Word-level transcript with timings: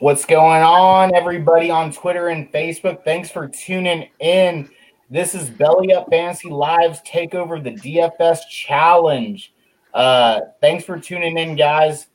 What's 0.00 0.24
going 0.24 0.60
on, 0.60 1.14
everybody 1.14 1.70
on 1.70 1.92
Twitter 1.92 2.26
and 2.26 2.50
Facebook? 2.50 3.04
Thanks 3.04 3.30
for 3.30 3.46
tuning 3.46 4.08
in. 4.18 4.68
This 5.08 5.36
is 5.36 5.48
Belly 5.48 5.92
Up 5.92 6.10
Fantasy 6.10 6.50
Live's 6.50 7.00
takeover 7.02 7.62
the 7.62 7.70
DFS 7.70 8.40
Challenge. 8.50 9.54
Uh, 9.94 10.40
thanks 10.60 10.84
for 10.84 10.98
tuning 10.98 11.38
in, 11.38 11.54
guys. 11.54 12.08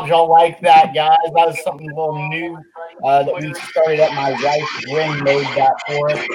On, 0.00 0.08
y'all? 0.08 0.28
Like 0.28 0.60
that, 0.60 0.94
guys? 0.94 1.16
That 1.24 1.46
was 1.46 1.62
something 1.62 1.90
a 1.90 1.94
little 1.94 2.28
new 2.28 2.58
uh, 3.04 3.22
that 3.24 3.34
we 3.34 3.54
started 3.54 4.00
up. 4.00 4.12
My 4.14 4.32
wife, 4.32 4.68
Gwen, 4.86 5.24
made 5.24 5.46
that 5.56 5.74
for 5.86 6.10
us. 6.10 6.26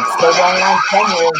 It's 0.00 0.12
still 0.14 0.32
going 0.32 0.62
on 0.62 0.80
somewhere. 0.90 1.30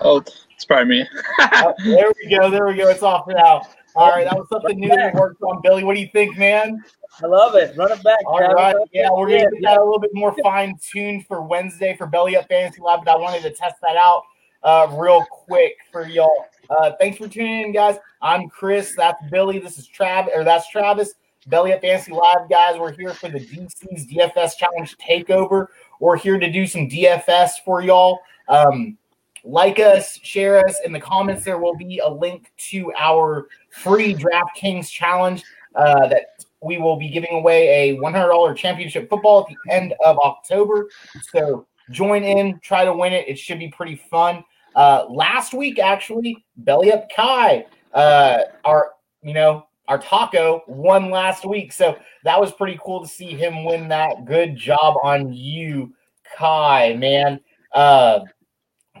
Oh, 0.00 0.22
it's 0.50 0.64
probably 0.64 1.00
me. 1.00 1.06
oh, 1.40 1.74
there 1.84 2.12
we 2.22 2.30
go. 2.30 2.50
There 2.50 2.66
we 2.66 2.76
go. 2.76 2.88
It's 2.88 3.02
off 3.02 3.26
now. 3.28 3.62
All 3.96 4.10
right, 4.10 4.24
that 4.24 4.36
was 4.36 4.48
something 4.48 4.78
new 4.78 4.88
that 4.88 5.14
we 5.14 5.20
worked 5.20 5.40
on. 5.42 5.62
Billy, 5.62 5.84
what 5.84 5.94
do 5.94 6.00
you 6.00 6.08
think, 6.12 6.36
man? 6.36 6.82
I 7.22 7.26
love 7.26 7.54
it. 7.54 7.76
Run 7.76 7.92
it 7.92 8.02
back. 8.02 8.18
All 8.26 8.40
right. 8.40 8.74
Yeah, 8.92 9.08
we're 9.12 9.28
going 9.28 9.44
to 9.44 9.50
get 9.52 9.62
that 9.62 9.78
a 9.78 9.84
little 9.84 10.00
bit 10.00 10.10
more 10.14 10.34
fine 10.42 10.76
tuned 10.82 11.26
for 11.28 11.42
Wednesday 11.42 11.94
for 11.96 12.08
Belly 12.08 12.36
Up 12.36 12.48
Fantasy 12.48 12.82
Lab, 12.82 13.04
but 13.04 13.12
I 13.12 13.16
wanted 13.16 13.42
to 13.42 13.50
test 13.50 13.76
that 13.82 13.96
out 13.96 14.24
uh, 14.64 14.88
real 14.98 15.24
quick 15.30 15.76
for 15.92 16.08
y'all. 16.08 16.46
Uh, 16.70 16.92
thanks 16.98 17.18
for 17.18 17.28
tuning 17.28 17.62
in, 17.62 17.72
guys. 17.72 17.96
I'm 18.22 18.48
Chris. 18.48 18.94
That's 18.96 19.22
Billy. 19.30 19.58
This 19.58 19.78
is 19.78 19.88
Trav, 19.88 20.34
or 20.34 20.44
that's 20.44 20.68
Travis. 20.68 21.14
Belly 21.46 21.74
Up 21.74 21.82
Fantasy 21.82 22.12
Live, 22.12 22.48
guys. 22.48 22.78
We're 22.78 22.92
here 22.92 23.12
for 23.12 23.28
the 23.28 23.40
DC's 23.40 24.06
DFS 24.06 24.56
Challenge 24.56 24.96
Takeover. 24.96 25.66
We're 26.00 26.16
here 26.16 26.38
to 26.38 26.50
do 26.50 26.66
some 26.66 26.88
DFS 26.88 27.50
for 27.64 27.82
y'all. 27.82 28.20
Um, 28.48 28.96
like 29.44 29.78
us, 29.78 30.18
share 30.22 30.66
us 30.66 30.80
in 30.86 30.92
the 30.92 31.00
comments. 31.00 31.44
There 31.44 31.58
will 31.58 31.76
be 31.76 31.98
a 31.98 32.08
link 32.08 32.50
to 32.70 32.92
our 32.98 33.48
free 33.70 34.14
DraftKings 34.14 34.88
challenge 34.90 35.42
uh, 35.74 36.08
that 36.08 36.44
we 36.62 36.78
will 36.78 36.96
be 36.96 37.10
giving 37.10 37.32
away 37.32 37.90
a 37.90 37.96
$100 37.98 38.56
championship 38.56 39.10
football 39.10 39.40
at 39.40 39.48
the 39.48 39.72
end 39.72 39.92
of 40.02 40.16
October. 40.18 40.88
So 41.30 41.66
join 41.90 42.24
in, 42.24 42.58
try 42.60 42.86
to 42.86 42.92
win 42.94 43.12
it. 43.12 43.28
It 43.28 43.38
should 43.38 43.58
be 43.58 43.68
pretty 43.68 43.96
fun. 43.96 44.42
Uh, 44.74 45.06
last 45.08 45.54
week, 45.54 45.78
actually, 45.78 46.44
Belly 46.56 46.92
Up 46.92 47.08
Kai, 47.14 47.66
uh, 47.92 48.38
our 48.64 48.92
you 49.22 49.34
know 49.34 49.66
our 49.88 49.98
taco 49.98 50.62
won 50.66 51.10
last 51.10 51.44
week, 51.44 51.72
so 51.72 51.96
that 52.24 52.40
was 52.40 52.52
pretty 52.52 52.78
cool 52.82 53.02
to 53.02 53.08
see 53.08 53.30
him 53.30 53.64
win 53.64 53.88
that. 53.88 54.24
Good 54.24 54.56
job 54.56 54.96
on 55.02 55.32
you, 55.32 55.94
Kai, 56.36 56.94
man. 56.96 57.40
Uh, 57.72 58.20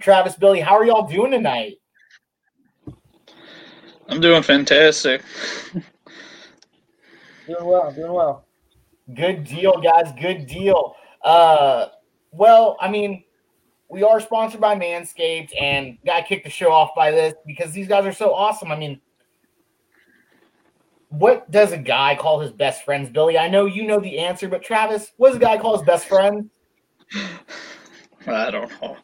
Travis, 0.00 0.36
Billy, 0.36 0.60
how 0.60 0.76
are 0.76 0.84
y'all 0.84 1.08
doing 1.08 1.30
tonight? 1.30 1.78
I'm 4.08 4.20
doing 4.20 4.42
fantastic. 4.42 5.22
doing 7.46 7.64
well, 7.64 7.90
doing 7.92 8.12
well. 8.12 8.44
Good 9.14 9.44
deal, 9.44 9.80
guys. 9.80 10.12
Good 10.20 10.46
deal. 10.46 10.94
Uh, 11.22 11.86
well, 12.32 12.76
I 12.80 12.90
mean, 12.90 13.23
we 13.94 14.02
are 14.02 14.18
sponsored 14.18 14.60
by 14.60 14.74
Manscaped, 14.74 15.52
and 15.58 15.96
got 16.04 16.26
kick 16.26 16.42
the 16.42 16.50
show 16.50 16.72
off 16.72 16.90
by 16.96 17.12
this 17.12 17.32
because 17.46 17.70
these 17.70 17.86
guys 17.86 18.04
are 18.04 18.12
so 18.12 18.34
awesome. 18.34 18.72
I 18.72 18.76
mean, 18.76 19.00
what 21.10 21.48
does 21.48 21.70
a 21.70 21.78
guy 21.78 22.16
call 22.16 22.40
his 22.40 22.50
best 22.50 22.84
friends, 22.84 23.08
Billy? 23.08 23.38
I 23.38 23.48
know 23.48 23.66
you 23.66 23.86
know 23.86 24.00
the 24.00 24.18
answer, 24.18 24.48
but 24.48 24.64
Travis, 24.64 25.12
what 25.16 25.28
does 25.28 25.36
a 25.36 25.40
guy 25.40 25.58
call 25.58 25.78
his 25.78 25.86
best 25.86 26.06
friend? 26.06 26.50
I 28.26 28.50
don't 28.50 28.68
know, 28.82 28.96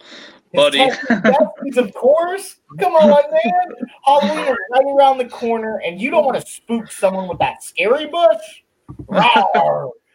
buddy. 0.52 0.80
of 0.80 1.94
course. 1.94 2.56
Come 2.80 2.94
on, 2.94 3.30
man. 3.30 3.86
Halloween 4.04 4.40
is 4.40 4.56
right 4.72 4.94
around 4.98 5.18
the 5.18 5.28
corner, 5.28 5.80
and 5.86 6.00
you 6.00 6.10
don't 6.10 6.24
want 6.24 6.40
to 6.40 6.50
spook 6.50 6.90
someone 6.90 7.28
with 7.28 7.38
that 7.38 7.62
scary 7.62 8.06
bush. 8.06 8.64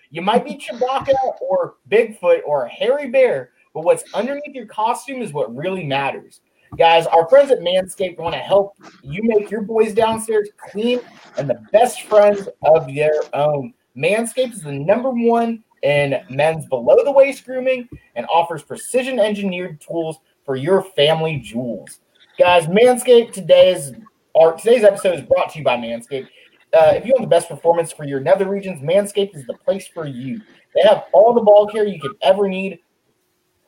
you 0.09 0.21
might 0.21 0.43
be 0.43 0.57
Chewbacca 0.57 1.13
or 1.39 1.75
Bigfoot 1.89 2.41
or 2.45 2.65
a 2.65 2.69
hairy 2.69 3.09
bear, 3.09 3.51
but 3.75 3.83
what's 3.83 4.05
underneath 4.13 4.55
your 4.55 4.65
costume 4.65 5.21
is 5.21 5.33
what 5.33 5.53
really 5.55 5.83
matters. 5.83 6.39
Guys, 6.77 7.05
our 7.07 7.27
friends 7.29 7.51
at 7.51 7.59
Manscaped 7.59 8.17
want 8.17 8.33
to 8.33 8.39
help 8.39 8.75
you 9.03 9.21
make 9.23 9.51
your 9.51 9.61
boys 9.61 9.93
downstairs 9.93 10.49
clean 10.57 10.99
and 11.37 11.49
the 11.49 11.61
best 11.71 12.03
friends 12.03 12.47
of 12.63 12.87
their 12.87 13.21
own. 13.33 13.73
Manscaped 13.95 14.53
is 14.53 14.61
the 14.61 14.71
number 14.71 15.09
one 15.11 15.63
in 15.83 16.23
men's 16.29 16.65
below 16.67 17.03
the 17.03 17.11
waist 17.11 17.45
grooming 17.45 17.87
and 18.15 18.25
offers 18.33 18.63
precision 18.63 19.19
engineered 19.19 19.79
tools 19.79 20.17
for 20.45 20.55
your 20.55 20.81
family 20.81 21.37
jewels. 21.37 21.99
Guys, 22.39 22.65
Manscaped 22.67 23.33
today's 23.33 23.91
our 24.39 24.53
today's 24.53 24.83
episode 24.83 25.19
is 25.19 25.25
brought 25.25 25.51
to 25.51 25.59
you 25.59 25.65
by 25.65 25.77
Manscaped. 25.77 26.27
Uh, 26.73 26.91
if 26.93 27.05
you 27.05 27.11
want 27.11 27.21
the 27.21 27.27
best 27.27 27.47
performance 27.47 27.91
for 27.91 28.05
your 28.05 28.19
nether 28.19 28.49
regions, 28.49 28.81
Manscaped 28.81 29.35
is 29.35 29.45
the 29.45 29.53
place 29.53 29.87
for 29.87 30.05
you. 30.05 30.41
They 30.73 30.81
have 30.81 31.05
all 31.13 31.33
the 31.33 31.41
ball 31.41 31.67
care 31.67 31.85
you 31.85 32.01
could 32.01 32.17
ever 32.21 32.49
need 32.49 32.79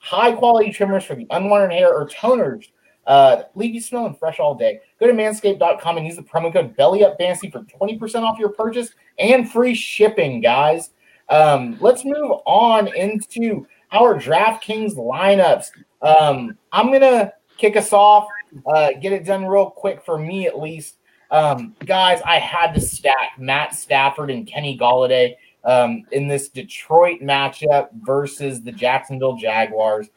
high 0.08 0.32
quality 0.32 0.72
trimmers 0.72 1.04
for 1.04 1.16
the 1.16 1.28
unwanted 1.32 1.72
hair 1.72 1.94
or 1.94 2.08
toners 2.08 2.70
uh, 3.08 3.44
leave 3.56 3.74
you 3.74 3.82
smelling 3.82 4.16
fresh 4.16 4.40
all 4.40 4.56
day. 4.56 4.80
Go 5.00 5.08
to 5.08 5.14
manscaped.com 5.14 5.98
and 5.98 6.06
use 6.06 6.16
the 6.16 6.22
promo 6.22 6.52
code 6.52 6.76
BellyUpFantasy 6.78 7.52
for 7.52 7.62
20% 7.62 8.24
off 8.24 8.40
your 8.40 8.50
purchase 8.50 8.90
and 9.20 9.52
free 9.52 9.76
shipping, 9.76 10.40
guys. 10.42 10.92
Um, 11.30 11.78
let's 11.82 12.06
move 12.06 12.32
on 12.46 12.88
into 12.96 13.66
our 13.92 14.16
DraftKings 14.16 14.96
lineups. 14.96 15.72
Um, 16.02 16.58
I'm 16.72 16.88
going 16.88 17.02
to 17.02 17.34
kick 17.58 17.76
us 17.76 17.92
off, 17.92 18.28
uh, 18.66 18.92
get 19.02 19.12
it 19.12 19.26
done 19.26 19.46
real 19.46 19.70
quick 19.70 20.04
for 20.06 20.18
me 20.18 20.48
at 20.48 20.60
least. 20.60 20.98
Um, 21.32 21.76
guys, 21.86 22.22
I 22.26 22.40
had 22.40 22.74
to 22.76 22.82
stack 22.82 23.38
Matt 23.38 23.74
Stafford 23.74 24.32
and 24.32 24.48
Kenny 24.48 24.78
Golladay 24.78 25.36
um, 25.68 26.04
in 26.14 26.28
this 26.30 26.48
Detroit 26.48 27.20
matchup 27.22 27.90
versus 27.94 28.64
the 28.64 28.72
Jacksonville 28.72 29.36
Jaguars. 29.36 30.08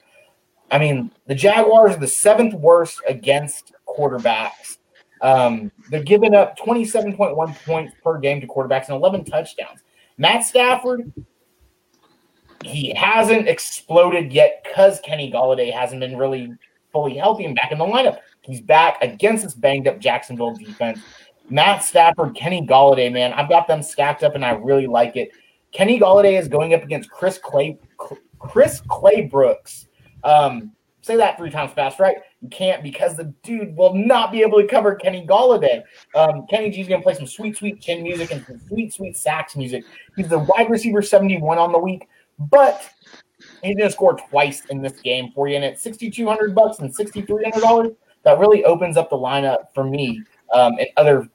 I 0.70 0.78
mean, 0.78 1.10
the 1.26 1.34
Jaguars 1.34 1.96
are 1.96 2.00
the 2.00 2.06
seventh 2.06 2.54
worst 2.54 3.02
against 3.06 3.72
quarterbacks. 3.86 4.78
Um, 5.20 5.72
they're 5.90 6.04
giving 6.04 6.34
up 6.34 6.56
27.1 6.56 7.64
points 7.64 7.94
per 8.02 8.18
game 8.18 8.40
to 8.40 8.46
quarterbacks 8.46 8.86
and 8.88 8.96
11 8.96 9.24
touchdowns. 9.24 9.80
Matt 10.16 10.44
Stafford, 10.44 11.12
he 12.64 12.94
hasn't 12.94 13.48
exploded 13.48 14.32
yet 14.32 14.64
because 14.64 15.00
Kenny 15.00 15.32
Golladay 15.32 15.72
hasn't 15.72 16.00
been 16.00 16.16
really 16.16 16.54
fully 16.92 17.16
healthy 17.16 17.44
and 17.44 17.56
back 17.56 17.72
in 17.72 17.78
the 17.78 17.84
lineup. 17.84 18.18
He's 18.42 18.60
back 18.60 18.98
against 19.03 19.42
this 19.42 19.54
banged 19.54 19.88
up 19.88 19.98
Jacksonville 19.98 20.54
defense. 20.54 21.00
Matt 21.50 21.82
Stafford, 21.82 22.36
Kenny 22.36 22.64
Golladay, 22.64 23.12
man, 23.12 23.32
I've 23.32 23.48
got 23.48 23.66
them 23.66 23.82
stacked 23.82 24.22
up 24.22 24.36
and 24.36 24.44
I 24.44 24.53
really 24.53 24.86
like 24.86 25.16
it. 25.16 25.30
Kenny 25.72 26.00
Golladay 26.00 26.38
is 26.38 26.48
going 26.48 26.74
up 26.74 26.82
against 26.82 27.10
Chris 27.10 27.38
Clay, 27.38 27.78
Chris 28.38 28.80
Claybrooks. 28.82 29.86
Um, 30.24 30.72
say 31.02 31.16
that 31.16 31.38
three 31.38 31.50
times 31.50 31.72
fast, 31.72 31.98
right? 31.98 32.16
You 32.40 32.48
can't 32.48 32.82
because 32.82 33.16
the 33.16 33.32
dude 33.42 33.76
will 33.76 33.94
not 33.94 34.32
be 34.32 34.42
able 34.42 34.60
to 34.60 34.66
cover 34.66 34.94
Kenny 34.94 35.26
Golladay. 35.26 35.82
Um, 36.14 36.46
Kenny 36.48 36.70
G's 36.70 36.88
going 36.88 37.00
to 37.00 37.04
play 37.04 37.14
some 37.14 37.26
sweet, 37.26 37.56
sweet 37.56 37.80
chin 37.80 38.02
music 38.02 38.30
and 38.32 38.44
some 38.44 38.60
sweet, 38.68 38.92
sweet 38.92 39.16
sax 39.16 39.56
music. 39.56 39.84
He's 40.16 40.28
the 40.28 40.38
wide 40.40 40.70
receiver 40.70 41.02
71 41.02 41.58
on 41.58 41.72
the 41.72 41.78
week, 41.78 42.08
but 42.38 42.88
he's 43.62 43.76
going 43.76 43.88
to 43.88 43.92
score 43.92 44.16
twice 44.16 44.64
in 44.66 44.82
this 44.82 45.00
game 45.00 45.30
for 45.34 45.48
you. 45.48 45.56
And 45.56 45.64
at 45.64 45.80
6200 45.80 46.54
bucks 46.54 46.78
and 46.80 46.94
$6,300, 46.94 47.94
that 48.22 48.38
really 48.38 48.64
opens 48.64 48.96
up 48.96 49.10
the 49.10 49.16
lineup 49.16 49.72
for 49.74 49.84
me 49.84 50.22
um, 50.52 50.74
and 50.78 50.88
other 50.96 51.28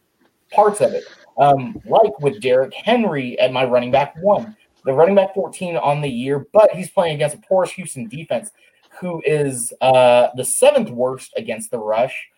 parts 0.52 0.82
of 0.82 0.94
it. 0.94 1.04
Um, 1.38 1.82
like 1.86 2.18
with 2.20 2.42
Derrick 2.42 2.74
Henry 2.74 3.38
at 3.40 3.52
my 3.52 3.66
running 3.66 3.92
back 3.92 4.16
one. 4.22 4.56
the 4.86 4.94
running 4.94 5.16
back 5.16 5.34
14 5.34 5.78
on 5.78 6.00
the 6.00 6.08
year, 6.08 6.48
but 6.54 6.72
he's 6.72 6.90
playing 6.90 7.16
against 7.16 7.36
a 7.36 7.40
porous 7.40 7.72
Houston 7.72 8.08
defense 8.08 8.52
who 9.00 9.22
is 9.26 9.74
uh, 9.82 10.28
the 10.36 10.46
seventh 10.46 10.90
worst 10.90 11.34
against 11.36 11.72
the 11.72 11.80
rush 11.80 12.30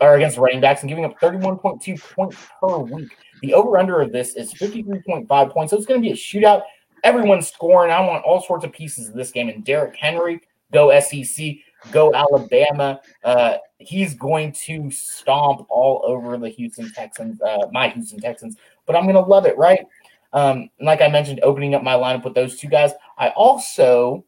or 0.00 0.16
against 0.16 0.36
running 0.36 0.60
backs 0.60 0.82
and 0.82 0.88
giving 0.88 1.04
up 1.04 1.18
31.2 1.20 2.00
points 2.14 2.36
per 2.60 2.78
week. 2.78 3.16
The 3.40 3.54
over 3.54 3.78
under 3.78 4.00
of 4.00 4.12
this 4.12 4.34
is 4.34 4.52
53.5 4.54 5.52
points. 5.52 5.70
So 5.70 5.76
it's 5.76 5.86
going 5.86 6.02
to 6.02 6.06
be 6.06 6.12
a 6.12 6.16
shootout. 6.16 6.62
Everyone's 7.04 7.48
scoring. 7.48 7.90
I 7.90 8.00
want 8.00 8.24
all 8.24 8.40
sorts 8.40 8.64
of 8.64 8.72
pieces 8.72 9.08
of 9.08 9.14
this 9.14 9.30
game. 9.30 9.48
And 9.48 9.64
Derrick 9.64 9.96
Henry, 9.96 10.40
go 10.72 10.98
SEC, 11.00 11.56
go 11.90 12.14
Alabama. 12.14 13.00
Uh, 13.24 13.56
he's 13.78 14.14
going 14.14 14.52
to 14.52 14.90
stomp 14.90 15.66
all 15.68 16.02
over 16.04 16.36
the 16.38 16.48
Houston 16.48 16.92
Texans, 16.92 17.40
uh, 17.42 17.66
my 17.72 17.88
Houston 17.88 18.20
Texans. 18.20 18.56
But 18.86 18.96
I'm 18.96 19.04
going 19.04 19.14
to 19.14 19.20
love 19.20 19.46
it, 19.46 19.56
right? 19.56 19.86
Um, 20.32 20.70
like 20.80 21.00
I 21.00 21.08
mentioned, 21.08 21.40
opening 21.42 21.74
up 21.74 21.82
my 21.82 21.94
lineup 21.94 22.24
with 22.24 22.34
those 22.34 22.58
two 22.58 22.68
guys. 22.68 22.92
I 23.18 23.30
also 23.30 24.24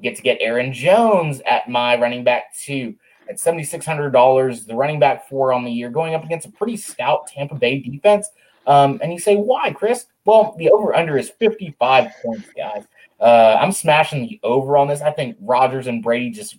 get 0.00 0.16
to 0.16 0.22
get 0.22 0.38
Aaron 0.40 0.72
Jones 0.72 1.40
at 1.46 1.68
my 1.68 1.96
running 1.96 2.24
back 2.24 2.56
too 2.56 2.96
at 3.28 3.36
$7,600, 3.36 4.66
the 4.66 4.74
running 4.74 4.98
back 4.98 5.28
four 5.28 5.52
on 5.52 5.64
the 5.64 5.70
year, 5.70 5.90
going 5.90 6.14
up 6.14 6.24
against 6.24 6.46
a 6.46 6.50
pretty 6.50 6.76
stout 6.76 7.26
Tampa 7.26 7.54
Bay 7.54 7.78
defense. 7.78 8.28
Um, 8.66 9.00
and 9.02 9.12
you 9.12 9.18
say, 9.18 9.36
why, 9.36 9.72
Chris? 9.72 10.06
Well, 10.24 10.54
the 10.58 10.70
over 10.70 10.94
under 10.94 11.16
is 11.18 11.30
55 11.30 12.10
points, 12.22 12.48
guys. 12.56 12.84
Uh, 13.22 13.56
I'm 13.60 13.70
smashing 13.70 14.22
the 14.22 14.40
over 14.42 14.76
on 14.76 14.88
this. 14.88 15.00
I 15.00 15.12
think 15.12 15.36
Rodgers 15.40 15.86
and 15.86 16.02
Brady 16.02 16.30
just 16.30 16.58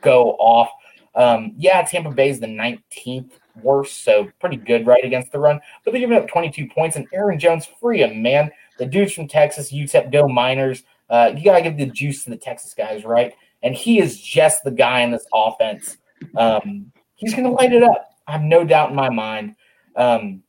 go 0.00 0.30
off. 0.38 0.70
Um, 1.14 1.52
yeah, 1.58 1.82
Tampa 1.82 2.10
Bay 2.10 2.30
is 2.30 2.40
the 2.40 2.46
19th 2.46 3.30
worst, 3.62 4.04
so 4.04 4.30
pretty 4.40 4.56
good 4.56 4.86
right 4.86 5.04
against 5.04 5.32
the 5.32 5.38
run. 5.38 5.60
But 5.84 5.90
they're 5.90 6.00
giving 6.00 6.16
up 6.16 6.26
22 6.26 6.68
points, 6.68 6.96
and 6.96 7.06
Aaron 7.12 7.38
Jones 7.38 7.66
free 7.80 8.02
him, 8.02 8.22
man. 8.22 8.50
The 8.78 8.86
dudes 8.86 9.12
from 9.12 9.28
Texas, 9.28 9.70
UTEP, 9.70 10.10
go 10.10 10.26
Miners. 10.26 10.84
Uh, 11.10 11.32
you 11.36 11.44
gotta 11.44 11.62
give 11.62 11.76
the 11.76 11.86
juice 11.86 12.24
to 12.24 12.30
the 12.30 12.36
Texas 12.36 12.72
guys, 12.72 13.04
right? 13.04 13.34
And 13.62 13.74
he 13.74 13.98
is 13.98 14.20
just 14.20 14.64
the 14.64 14.70
guy 14.70 15.00
in 15.00 15.10
this 15.10 15.26
offense. 15.34 15.98
Um, 16.36 16.90
he's 17.16 17.34
gonna 17.34 17.50
light 17.50 17.72
it 17.72 17.82
up. 17.82 18.14
I 18.26 18.32
have 18.32 18.42
no 18.42 18.64
doubt 18.64 18.90
in 18.90 18.96
my 18.96 19.10
mind. 19.10 19.56
Um, 19.96 20.42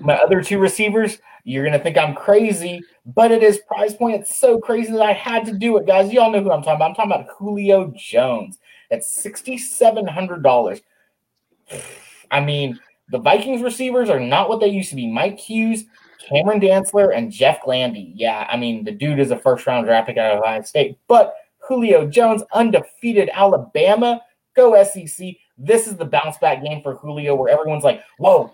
my 0.00 0.14
other 0.14 0.42
two 0.42 0.58
receivers, 0.58 1.18
you're 1.44 1.64
gonna 1.64 1.78
think 1.78 1.98
I'm 1.98 2.14
crazy, 2.14 2.82
but 3.04 3.32
it 3.32 3.42
is 3.42 3.60
price 3.66 3.94
point. 3.94 4.20
It's 4.20 4.36
so 4.36 4.58
crazy 4.58 4.92
that 4.92 5.02
I 5.02 5.12
had 5.12 5.44
to 5.46 5.52
do 5.52 5.76
it, 5.76 5.86
guys. 5.86 6.12
Y'all 6.12 6.30
know 6.30 6.42
who 6.42 6.52
I'm 6.52 6.62
talking 6.62 6.76
about. 6.76 6.90
I'm 6.90 6.94
talking 6.94 7.12
about 7.12 7.36
Julio 7.36 7.92
Jones 7.96 8.58
at 8.90 9.04
sixty-seven 9.04 10.06
hundred 10.06 10.42
dollars. 10.42 10.80
I 12.30 12.40
mean, 12.40 12.78
the 13.10 13.18
Vikings 13.18 13.62
receivers 13.62 14.08
are 14.08 14.20
not 14.20 14.48
what 14.48 14.60
they 14.60 14.68
used 14.68 14.90
to 14.90 14.96
be. 14.96 15.06
Mike 15.06 15.38
Hughes, 15.38 15.84
Cameron 16.28 16.60
Dantzler, 16.60 17.14
and 17.14 17.30
Jeff 17.30 17.60
Gladney. 17.62 18.12
Yeah, 18.14 18.46
I 18.50 18.56
mean, 18.56 18.84
the 18.84 18.92
dude 18.92 19.18
is 19.18 19.30
a 19.30 19.38
first 19.38 19.66
round 19.66 19.86
draft 19.86 20.06
pick 20.06 20.16
out 20.16 20.36
of 20.36 20.42
Ohio 20.42 20.62
State. 20.62 20.98
But 21.08 21.34
Julio 21.58 22.06
Jones, 22.06 22.42
undefeated 22.52 23.30
Alabama, 23.32 24.22
go 24.54 24.82
SEC. 24.82 25.34
This 25.58 25.86
is 25.86 25.96
the 25.96 26.04
bounce 26.04 26.38
back 26.38 26.62
game 26.62 26.82
for 26.82 26.94
Julio 26.94 27.34
where 27.34 27.52
everyone's 27.52 27.84
like, 27.84 28.02
whoa, 28.18 28.52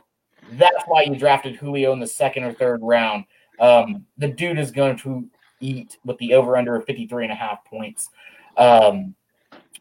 that's 0.52 0.84
why 0.86 1.02
you 1.02 1.16
drafted 1.16 1.56
Julio 1.56 1.92
in 1.92 2.00
the 2.00 2.06
second 2.06 2.44
or 2.44 2.52
third 2.52 2.80
round. 2.82 3.24
Um, 3.60 4.04
the 4.18 4.28
dude 4.28 4.58
is 4.58 4.70
going 4.70 4.96
to 4.98 5.28
eat 5.60 5.98
with 6.04 6.18
the 6.18 6.34
over 6.34 6.56
under 6.56 6.76
of 6.76 6.84
53 6.84 7.24
and 7.24 7.32
a 7.32 7.36
half 7.36 7.64
points. 7.64 8.10
Um, 8.56 9.14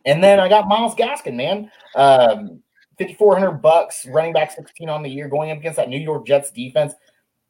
and 0.05 0.23
then 0.23 0.39
I 0.39 0.49
got 0.49 0.67
Myles 0.67 0.95
Gaskin, 0.95 1.35
man. 1.35 1.71
Um, 1.95 2.61
5400 2.97 3.61
bucks, 3.61 4.05
running 4.07 4.33
back 4.33 4.51
16 4.51 4.89
on 4.89 5.03
the 5.03 5.09
year, 5.09 5.27
going 5.27 5.51
up 5.51 5.59
against 5.59 5.77
that 5.77 5.89
New 5.89 5.99
York 5.99 6.25
Jets 6.25 6.49
defense. 6.51 6.93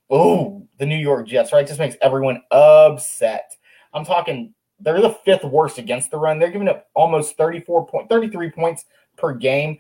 Oh, 0.10 0.68
the 0.78 0.86
New 0.86 0.98
York 0.98 1.28
Jets, 1.28 1.54
right? 1.54 1.68
Just 1.68 1.80
makes 1.80 1.96
everyone 2.02 2.42
upset. 2.52 3.52
I'm 3.94 4.06
talking 4.06 4.54
they're 4.80 5.02
the 5.02 5.18
fifth 5.26 5.44
worst 5.44 5.78
against 5.78 6.12
the 6.12 6.18
run. 6.18 6.40
They're 6.40 6.52
giving 6.52 6.68
up 6.68 6.88
almost 6.94 7.38
34 7.38 7.88
point 7.88 8.10
33 8.10 8.52
points 8.52 8.86
per 9.18 9.34
game 9.34 9.80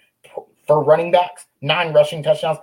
for 0.65 0.83
running 0.83 1.11
backs, 1.11 1.45
nine 1.61 1.93
rushing 1.93 2.23
touchdowns. 2.23 2.57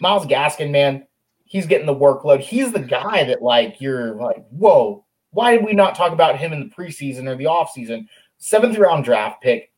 Myles 0.00 0.26
Gaskin, 0.26 0.70
man, 0.70 1.06
he's 1.44 1.66
getting 1.66 1.86
the 1.86 1.94
workload. 1.94 2.40
He's 2.40 2.72
the 2.72 2.80
guy 2.80 3.24
that 3.24 3.42
like 3.42 3.80
you're 3.80 4.14
like, 4.14 4.46
whoa, 4.50 5.04
why 5.30 5.56
did 5.56 5.64
we 5.64 5.72
not 5.72 5.94
talk 5.94 6.12
about 6.12 6.38
him 6.38 6.52
in 6.52 6.60
the 6.60 6.74
preseason 6.74 7.26
or 7.26 7.36
the 7.36 7.44
offseason? 7.44 8.06
Seventh 8.38 8.78
round 8.78 9.04
draft 9.04 9.42
pick, 9.42 9.72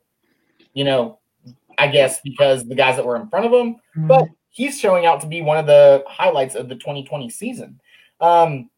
you 0.75 0.85
know, 0.85 1.19
I 1.79 1.89
guess 1.89 2.21
because 2.23 2.67
the 2.67 2.75
guys 2.75 2.97
that 2.97 3.07
were 3.07 3.17
in 3.17 3.29
front 3.29 3.47
of 3.47 3.53
him, 3.53 3.75
mm-hmm. 3.75 4.07
but 4.07 4.29
he's 4.51 4.79
showing 4.79 5.07
out 5.07 5.21
to 5.23 5.27
be 5.27 5.41
one 5.41 5.57
of 5.57 5.67
the 5.67 6.05
highlights 6.07 6.55
of 6.55 6.69
the 6.69 6.75
2020 6.75 7.31
season. 7.31 7.81
Um, 8.21 8.69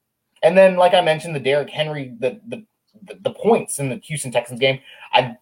and 0.42 0.56
then, 0.56 0.76
like 0.76 0.94
I 0.94 1.00
mentioned, 1.00 1.34
the 1.34 1.40
Derrick 1.40 1.70
Henry, 1.70 2.14
the, 2.18 2.40
the 2.46 2.64
the 3.20 3.30
points 3.30 3.78
in 3.78 3.88
the 3.88 3.96
Houston 3.96 4.30
Texans 4.30 4.60
game. 4.60 4.80
I 5.12 5.36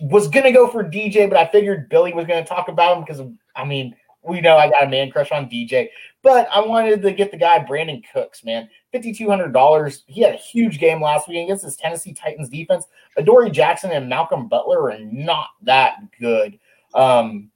was 0.00 0.28
gonna 0.28 0.52
go 0.52 0.68
for 0.68 0.82
DJ, 0.82 1.28
but 1.28 1.38
I 1.38 1.46
figured 1.46 1.88
Billy 1.88 2.12
was 2.12 2.26
gonna 2.26 2.44
talk 2.44 2.68
about 2.68 2.96
him 2.96 3.04
because 3.04 3.22
I 3.54 3.64
mean 3.64 3.94
we 4.26 4.40
know 4.40 4.56
I 4.56 4.70
got 4.70 4.84
a 4.84 4.88
man 4.88 5.10
crush 5.10 5.32
on 5.32 5.48
DJ, 5.48 5.88
but 6.22 6.48
I 6.52 6.60
wanted 6.60 7.02
to 7.02 7.12
get 7.12 7.30
the 7.30 7.36
guy 7.36 7.64
Brandin 7.64 8.02
Cooks, 8.12 8.44
man, 8.44 8.68
fifty 8.92 9.12
two 9.12 9.28
hundred 9.28 9.52
dollars. 9.52 10.04
He 10.06 10.22
had 10.22 10.34
a 10.34 10.38
huge 10.38 10.78
game 10.78 11.00
last 11.00 11.28
week 11.28 11.44
against 11.44 11.64
this 11.64 11.76
Tennessee 11.76 12.12
Titans 12.12 12.48
defense. 12.48 12.86
Adoree 13.16 13.50
Jackson 13.50 13.90
and 13.92 14.08
Malcolm 14.08 14.48
Butler 14.48 14.90
are 14.90 14.98
not 14.98 15.48
that 15.62 15.96
good. 16.20 16.58
Um, 16.94 17.50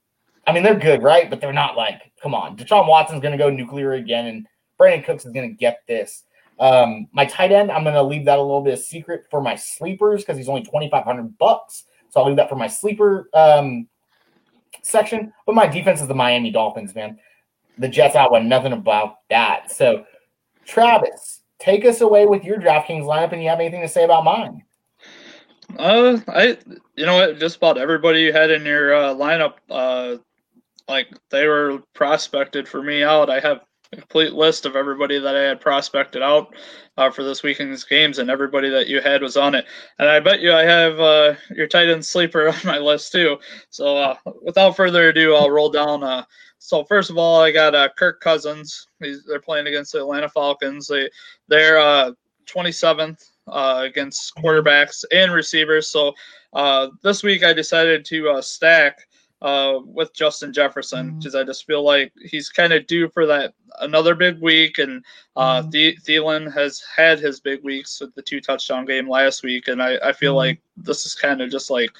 I 0.47 0.53
mean 0.53 0.63
they're 0.63 0.75
good, 0.75 1.03
right? 1.03 1.29
But 1.29 1.41
they're 1.41 1.53
not 1.53 1.77
like, 1.77 2.13
come 2.23 2.35
on, 2.35 2.57
Deshaun 2.57 2.87
Watson's 2.87 3.23
gonna 3.23 3.39
go 3.39 3.51
nuclear 3.51 3.95
again, 3.95 4.27
and 4.27 4.47
Brandin 4.79 5.05
Cooks 5.05 5.25
is 5.25 5.33
gonna 5.33 5.49
get 5.49 5.83
this. 5.87 6.25
Um, 6.61 7.09
my 7.13 7.25
tight 7.25 7.53
end, 7.53 7.73
I'm 7.73 7.85
going 7.85 7.95
to 7.95 8.03
leave 8.03 8.27
that 8.27 8.39
a 8.39 8.43
little 8.43 8.61
bit 8.61 8.75
of 8.75 8.81
secret 8.81 9.25
for 9.31 9.41
my 9.41 9.57
sleepers 9.57 10.21
because 10.21 10.37
he's 10.37 10.49
only 10.49 10.63
2,500 10.63 11.39
bucks. 11.39 11.85
So 12.11 12.21
I'll 12.21 12.27
leave 12.27 12.37
that 12.37 12.51
for 12.51 12.57
my 12.57 12.67
sleeper 12.67 13.31
um, 13.33 13.89
section. 14.83 15.33
But 15.47 15.55
my 15.55 15.67
defense 15.67 16.01
is 16.01 16.09
the 16.09 16.15
Miami 16.15 16.51
Dolphins, 16.51 16.95
man. 16.95 17.19
The 17.79 17.89
Jets, 17.89 18.15
want 18.15 18.47
nothing 18.47 18.73
about 18.73 19.17
that. 19.31 19.71
So, 19.71 20.05
Travis, 20.67 21.41
take 21.59 21.85
us 21.85 22.01
away 22.01 22.27
with 22.27 22.45
your 22.45 22.59
DraftKings 22.59 23.05
lineup, 23.05 23.33
and 23.33 23.43
you 23.43 23.49
have 23.49 23.61
anything 23.61 23.81
to 23.81 23.89
say 23.89 24.05
about 24.05 24.25
mine? 24.25 24.63
Uh, 25.79 26.19
I, 26.29 26.59
you 26.97 27.07
know 27.07 27.17
what, 27.17 27.39
just 27.39 27.57
about 27.57 27.79
everybody 27.79 28.21
you 28.23 28.33
had 28.33 28.51
in 28.51 28.65
your 28.65 28.95
uh, 28.95 29.15
lineup, 29.15 29.55
uh, 29.71 30.17
like 30.89 31.09
they 31.31 31.47
were 31.47 31.83
prospected 31.95 32.69
for 32.69 32.83
me 32.83 33.05
out. 33.05 33.31
I 33.31 33.41
have 33.41 33.61
complete 33.93 34.33
list 34.33 34.67
of 34.67 34.77
everybody 34.77 35.19
that 35.19 35.37
I 35.37 35.41
had 35.41 35.61
prospected 35.61 36.23
out 36.23 36.55
uh, 36.97 37.11
for 37.11 37.25
this 37.25 37.43
weekend's 37.43 37.85
games, 37.85 38.19
and 38.19 38.31
everybody 38.31 38.69
that 38.71 38.87
you 38.87 39.01
had 39.01 39.23
was 39.23 39.37
on 39.37 39.55
it. 39.55 39.67
And 39.99 40.09
I 40.09 40.21
bet 40.21 40.41
you 40.41 40.53
I 40.53 40.63
have 40.63 41.01
uh, 41.01 41.35
your 41.51 41.67
tight 41.67 41.89
end 41.89 42.05
sleeper 42.05 42.49
on 42.51 42.55
my 42.65 42.79
list 42.79 43.13
too. 43.13 43.39
So 43.71 43.97
uh, 43.97 44.17
without 44.43 44.77
further 44.77 45.09
ado, 45.09 45.35
I'll 45.35 45.51
roll 45.51 45.71
down. 45.71 46.05
Uh, 46.05 46.25
so 46.59 46.85
first 46.85 47.11
of 47.11 47.19
all, 47.19 47.41
I 47.41 47.51
got 47.51 47.75
uh, 47.75 47.89
Kirk 47.97 48.21
Cousins. 48.21 48.89
He's, 49.01 49.25
they're 49.25 49.41
playing 49.41 49.67
against 49.67 49.93
the 49.93 50.01
Atlanta 50.01 50.29
Falcons. 50.29 50.87
They 50.87 51.11
they're 51.49 52.15
27th 52.47 53.31
uh, 53.49 53.83
against 53.85 54.35
quarterbacks 54.37 55.05
and 55.13 55.33
receivers. 55.33 55.89
So 55.89 56.15
this 57.03 57.23
week 57.23 57.43
I 57.43 57.53
decided 57.53 58.05
to 58.07 58.41
stack 58.41 58.99
uh, 59.43 59.81
with 59.85 60.13
Justin 60.15 60.53
Jefferson 60.53 61.19
because 61.19 61.35
mm. 61.35 61.41
I 61.41 61.45
just 61.45 61.67
feel 61.67 61.83
like 61.83 62.13
he's 62.23 62.51
kind 62.51 62.73
of 62.73 62.87
due 62.87 63.09
for 63.09 63.27
that 63.27 63.55
another 63.81 64.15
big 64.15 64.41
week. 64.41 64.79
And 64.79 65.05
uh, 65.37 65.63
mm. 65.63 65.71
The- 65.71 65.97
Thielen 65.97 66.53
has 66.53 66.83
had 66.95 67.19
his 67.19 67.41
big 67.41 67.65
weeks 67.65 68.01
with 68.01 68.15
the 68.15 68.23
two 68.23 68.41
touchdown 68.41 68.85
game 68.85 69.09
last 69.09 69.43
week, 69.43 69.69
and 69.69 69.83
I, 69.83 69.97
I 70.03 70.13
feel 70.13 70.35
mm. 70.35 70.39
like 70.39 70.61
this 70.77 71.07
is 71.07 71.15
kind 71.15 71.41
of 71.41 71.51
just 71.51 71.71
like 71.71 71.91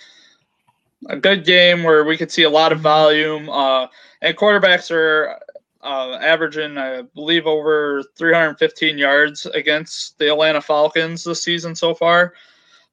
a 1.09 1.17
good 1.17 1.45
game 1.45 1.83
where 1.83 2.05
we 2.05 2.17
could 2.17 2.31
see 2.31 2.43
a 2.43 2.51
lot 2.51 2.73
of 2.73 2.81
volume. 2.81 3.49
Uh, 3.49 3.87
and 4.21 4.37
quarterbacks 4.37 4.91
are 4.91 5.39
uh, 5.83 6.19
averaging, 6.21 6.77
I 6.77 7.03
believe, 7.15 7.47
over 7.47 8.03
315 8.17 8.99
yards 8.99 9.47
against 9.47 10.19
the 10.19 10.31
Atlanta 10.31 10.61
Falcons 10.61 11.25
this 11.25 11.43
season 11.43 11.75
so 11.75 11.95
far. 11.95 12.35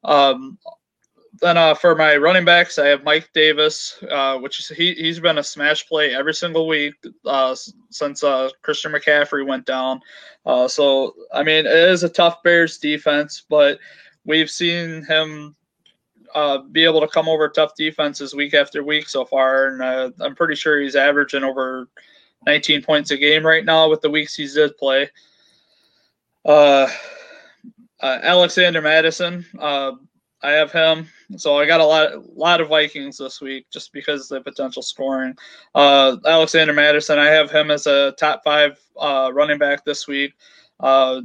Um, 0.06 0.58
then 1.40 1.58
uh, 1.58 1.76
for 1.76 1.96
my 1.96 2.16
running 2.18 2.46
backs, 2.46 2.80
I 2.80 2.88
have 2.88 3.04
Mike 3.04 3.30
Davis, 3.34 4.02
uh, 4.10 4.38
which 4.38 4.68
he 4.76 4.94
he's 4.94 5.20
been 5.20 5.38
a 5.38 5.44
smash 5.44 5.88
play 5.88 6.16
every 6.16 6.34
single 6.34 6.68
week 6.68 6.94
uh, 7.26 7.56
since 7.90 8.24
uh, 8.24 8.50
Christian 8.62 8.92
McCaffrey 8.92 9.46
went 9.46 9.66
down. 9.66 10.02
Uh, 10.46 10.68
so 10.68 11.14
I 11.34 11.44
mean, 11.44 11.66
it 11.66 11.68
is 11.68 12.04
a 12.04 12.10
tough 12.10 12.42
Bears 12.44 12.78
defense, 12.78 13.44
but 13.48 13.80
we've 14.26 14.50
seen 14.50 15.04
him 15.04 15.56
uh, 16.34 16.60
be 16.60 16.86
able 16.86 17.02
to 17.02 17.08
come 17.08 17.30
over 17.30 17.50
tough 17.50 17.76
defenses 17.76 18.34
week 18.34 18.54
after 18.54 18.84
week 18.84 19.08
so 19.08 19.24
far, 19.26 19.68
and 19.68 20.14
I'm 20.20 20.36
pretty 20.36 20.56
sure 20.56 20.82
he's 20.82 20.96
averaging 20.96 21.44
over 21.44 21.88
19 22.46 22.82
points 22.82 23.12
a 23.12 23.18
game 23.18 23.46
right 23.46 23.66
now 23.66 23.90
with 23.90 24.02
the 24.02 24.10
weeks 24.10 24.36
he 24.36 24.48
did 24.48 24.78
play. 24.78 25.10
Alexander 28.02 28.82
Mattison. 28.82 29.46
I 30.44 30.52
have 30.52 30.72
him. 30.72 31.08
So 31.36 31.58
I 31.58 31.66
got 31.66 31.82
a 31.82 31.86
lot, 31.86 32.38
lot 32.38 32.62
of 32.62 32.70
Vikings 32.70 33.18
this 33.18 33.42
week 33.42 33.68
just 33.70 33.92
because 33.92 34.32
of 34.32 34.44
the 34.44 34.50
potential 34.50 34.82
scoring. 34.82 35.36
Uh, 35.76 36.18
Alexander 36.26 36.74
Mattison, 36.74 37.20
I 37.20 37.26
have 37.26 37.52
him 37.52 37.70
as 37.70 37.86
a 37.86 38.14
top 38.14 38.42
five 38.46 38.80
uh, 38.98 39.32
running 39.34 39.58
back 39.58 39.84
this 39.84 40.08
week. 40.08 40.34
Uh, 40.80 41.22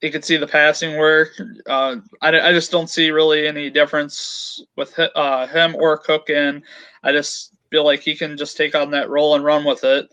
you 0.00 0.10
can 0.10 0.22
see 0.22 0.36
the 0.36 0.46
passing 0.46 0.96
work. 0.96 1.30
Uh, 1.66 1.96
I, 2.20 2.40
I 2.40 2.52
just 2.52 2.72
don't 2.72 2.90
see 2.90 3.10
really 3.10 3.46
any 3.46 3.70
difference 3.70 4.64
with 4.76 4.98
uh, 4.98 5.46
him 5.46 5.76
or 5.76 5.98
Cook 5.98 6.30
in. 6.30 6.62
I 7.02 7.12
just 7.12 7.54
feel 7.70 7.84
like 7.84 8.00
he 8.00 8.16
can 8.16 8.36
just 8.36 8.56
take 8.56 8.74
on 8.74 8.90
that 8.90 9.10
role 9.10 9.34
and 9.34 9.44
run 9.44 9.64
with 9.64 9.84
it. 9.84 10.08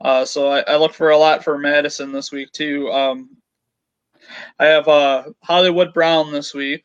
Uh, 0.00 0.24
so 0.24 0.48
I, 0.48 0.60
I, 0.60 0.76
look 0.76 0.94
for 0.94 1.10
a 1.10 1.18
lot 1.18 1.44
for 1.44 1.58
Mattison 1.58 2.10
this 2.10 2.32
week 2.32 2.50
too. 2.52 2.90
Um, 2.90 3.36
I 4.58 4.66
have 4.66 4.88
uh, 4.88 5.24
Hollywood 5.42 5.92
Brown 5.92 6.32
this 6.32 6.54
week. 6.54 6.84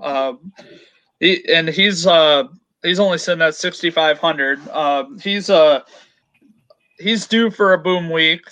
Um, 0.00 0.52
he 1.20 1.46
and 1.48 1.68
he's 1.68 2.06
uh, 2.06 2.44
he's 2.82 3.00
only 3.00 3.18
sitting 3.18 3.42
at 3.42 3.54
6,500. 3.54 4.68
Um, 4.68 5.18
he's 5.18 5.50
uh, 5.50 5.80
he's 6.98 7.26
due 7.26 7.50
for 7.50 7.72
a 7.72 7.78
boom 7.78 8.10
week. 8.10 8.42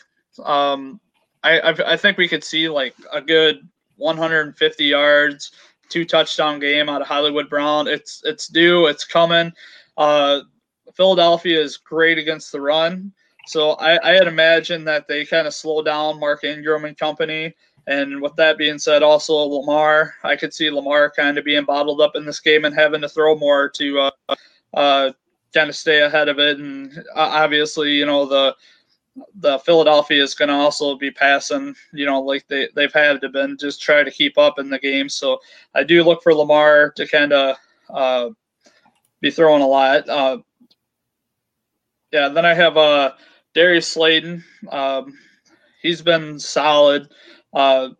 Um, 0.45 1.01
I, 1.43 1.61
I, 1.61 1.93
I 1.93 1.97
think 1.97 2.19
we 2.19 2.29
could 2.29 2.45
see 2.45 2.69
like 2.69 2.95
a 3.13 3.21
good 3.21 3.69
150 3.97 4.85
yards, 4.85 5.53
two 5.89 6.05
touchdown 6.05 6.59
game 6.59 6.89
out 6.89 7.03
of 7.03 7.09
Hollywood 7.09 7.49
Brown. 7.49 7.89
It's 7.89 8.23
it's 8.25 8.49
due. 8.49 8.87
It's 8.87 9.05
coming. 9.05 9.53
Uh, 9.97 10.41
Philadelphia 10.95 11.61
is 11.61 11.77
great 11.77 12.19
against 12.19 12.53
the 12.53 12.61
run. 12.61 13.13
So 13.47 13.73
I, 13.73 14.11
I 14.11 14.15
had 14.15 14.29
imagined 14.29 14.87
that 14.87 15.09
they 15.09 15.25
kind 15.25 15.47
of 15.47 15.55
slow 15.55 15.83
down 15.83 16.21
Mark 16.21 16.45
Ingram 16.45 16.85
and 16.85 16.97
company. 16.97 17.55
And 17.87 18.23
with 18.23 18.37
that 18.37 18.59
being 18.59 18.79
said, 18.79 19.03
also 19.03 19.35
Lamar, 19.35 20.15
I 20.23 20.37
could 20.37 20.55
see 20.55 20.71
Lamar 20.71 21.11
kind 21.11 21.37
of 21.37 21.45
being 21.45 21.65
bottled 21.65 22.01
up 22.01 22.15
in 22.15 22.25
this 22.25 22.41
game 22.41 22.65
and 22.65 22.75
having 22.75 23.01
to 23.01 23.09
throw 23.09 23.35
more 23.35 23.69
to 23.71 23.99
uh, 24.29 24.35
uh, 24.75 25.13
kind 25.53 25.69
of 25.69 25.77
stay 25.77 26.03
ahead 26.03 26.29
of 26.29 26.39
it. 26.39 26.59
And 26.59 26.97
uh, 26.99 27.03
obviously, 27.15 27.93
you 27.93 28.07
know, 28.07 28.27
the 28.27 28.55
the 29.41 29.59
Philadelphia 29.59 30.23
is 30.23 30.35
going 30.35 30.49
to 30.49 30.55
also 30.55 30.97
be 30.97 31.11
passing, 31.11 31.75
you 31.93 32.07
know, 32.07 32.21
like 32.21 32.47
they, 32.49 32.69
they've 32.75 32.93
had 32.93 33.21
to 33.21 33.29
been 33.29 33.59
just 33.59 33.83
try 33.83 34.03
to 34.03 34.11
keep 34.11 34.39
up 34.39 34.59
in 34.59 34.71
the 34.71 34.79
game. 34.79 35.09
So 35.09 35.39
I 35.75 35.85
do 35.85 36.03
look 36.03 36.23
for 36.23 36.35
Lamar 36.35 36.91
to 36.93 37.07
kind 37.07 37.33
of 37.33 37.57
uh, 37.91 38.31
be 39.21 39.31
throwing 39.31 39.61
a 39.63 39.67
lot. 39.67 40.09
Uh, 40.09 40.39
yeah, 42.11 42.29
then 42.29 42.47
I 42.47 42.55
have 42.55 42.77
uh, 42.77 43.13
Darius 43.55 43.89
Slayton. 43.89 44.45
Um, 44.71 45.19
he's 45.83 46.01
been 46.01 46.39
solid. 46.39 47.09
Uh, 47.53 47.91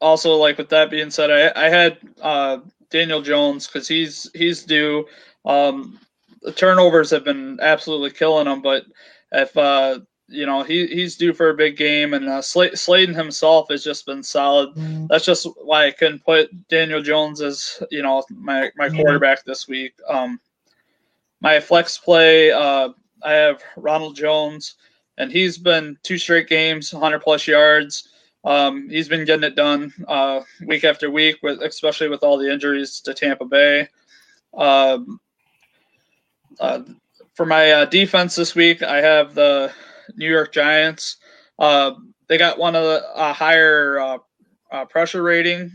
also, 0.00 0.34
like 0.36 0.58
with 0.58 0.68
that 0.68 0.90
being 0.90 1.10
said, 1.10 1.30
I, 1.30 1.66
I 1.66 1.68
had 1.68 1.98
uh, 2.22 2.58
Daniel 2.90 3.22
Jones 3.22 3.66
because 3.66 3.88
he's 3.88 4.30
he's 4.34 4.64
due. 4.64 5.06
Um, 5.44 5.98
the 6.42 6.52
turnovers 6.52 7.10
have 7.10 7.24
been 7.24 7.58
absolutely 7.60 8.10
killing 8.10 8.46
him, 8.46 8.62
but 8.62 8.84
if 9.32 9.56
uh, 9.56 10.00
you 10.28 10.46
know 10.46 10.62
he 10.62 10.86
he's 10.86 11.16
due 11.16 11.32
for 11.32 11.50
a 11.50 11.54
big 11.54 11.76
game, 11.76 12.14
and 12.14 12.28
uh, 12.28 12.42
Sl- 12.42 12.74
Slayton 12.74 13.14
himself 13.14 13.68
has 13.70 13.82
just 13.82 14.06
been 14.06 14.22
solid. 14.22 14.70
Mm-hmm. 14.70 15.06
That's 15.08 15.24
just 15.24 15.46
why 15.62 15.86
I 15.86 15.90
couldn't 15.90 16.24
put 16.24 16.68
Daniel 16.68 17.02
Jones 17.02 17.40
as 17.40 17.82
you 17.90 18.02
know 18.02 18.22
my 18.30 18.70
my 18.76 18.88
quarterback 18.88 19.44
this 19.44 19.66
week. 19.66 19.94
Um, 20.08 20.40
my 21.40 21.60
flex 21.60 21.98
play, 21.98 22.50
uh, 22.50 22.90
I 23.22 23.32
have 23.32 23.62
Ronald 23.76 24.16
Jones, 24.16 24.74
and 25.18 25.30
he's 25.30 25.56
been 25.56 25.96
two 26.02 26.18
straight 26.18 26.48
games, 26.48 26.92
100 26.92 27.20
plus 27.20 27.46
yards. 27.46 28.08
Um, 28.44 28.88
he's 28.88 29.08
been 29.08 29.24
getting 29.24 29.44
it 29.44 29.56
done 29.56 29.92
uh, 30.06 30.40
week 30.66 30.84
after 30.84 31.10
week, 31.10 31.36
with 31.42 31.60
especially 31.62 32.08
with 32.08 32.22
all 32.22 32.38
the 32.38 32.50
injuries 32.50 33.00
to 33.00 33.14
Tampa 33.14 33.44
Bay. 33.44 33.88
Um, 34.56 35.20
uh, 36.60 36.80
for 37.34 37.46
my 37.46 37.70
uh, 37.70 37.84
defense 37.84 38.34
this 38.34 38.54
week, 38.54 38.82
I 38.82 39.00
have 39.00 39.34
the 39.34 39.72
New 40.16 40.28
York 40.28 40.52
Giants. 40.52 41.16
Uh, 41.58 41.92
they 42.28 42.38
got 42.38 42.58
one 42.58 42.74
of 42.74 42.84
the 42.84 43.32
higher 43.32 43.98
uh, 44.00 44.18
uh, 44.70 44.84
pressure 44.84 45.22
rating 45.22 45.70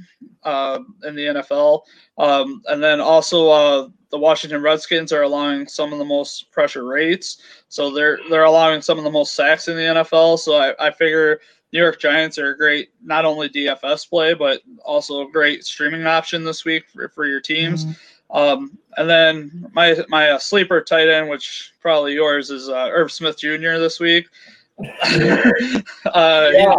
in 0.45 1.15
the 1.15 1.43
NFL, 1.43 1.81
um, 2.17 2.61
and 2.67 2.83
then 2.83 2.99
also 3.01 3.91
the 4.13 4.17
Washington 4.19 4.61
Redskins 4.61 5.11
are 5.11 5.23
allowing 5.23 5.67
some 5.67 5.91
of 5.91 5.99
the 5.99 6.05
most 6.05 6.51
pressure 6.51 6.85
rates. 6.85 7.41
So 7.69 7.91
they're 7.91 8.19
they're 8.29 8.43
allowing 8.43 8.81
some 8.81 8.99
of 8.99 9.03
the 9.03 9.11
most 9.11 9.33
sacks 9.33 9.67
in 9.67 9.75
the 9.75 9.81
NFL. 9.81 10.37
So 10.37 10.55
I, 10.55 10.87
I 10.87 10.91
figure 10.91 11.39
New 11.73 11.79
York 11.79 11.99
Giants 11.99 12.37
are 12.37 12.51
a 12.51 12.57
great 12.57 12.91
not 13.03 13.25
only 13.25 13.49
DFS 13.49 14.07
play 14.07 14.35
but 14.35 14.61
also 14.85 15.27
a 15.27 15.31
great 15.31 15.65
streaming 15.65 16.05
option 16.05 16.43
this 16.43 16.63
week 16.63 16.87
for, 16.87 17.09
for 17.09 17.25
your 17.25 17.41
teams. 17.41 17.85
Mm-hmm. 17.85 18.37
Um, 18.37 18.77
and 18.97 19.09
then 19.09 19.69
my 19.73 19.97
my 20.07 20.31
uh, 20.31 20.39
sleeper 20.39 20.81
tight 20.81 21.09
end, 21.09 21.29
which 21.29 21.73
probably 21.81 22.13
yours, 22.13 22.51
is 22.51 22.69
uh, 22.69 22.89
Irv 22.91 23.11
Smith 23.11 23.39
Jr. 23.39 23.77
this 23.77 23.99
week. 23.99 24.27
uh, 24.79 25.83
yeah. 26.13 26.75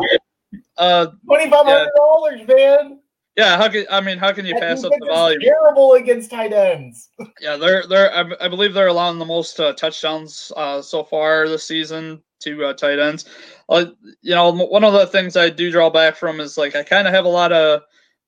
Uh, 0.79 1.07
Twenty 1.27 1.51
five 1.51 1.67
hundred 1.67 1.91
dollars, 1.97 2.41
yeah. 2.49 2.55
man. 2.55 3.01
Yeah, 3.37 3.57
how 3.57 3.69
can 3.69 3.87
I 3.91 4.01
mean 4.01 4.19
how 4.19 4.33
can 4.33 4.47
you 4.47 4.55
pass 4.59 4.85
up 4.85 4.93
the 4.99 5.07
volume? 5.07 5.41
Terrible 5.41 5.95
against 5.95 6.31
tight 6.31 6.53
ends. 6.53 7.11
yeah, 7.41 7.57
they're 7.57 7.85
they're 7.89 8.13
I, 8.15 8.25
I, 8.41 8.49
believe 8.49 8.75
they're 8.75 8.89
allowing 8.89 9.19
the 9.19 9.25
most 9.25 9.59
uh, 9.59 9.73
touchdowns 9.75 10.53
uh, 10.57 10.81
so 10.83 11.03
far 11.03 11.49
this 11.49 11.65
season 11.65 12.23
to 12.45 12.65
uh, 12.67 12.73
tight 12.75 12.99
ends. 12.99 13.27
Uh, 13.69 13.87
you 14.23 14.35
know, 14.35 14.53
one 14.53 14.85
of 14.85 14.93
the 14.93 15.07
things 15.07 15.37
I 15.37 15.51
do 15.51 15.71
draw 15.71 15.91
back 15.91 16.17
from 16.17 16.41
is 16.41 16.57
like 16.57 16.77
I 16.77 16.83
kind 16.83 17.09
of 17.09 17.15
have 17.15 17.25
a 17.25 17.29
lot 17.29 17.53
of 17.53 17.83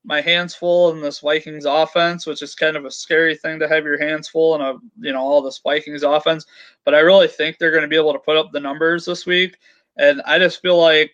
my 0.06 0.20
hands 0.20 0.54
full 0.54 0.92
in 0.92 1.00
this 1.00 1.18
Vikings 1.18 1.64
offense, 1.64 2.26
which 2.26 2.40
is 2.40 2.54
kind 2.54 2.76
of 2.76 2.84
a 2.84 2.90
scary 2.90 3.34
thing 3.34 3.58
to 3.58 3.68
have 3.68 3.84
your 3.84 3.98
hands 3.98 4.28
full 4.28 4.54
in 4.54 4.60
a 4.60 4.74
you 5.00 5.12
know 5.12 5.20
all 5.20 5.42
this 5.42 5.58
Vikings 5.58 6.04
offense. 6.04 6.46
But 6.84 6.94
I 6.94 7.00
really 7.00 7.28
think 7.28 7.58
they're 7.58 7.72
going 7.72 7.82
to 7.82 7.88
be 7.88 7.96
able 7.96 8.12
to 8.12 8.18
put 8.18 8.36
up 8.36 8.52
the 8.52 8.60
numbers 8.60 9.04
this 9.04 9.26
week, 9.26 9.58
and 9.96 10.22
I 10.22 10.38
just 10.38 10.62
feel 10.62 10.80
like 10.80 11.10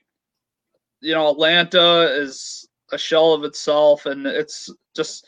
you 1.00 1.14
know 1.14 1.30
Atlanta 1.30 2.02
is 2.12 2.68
a 2.92 2.98
shell 2.98 3.32
of 3.32 3.44
itself, 3.44 4.04
and 4.06 4.26
it's 4.26 4.70
just 4.94 5.26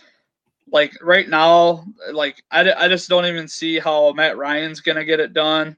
like 0.71 0.93
right 1.01 1.29
now, 1.29 1.87
like 2.13 2.43
I, 2.51 2.71
I 2.73 2.89
just 2.89 3.09
don't 3.09 3.27
even 3.27 3.49
see 3.49 3.79
how 3.79 4.13
Matt 4.13 4.37
Ryan's 4.37 4.81
gonna 4.81 5.05
get 5.07 5.21
it 5.21 5.33
done. 5.33 5.77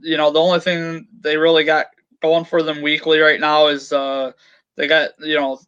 You 0.00 0.16
know, 0.16 0.30
the 0.30 0.40
only 0.40 0.60
thing 0.60 1.06
they 1.20 1.36
really 1.36 1.64
got 1.64 1.86
going 2.20 2.44
for 2.44 2.62
them 2.62 2.82
weekly 2.82 3.20
right 3.20 3.40
now 3.40 3.68
is 3.68 3.92
uh, 3.92 4.32
they 4.76 4.86
got 4.86 5.10
you 5.20 5.36
know 5.36 5.60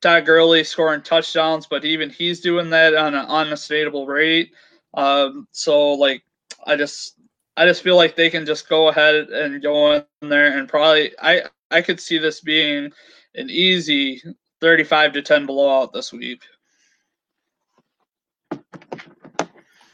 Todd 0.00 0.26
Gurley 0.26 0.64
scoring 0.64 1.02
touchdowns, 1.02 1.66
but 1.66 1.84
even 1.84 2.10
he's 2.10 2.40
doing 2.40 2.70
that 2.70 2.94
on 2.94 3.14
an 3.14 3.26
unsustainable 3.26 4.06
rate. 4.06 4.52
Um, 4.94 5.48
so 5.52 5.92
like 5.92 6.22
I 6.66 6.76
just 6.76 7.16
I 7.56 7.66
just 7.66 7.82
feel 7.82 7.96
like 7.96 8.16
they 8.16 8.30
can 8.30 8.46
just 8.46 8.68
go 8.68 8.88
ahead 8.88 9.28
and 9.30 9.62
go 9.62 9.94
in 9.94 10.04
there 10.28 10.58
and 10.58 10.68
probably 10.68 11.12
I 11.20 11.42
I 11.70 11.82
could 11.82 12.00
see 12.00 12.18
this 12.18 12.40
being 12.40 12.92
an 13.34 13.50
easy 13.50 14.22
35 14.60 15.14
to 15.14 15.22
10 15.22 15.46
blowout 15.46 15.92
this 15.92 16.12
week. 16.12 16.42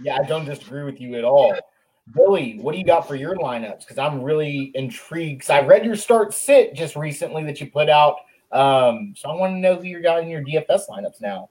Yeah, 0.01 0.19
I 0.21 0.25
don't 0.27 0.45
disagree 0.45 0.83
with 0.83 1.01
you 1.01 1.15
at 1.15 1.25
all. 1.25 1.57
Billy, 2.11 2.59
what 2.61 2.73
do 2.73 2.79
you 2.79 2.85
got 2.85 3.07
for 3.07 3.15
your 3.15 3.37
lineups? 3.37 3.81
Because 3.81 3.99
I'm 3.99 4.23
really 4.23 4.73
intrigued. 4.75 5.41
Because 5.41 5.51
I 5.51 5.61
read 5.61 5.85
your 5.85 5.97
start 5.97 6.35
sit 6.35 6.75
just 6.75 6.97
recently 6.97 7.45
that 7.45 7.61
you 7.61 7.71
put 7.71 7.89
out. 7.89 8.17
Um, 8.51 9.15
so 9.17 9.31
I 9.31 9.35
want 9.35 9.55
to 9.55 9.59
know 9.59 9.77
who 9.77 9.85
you 9.85 10.03
got 10.03 10.23
in 10.23 10.29
your 10.29 10.43
DFS 10.43 10.89
lineups 10.91 11.21
now. 11.21 11.49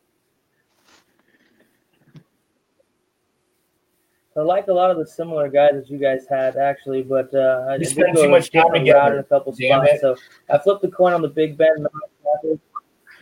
I 4.37 4.41
like 4.41 4.67
a 4.67 4.73
lot 4.73 4.91
of 4.91 4.97
the 4.97 5.05
similar 5.05 5.49
guys 5.49 5.71
that 5.73 5.89
you 5.89 5.97
guys 5.97 6.25
had 6.29 6.55
actually, 6.55 7.01
but 7.03 7.33
uh, 7.33 7.65
I 7.69 7.77
did 7.77 7.93
go 7.95 8.13
too 8.13 8.29
much 8.29 8.49
time 8.51 8.71
together. 8.73 9.15
in 9.15 9.19
a 9.19 9.23
couple 9.23 9.51
Damn 9.51 9.85
spots. 9.85 9.95
It. 9.95 10.01
So 10.01 10.15
I 10.49 10.57
flipped 10.57 10.83
the 10.83 10.87
coin 10.87 11.11
on 11.11 11.21
the 11.21 11.27
Big 11.27 11.57
Ben. 11.57 11.85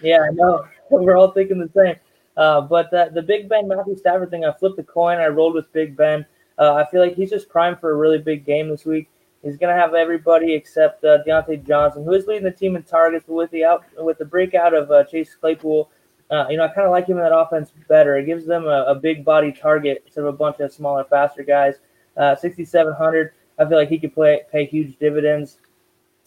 Yeah, 0.04 0.20
I 0.22 0.32
know. 0.32 0.68
We're 0.92 1.18
all 1.18 1.32
thinking 1.32 1.58
the 1.58 1.70
same. 1.76 1.96
Uh, 2.38 2.62
but 2.62 2.94
uh, 2.94 3.10
the 3.10 3.24
Big 3.24 3.50
Ben 3.50 3.68
Matthew 3.68 3.98
Stafford 3.98 4.30
thing, 4.30 4.46
I 4.46 4.54
flipped 4.54 4.78
the 4.78 4.84
coin. 4.84 5.18
I 5.18 5.28
rolled 5.28 5.56
with 5.56 5.72
Big 5.74 5.98
Ben. 5.98 6.26
Uh, 6.60 6.74
I 6.76 6.86
feel 6.92 7.02
like 7.02 7.16
he's 7.16 7.30
just 7.30 7.50
primed 7.50 7.80
for 7.80 7.92
a 7.92 7.96
really 7.96 8.18
big 8.18 8.46
game 8.46 8.70
this 8.70 8.86
week. 8.86 9.10
He's 9.42 9.58
going 9.58 9.74
to 9.74 9.82
have 9.82 9.94
everybody 9.94 10.54
except 10.54 11.04
uh, 11.06 11.20
Diontae 11.26 11.66
Johnson, 11.66 12.04
who 12.04 12.14
is 12.14 12.28
leading 12.28 12.44
the 12.44 12.52
team 12.52 12.76
in 12.76 12.84
targets, 12.84 13.24
but 13.26 13.36
with 13.36 13.52
the 13.52 13.64
out 13.64 13.86
with 13.98 14.18
the 14.18 14.26
breakout 14.26 14.74
of 14.74 14.92
uh, 14.92 15.06
Chase 15.06 15.34
Claypool, 15.34 15.90
uh, 16.30 16.48
you 16.50 16.58
know, 16.58 16.66
I 16.66 16.68
kind 16.68 16.86
of 16.86 16.92
like 16.92 17.08
him 17.08 17.18
in 17.18 17.24
that 17.24 17.36
offense 17.36 17.72
better. 17.88 18.18
It 18.18 18.26
gives 18.26 18.46
them 18.46 18.66
a, 18.66 18.84
a, 18.88 18.96
big 18.96 19.24
body 19.24 19.52
target 19.54 20.04
instead 20.06 20.22
of 20.22 20.28
a 20.28 20.38
bunch 20.38 20.60
of 20.60 20.72
smaller, 20.74 21.06
faster 21.06 21.44
guys. 21.44 21.76
6,700. 22.18 23.32
I 23.58 23.66
feel 23.66 23.78
like 23.78 23.90
he 23.90 23.98
could 23.98 24.14
play 24.14 24.42
pay 24.52 24.66
huge 24.66 25.00
dividends. 25.00 25.58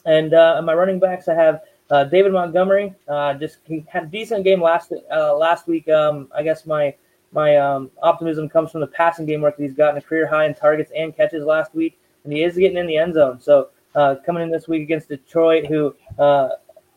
And 0.06 0.30
my 0.30 0.72
running 0.72 0.98
backs, 0.98 1.28
I 1.28 1.34
have 1.34 1.60
uh, 1.92 2.04
David 2.04 2.32
Montgomery 2.32 2.94
uh, 3.06 3.34
just 3.34 3.58
he 3.66 3.84
had 3.86 4.04
a 4.04 4.06
decent 4.06 4.44
game 4.44 4.62
last 4.62 4.92
uh, 5.14 5.36
last 5.36 5.68
week. 5.68 5.88
Um, 5.90 6.28
I 6.34 6.42
guess 6.42 6.64
my 6.64 6.94
my 7.32 7.56
um, 7.56 7.90
optimism 8.02 8.48
comes 8.48 8.70
from 8.70 8.80
the 8.80 8.86
passing 8.86 9.26
game 9.26 9.40
work 9.40 9.56
that 9.56 9.62
he's 9.62 9.74
gotten 9.74 9.98
a 9.98 10.02
career 10.02 10.26
high 10.26 10.46
in 10.46 10.54
targets 10.54 10.92
and 10.94 11.16
catches 11.16 11.44
last 11.44 11.74
week, 11.74 11.98
and 12.24 12.32
he 12.32 12.42
is 12.42 12.56
getting 12.56 12.76
in 12.76 12.86
the 12.86 12.96
end 12.96 13.14
zone. 13.14 13.40
So 13.40 13.70
uh, 13.94 14.16
coming 14.24 14.42
in 14.42 14.50
this 14.50 14.68
week 14.68 14.82
against 14.82 15.08
Detroit, 15.08 15.66
who 15.66 15.94
uh, 16.18 16.50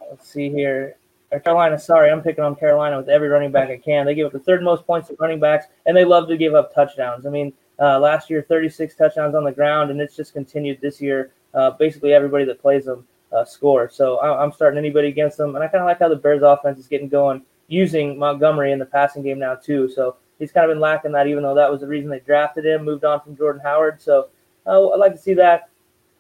let's 0.10 0.30
see 0.30 0.50
here, 0.50 0.98
or 1.32 1.40
Carolina. 1.40 1.80
Sorry, 1.80 2.12
I'm 2.12 2.22
picking 2.22 2.44
on 2.44 2.56
Carolina 2.56 2.98
with 2.98 3.10
every 3.10 3.30
running 3.30 3.52
back 3.52 3.70
I 3.70 3.78
can. 3.78 4.06
They 4.06 4.16
give 4.16 4.28
up 4.28 4.34
the 4.34 4.40
third 4.40 4.64
most 4.64 4.86
points 4.86 5.08
to 5.08 5.16
running 5.20 5.40
backs, 5.40 5.66
and 5.86 5.96
they 5.96 6.06
love 6.06 6.28
to 6.28 6.38
give 6.38 6.54
up 6.54 6.74
touchdowns. 6.74 7.26
I 7.26 7.30
mean, 7.30 7.54
uh, 7.80 8.00
last 8.00 8.30
year 8.30 8.46
36 8.48 8.96
touchdowns 8.96 9.36
on 9.36 9.44
the 9.44 9.52
ground, 9.52 9.92
and 9.92 10.00
it's 10.00 10.16
just 10.16 10.34
continued 10.34 10.80
this 10.82 11.02
year. 11.02 11.32
basically, 11.80 12.14
everybody 12.14 12.46
that 12.46 12.62
plays 12.62 12.86
them 12.86 13.08
uh, 13.36 13.46
score. 13.46 13.90
So 13.90 14.18
I, 14.18 14.44
am 14.44 14.52
starting 14.52 14.78
anybody 14.78 15.08
against 15.08 15.38
them, 15.38 15.56
and 15.56 15.64
I 15.64 15.68
kind 15.68 15.82
of 15.82 15.86
like 15.86 16.00
how 16.00 16.10
the 16.10 16.16
Bears 16.16 16.42
offense 16.42 16.80
is 16.80 16.88
getting 16.88 17.10
going 17.10 17.42
using 17.68 18.18
Montgomery 18.18 18.72
in 18.72 18.80
the 18.80 18.86
passing 18.86 19.24
game 19.24 19.40
now 19.40 19.56
too. 19.56 19.90
So 19.90 20.18
he's 20.40 20.52
kind 20.52 20.70
of 20.70 20.76
been 20.76 20.82
lacking 20.82 21.12
that, 21.14 21.28
even 21.28 21.44
though 21.44 21.56
that 21.56 21.72
was 21.72 21.82
the 21.82 21.88
reason 21.88 22.10
they 22.10 22.20
drafted 22.20 22.66
him, 22.66 22.84
moved 22.84 23.06
on 23.06 23.22
from 23.22 23.38
Jordan 23.38 23.62
Howard. 23.64 24.02
So 24.02 24.30
uh, 24.66 24.90
I'd 24.90 25.00
like 25.00 25.14
to 25.14 25.20
see 25.20 25.34
that. 25.36 25.70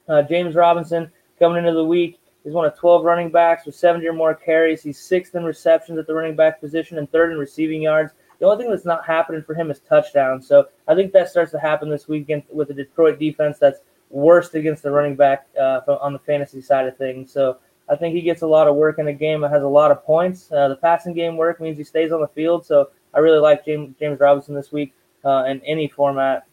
Uh, 0.07 0.21
James 0.21 0.55
Robinson 0.55 1.11
coming 1.39 1.57
into 1.57 1.73
the 1.73 1.83
week. 1.83 2.19
He's 2.43 2.53
one 2.53 2.65
of 2.65 2.77
12 2.77 3.03
running 3.03 3.31
backs 3.31 3.65
with 3.65 3.75
70 3.75 4.05
or 4.07 4.13
more 4.13 4.35
carries. 4.35 4.83
He's 4.83 4.99
sixth 4.99 5.33
in 5.33 5.43
receptions 5.43 5.97
at 5.97 6.05
the 6.05 6.13
running 6.13 6.35
back 6.35 6.61
position 6.61 6.99
and 6.99 7.11
third 7.11 7.31
in 7.31 7.39
receiving 7.39 7.81
yards. 7.81 8.13
The 8.39 8.45
only 8.45 8.63
thing 8.63 8.71
that's 8.71 8.85
not 8.85 9.05
happening 9.05 9.41
for 9.41 9.55
him 9.55 9.71
is 9.71 9.79
touchdowns. 9.79 10.47
So 10.47 10.67
I 10.87 10.93
think 10.93 11.11
that 11.13 11.29
starts 11.29 11.51
to 11.53 11.59
happen 11.59 11.89
this 11.89 12.07
weekend 12.07 12.43
with 12.51 12.67
the 12.67 12.73
Detroit 12.73 13.17
defense 13.17 13.57
that's 13.57 13.79
worst 14.09 14.53
against 14.53 14.83
the 14.83 14.91
running 14.91 15.15
back 15.15 15.47
uh, 15.59 15.81
on 16.01 16.13
the 16.13 16.19
fantasy 16.19 16.61
side 16.61 16.85
of 16.85 16.95
things. 16.97 17.31
So 17.31 17.57
I 17.89 17.95
think 17.95 18.13
he 18.13 18.21
gets 18.21 18.41
a 18.41 18.47
lot 18.47 18.67
of 18.67 18.75
work 18.75 18.99
in 18.99 19.05
the 19.05 19.13
game 19.13 19.41
that 19.41 19.51
has 19.51 19.63
a 19.63 19.67
lot 19.67 19.91
of 19.91 20.03
points. 20.03 20.51
Uh, 20.51 20.67
the 20.67 20.75
passing 20.75 21.13
game 21.13 21.37
work 21.37 21.59
means 21.59 21.77
he 21.77 21.83
stays 21.83 22.11
on 22.11 22.21
the 22.21 22.27
field. 22.27 22.65
So 22.65 22.89
I 23.15 23.19
really 23.19 23.39
like 23.39 23.65
James, 23.65 23.95
James 23.99 24.19
Robinson 24.19 24.53
this 24.55 24.71
week 24.71 24.93
uh, 25.23 25.45
in 25.47 25.61
any 25.61 25.87
format. 25.87 26.45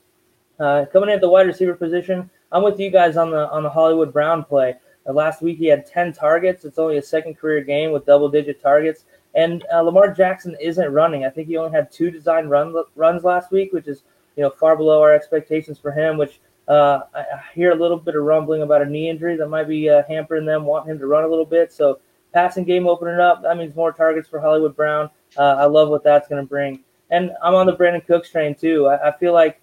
Uh, 0.58 0.84
coming 0.92 1.08
in 1.08 1.16
at 1.16 1.20
the 1.20 1.28
wide 1.28 1.46
receiver 1.46 1.74
position, 1.74 2.30
I'm 2.52 2.62
with 2.62 2.78
you 2.78 2.90
guys 2.90 3.16
on 3.16 3.30
the 3.30 3.50
on 3.50 3.62
the 3.62 3.70
Hollywood 3.70 4.12
Brown 4.12 4.44
play. 4.44 4.76
Uh, 5.06 5.12
last 5.12 5.42
week 5.42 5.58
he 5.58 5.66
had 5.66 5.86
10 5.86 6.12
targets. 6.12 6.64
It's 6.64 6.78
only 6.78 6.98
a 6.98 7.02
second 7.02 7.34
career 7.34 7.62
game 7.62 7.90
with 7.90 8.06
double 8.06 8.28
digit 8.28 8.62
targets. 8.62 9.04
And 9.34 9.64
uh, 9.72 9.80
Lamar 9.80 10.12
Jackson 10.12 10.56
isn't 10.60 10.92
running. 10.92 11.24
I 11.24 11.30
think 11.30 11.48
he 11.48 11.56
only 11.56 11.72
had 11.72 11.90
two 11.90 12.10
design 12.10 12.48
run, 12.48 12.74
runs 12.94 13.24
last 13.24 13.50
week, 13.50 13.72
which 13.72 13.88
is 13.88 14.02
you 14.36 14.42
know 14.42 14.50
far 14.50 14.76
below 14.76 15.00
our 15.00 15.12
expectations 15.12 15.78
for 15.78 15.90
him. 15.90 16.18
Which 16.18 16.40
uh, 16.68 17.00
I 17.14 17.24
hear 17.54 17.72
a 17.72 17.74
little 17.74 17.96
bit 17.96 18.14
of 18.14 18.22
rumbling 18.22 18.62
about 18.62 18.82
a 18.82 18.86
knee 18.86 19.08
injury 19.08 19.36
that 19.36 19.48
might 19.48 19.68
be 19.68 19.88
uh, 19.88 20.02
hampering 20.06 20.44
them, 20.44 20.64
wanting 20.64 20.92
him 20.92 20.98
to 20.98 21.06
run 21.06 21.24
a 21.24 21.28
little 21.28 21.46
bit. 21.46 21.72
So 21.72 21.98
passing 22.32 22.64
game 22.64 22.86
opening 22.86 23.20
up, 23.20 23.42
that 23.42 23.56
means 23.56 23.74
more 23.74 23.92
targets 23.92 24.28
for 24.28 24.40
Hollywood 24.40 24.74
Brown. 24.74 25.10
Uh, 25.36 25.56
I 25.58 25.66
love 25.66 25.88
what 25.88 26.04
that's 26.04 26.28
going 26.28 26.42
to 26.42 26.48
bring. 26.48 26.80
And 27.10 27.32
I'm 27.42 27.54
on 27.54 27.66
the 27.66 27.76
Brandin 27.76 28.06
Cooks 28.06 28.30
train 28.30 28.54
too. 28.54 28.88
I, 28.88 29.08
I 29.08 29.18
feel 29.18 29.32
like 29.32 29.60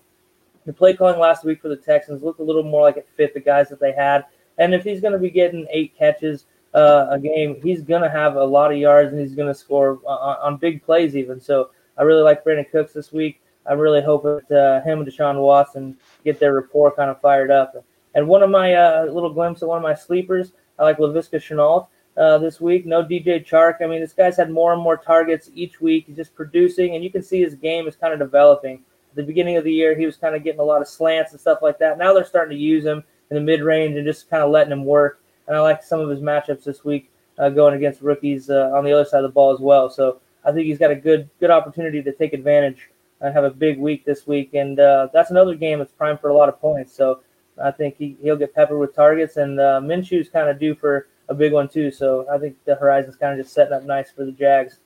the 0.66 0.74
play 0.74 0.94
calling 0.94 1.20
last 1.20 1.44
week 1.44 1.62
for 1.62 1.68
the 1.68 1.76
Texans 1.76 2.22
looked 2.22 2.40
a 2.40 2.44
little 2.44 2.64
more 2.64 2.84
like 2.84 2.98
it 2.98 3.08
fit 3.18 3.34
the 3.34 3.40
guys 3.40 3.70
that 3.70 3.80
they 3.80 3.92
had. 3.92 4.26
And 4.60 4.74
if 4.74 4.84
he's 4.84 5.02
going 5.02 5.14
to 5.14 5.20
be 5.20 5.32
getting 5.32 5.66
eight 5.72 5.98
catches 5.98 6.46
uh, 6.74 7.08
a 7.10 7.20
game, 7.20 7.60
he's 7.64 7.82
going 7.82 8.04
to 8.04 8.10
have 8.10 8.36
a 8.36 8.44
lot 8.44 8.72
of 8.72 8.78
yards 8.78 9.12
and 9.12 9.20
he's 9.20 9.34
going 9.34 9.48
to 9.48 9.56
score 9.56 10.00
on, 10.06 10.38
on, 10.44 10.58
big 10.58 10.84
plays 10.84 11.16
even. 11.16 11.40
So 11.40 11.72
I 11.98 12.04
really 12.04 12.22
like 12.22 12.44
Brandin 12.44 12.70
Cooks 12.70 12.94
this 12.94 13.12
week. 13.12 13.42
I 13.66 13.74
really 13.74 14.02
hope 14.02 14.24
that 14.24 14.52
uh, 14.52 14.86
him 14.88 15.00
and 15.00 15.08
Deshaun 15.08 15.42
Watson 15.42 15.98
get 16.24 16.40
their 16.40 16.54
rapport 16.54 16.92
kind 16.92 17.10
of 17.10 17.20
fired 17.22 17.50
up. 17.50 17.74
And 18.14 18.28
one 18.28 18.44
of 18.44 18.50
my 18.50 18.74
uh, 18.74 19.06
little 19.06 19.34
glimpse 19.34 19.62
of 19.62 19.70
one 19.70 19.78
of 19.78 19.84
my 19.84 19.96
sleepers, 19.96 20.54
I 20.78 20.84
like 20.84 20.98
Laviska 20.98 21.38
Shenault 21.38 21.88
uh, 22.20 22.38
this 22.38 22.60
week. 22.60 22.86
No 22.86 23.04
DJ 23.04 23.46
Chark. 23.46 23.82
I 23.82 23.88
mean, 23.88 24.02
this 24.02 24.14
guy's 24.14 24.38
had 24.38 24.52
more 24.52 24.74
and 24.74 24.82
more 24.82 24.98
targets 24.98 25.50
each 25.56 25.80
week. 25.80 26.06
He's 26.08 26.18
just 26.18 26.36
producing, 26.36 26.96
and 26.96 27.04
you 27.04 27.10
can 27.10 27.24
see 27.24 27.42
his 27.42 27.56
game 27.56 27.88
is 27.88 27.96
kind 27.96 28.14
of 28.14 28.20
developing. 28.20 28.84
At 29.12 29.16
the 29.16 29.24
beginning 29.24 29.58
of 29.58 29.64
the 29.64 29.72
year, 29.72 29.98
he 29.98 30.06
was 30.06 30.18
kind 30.18 30.36
of 30.36 30.44
getting 30.44 30.60
a 30.60 30.64
lot 30.64 30.82
of 30.82 30.88
slants 30.88 31.32
and 31.32 31.40
stuff 31.40 31.60
like 31.62 31.80
that. 31.80 31.98
Now 31.98 32.14
they're 32.14 32.26
starting 32.26 32.56
to 32.56 32.62
use 32.62 32.86
him 32.86 33.04
in 33.32 33.36
the 33.36 33.42
mid 33.42 33.62
range 33.62 33.96
and 33.96 34.06
just 34.06 34.30
kind 34.30 34.44
of 34.44 34.52
letting 34.52 34.72
him 34.72 34.86
work. 34.86 35.22
And 35.48 35.56
I 35.56 35.62
like 35.62 35.82
some 35.82 36.00
of 36.00 36.10
his 36.10 36.20
matchups 36.20 36.64
this 36.64 36.84
week 36.84 37.10
uh, 37.40 37.50
going 37.50 37.74
against 37.74 38.02
rookies 38.02 38.50
uh, 38.50 38.72
on 38.74 38.84
the 38.84 38.92
other 38.92 39.06
side 39.06 39.24
of 39.24 39.30
the 39.30 39.34
ball 39.34 39.54
as 39.54 39.60
well. 39.60 39.90
So 39.90 40.20
I 40.46 40.52
think 40.52 40.68
he's 40.68 40.78
got 40.78 40.92
a 40.92 40.96
good 40.96 41.30
good 41.40 41.50
opportunity 41.50 42.04
to 42.04 42.12
take 42.12 42.34
advantage 42.34 42.90
and 43.22 43.34
have 43.34 43.44
a 43.44 43.50
big 43.50 43.80
week 43.80 44.06
this 44.06 44.28
week. 44.28 44.54
And 44.54 44.80
uh, 44.80 45.08
that's 45.14 45.32
another 45.32 45.56
game 45.56 45.80
that's 45.80 45.92
primed 45.92 46.20
for 46.20 46.30
a 46.30 46.36
lot 46.36 46.50
of 46.50 46.60
points. 46.60 46.94
So 46.94 47.22
I 47.62 47.72
think 47.72 47.96
he, 47.98 48.16
he'll 48.22 48.38
get 48.38 48.54
peppered 48.54 48.80
with 48.80 48.96
targets. 48.96 49.38
And 49.38 49.60
uh, 49.60 49.82
Minshew's 49.82 50.30
kind 50.30 50.50
of 50.50 50.60
due 50.60 50.76
for 50.76 51.08
a 51.29 51.33
big 51.33 51.53
one, 51.53 51.69
too. 51.69 51.91
So 51.91 52.25
I 52.29 52.38
think 52.38 52.57
the 52.65 52.75
horizon's 52.75 53.15
kind 53.15 53.39
of 53.39 53.45
just 53.45 53.53
setting 53.53 53.74
up 53.74 53.83
nice 53.83 54.12
for 54.12 54.25
the 54.25 54.31
Jags. 54.31 54.79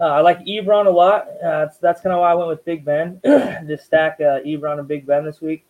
Uh, 0.00 0.06
I 0.06 0.20
like 0.20 0.40
Ebron 0.40 0.86
a 0.86 0.90
lot. 0.90 1.28
Uh, 1.42 1.60
that's 1.60 1.78
that's 1.78 2.00
kind 2.00 2.12
of 2.12 2.20
why 2.20 2.32
I 2.32 2.34
went 2.34 2.48
with 2.48 2.64
Big 2.64 2.84
Ben. 2.84 3.20
just 3.68 3.84
stack 3.84 4.18
uh, 4.20 4.40
Ebron 4.40 4.80
and 4.80 4.88
Big 4.88 5.06
Ben 5.06 5.24
this 5.24 5.40
week. 5.40 5.64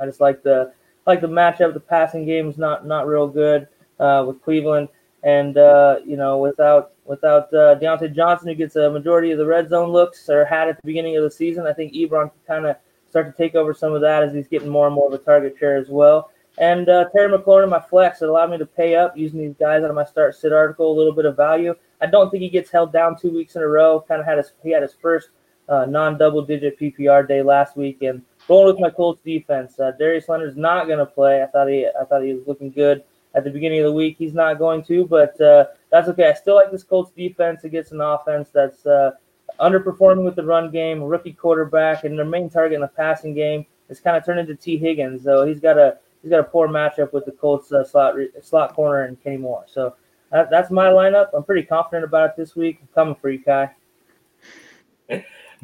I 0.00 0.06
just 0.06 0.20
like 0.20 0.42
the 0.42 0.72
like 1.06 1.20
the 1.20 1.28
matchup. 1.28 1.72
The 1.72 1.80
passing 1.80 2.26
game 2.26 2.48
is 2.48 2.58
not 2.58 2.86
not 2.86 3.06
real 3.06 3.28
good 3.28 3.68
uh, 4.00 4.24
with 4.26 4.42
Cleveland, 4.42 4.88
and 5.22 5.56
uh, 5.56 5.98
you 6.04 6.16
know 6.16 6.38
without 6.38 6.92
without 7.04 7.54
uh, 7.54 7.78
Diontae 7.78 8.12
Johnson, 8.12 8.48
who 8.48 8.56
gets 8.56 8.74
a 8.74 8.90
majority 8.90 9.30
of 9.30 9.38
the 9.38 9.46
red 9.46 9.68
zone 9.68 9.90
looks 9.90 10.28
or 10.28 10.44
had 10.44 10.68
at 10.68 10.76
the 10.76 10.82
beginning 10.84 11.16
of 11.16 11.22
the 11.22 11.30
season, 11.30 11.64
I 11.64 11.72
think 11.72 11.92
Ebron 11.92 12.30
can 12.30 12.40
kind 12.46 12.66
of 12.66 12.76
start 13.10 13.26
to 13.26 13.32
take 13.40 13.54
over 13.54 13.72
some 13.72 13.92
of 13.92 14.00
that 14.00 14.24
as 14.24 14.32
he's 14.32 14.48
getting 14.48 14.70
more 14.70 14.86
and 14.86 14.94
more 14.94 15.06
of 15.06 15.12
a 15.12 15.18
target 15.18 15.54
share 15.56 15.76
as 15.76 15.88
well. 15.88 16.31
And 16.58 16.88
uh, 16.88 17.06
Terry 17.14 17.36
McLaurin, 17.36 17.70
my 17.70 17.80
flex, 17.80 18.20
it 18.20 18.28
allowed 18.28 18.50
me 18.50 18.58
to 18.58 18.66
pay 18.66 18.94
up 18.94 19.16
using 19.16 19.40
these 19.40 19.54
guys 19.58 19.82
out 19.82 19.90
of 19.90 19.96
my 19.96 20.04
start 20.04 20.36
sit 20.36 20.52
article, 20.52 20.92
a 20.92 20.96
little 20.96 21.14
bit 21.14 21.24
of 21.24 21.36
value. 21.36 21.74
I 22.00 22.06
don't 22.06 22.30
think 22.30 22.42
he 22.42 22.50
gets 22.50 22.70
held 22.70 22.92
down 22.92 23.18
two 23.18 23.30
weeks 23.30 23.56
in 23.56 23.62
a 23.62 23.66
row. 23.66 24.04
Kind 24.06 24.20
of 24.20 24.26
had 24.26 24.38
his 24.38 24.52
he 24.62 24.70
had 24.70 24.82
his 24.82 24.94
first 24.94 25.30
uh, 25.68 25.86
non 25.86 26.18
double 26.18 26.42
digit 26.42 26.78
PPR 26.78 27.26
day 27.26 27.42
last 27.42 27.76
week, 27.76 28.02
and 28.02 28.22
going 28.48 28.66
with 28.66 28.80
my 28.80 28.90
Colts 28.90 29.22
defense. 29.24 29.78
Uh, 29.80 29.92
Darius 29.98 30.28
Leonard's 30.28 30.56
not 30.56 30.86
going 30.86 30.98
to 30.98 31.06
play. 31.06 31.42
I 31.42 31.46
thought 31.46 31.68
he 31.68 31.86
I 31.86 32.04
thought 32.04 32.22
he 32.22 32.34
was 32.34 32.46
looking 32.46 32.70
good 32.70 33.02
at 33.34 33.44
the 33.44 33.50
beginning 33.50 33.80
of 33.80 33.86
the 33.86 33.92
week. 33.92 34.16
He's 34.18 34.34
not 34.34 34.58
going 34.58 34.84
to, 34.84 35.06
but 35.06 35.40
uh, 35.40 35.66
that's 35.90 36.08
okay. 36.08 36.28
I 36.28 36.34
still 36.34 36.56
like 36.56 36.70
this 36.70 36.82
Colts 36.82 37.12
defense 37.12 37.64
against 37.64 37.92
an 37.92 38.00
offense 38.00 38.50
that's 38.52 38.84
uh, 38.84 39.12
underperforming 39.60 40.24
with 40.24 40.36
the 40.36 40.44
run 40.44 40.70
game, 40.70 41.02
rookie 41.02 41.32
quarterback, 41.32 42.04
and 42.04 42.18
their 42.18 42.26
main 42.26 42.50
target 42.50 42.74
in 42.74 42.80
the 42.82 42.88
passing 42.88 43.34
game 43.34 43.64
is 43.88 44.00
kind 44.00 44.16
of 44.16 44.24
turned 44.24 44.40
into 44.40 44.54
Tee 44.54 44.76
Higgins. 44.76 45.22
So 45.22 45.46
he's 45.46 45.60
got 45.60 45.78
a 45.78 45.98
he's 46.22 46.30
got 46.30 46.40
a 46.40 46.44
poor 46.44 46.68
matchup 46.68 47.12
with 47.12 47.24
the 47.24 47.32
Colts 47.32 47.72
uh, 47.72 47.84
slot 47.84 48.14
slot 48.42 48.74
corner 48.74 49.02
and 49.02 49.22
Kenny 49.22 49.36
Moore. 49.36 49.64
So 49.66 49.96
that, 50.30 50.50
that's 50.50 50.70
my 50.70 50.86
lineup. 50.86 51.28
I'm 51.34 51.44
pretty 51.44 51.66
confident 51.66 52.04
about 52.04 52.30
it 52.30 52.36
this 52.36 52.56
week. 52.56 52.78
I'm 52.80 52.88
coming 52.94 53.14
for 53.14 53.30
you, 53.30 53.42
Kai. 53.42 53.70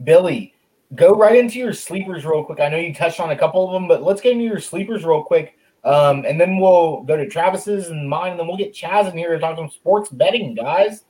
Billy, 0.04 0.54
go 0.94 1.12
right 1.12 1.36
into 1.36 1.58
your 1.58 1.72
sleepers 1.72 2.24
real 2.24 2.44
quick. 2.44 2.60
I 2.60 2.68
know 2.68 2.76
you 2.76 2.94
touched 2.94 3.20
on 3.20 3.30
a 3.30 3.36
couple 3.36 3.66
of 3.66 3.72
them, 3.72 3.88
but 3.88 4.02
let's 4.02 4.20
get 4.20 4.32
into 4.32 4.44
your 4.44 4.60
sleepers 4.60 5.04
real 5.04 5.22
quick. 5.22 5.56
Um, 5.84 6.24
and 6.26 6.40
then 6.40 6.58
we'll 6.58 7.02
go 7.04 7.16
to 7.16 7.28
Travis's 7.28 7.88
and 7.88 8.08
mine, 8.08 8.32
and 8.32 8.40
then 8.40 8.46
we'll 8.46 8.56
get 8.56 8.74
Chas 8.74 9.10
in 9.10 9.16
here 9.16 9.32
to 9.32 9.38
talk 9.38 9.56
some 9.56 9.70
sports 9.70 10.10
betting, 10.10 10.54
guys. 10.54 11.04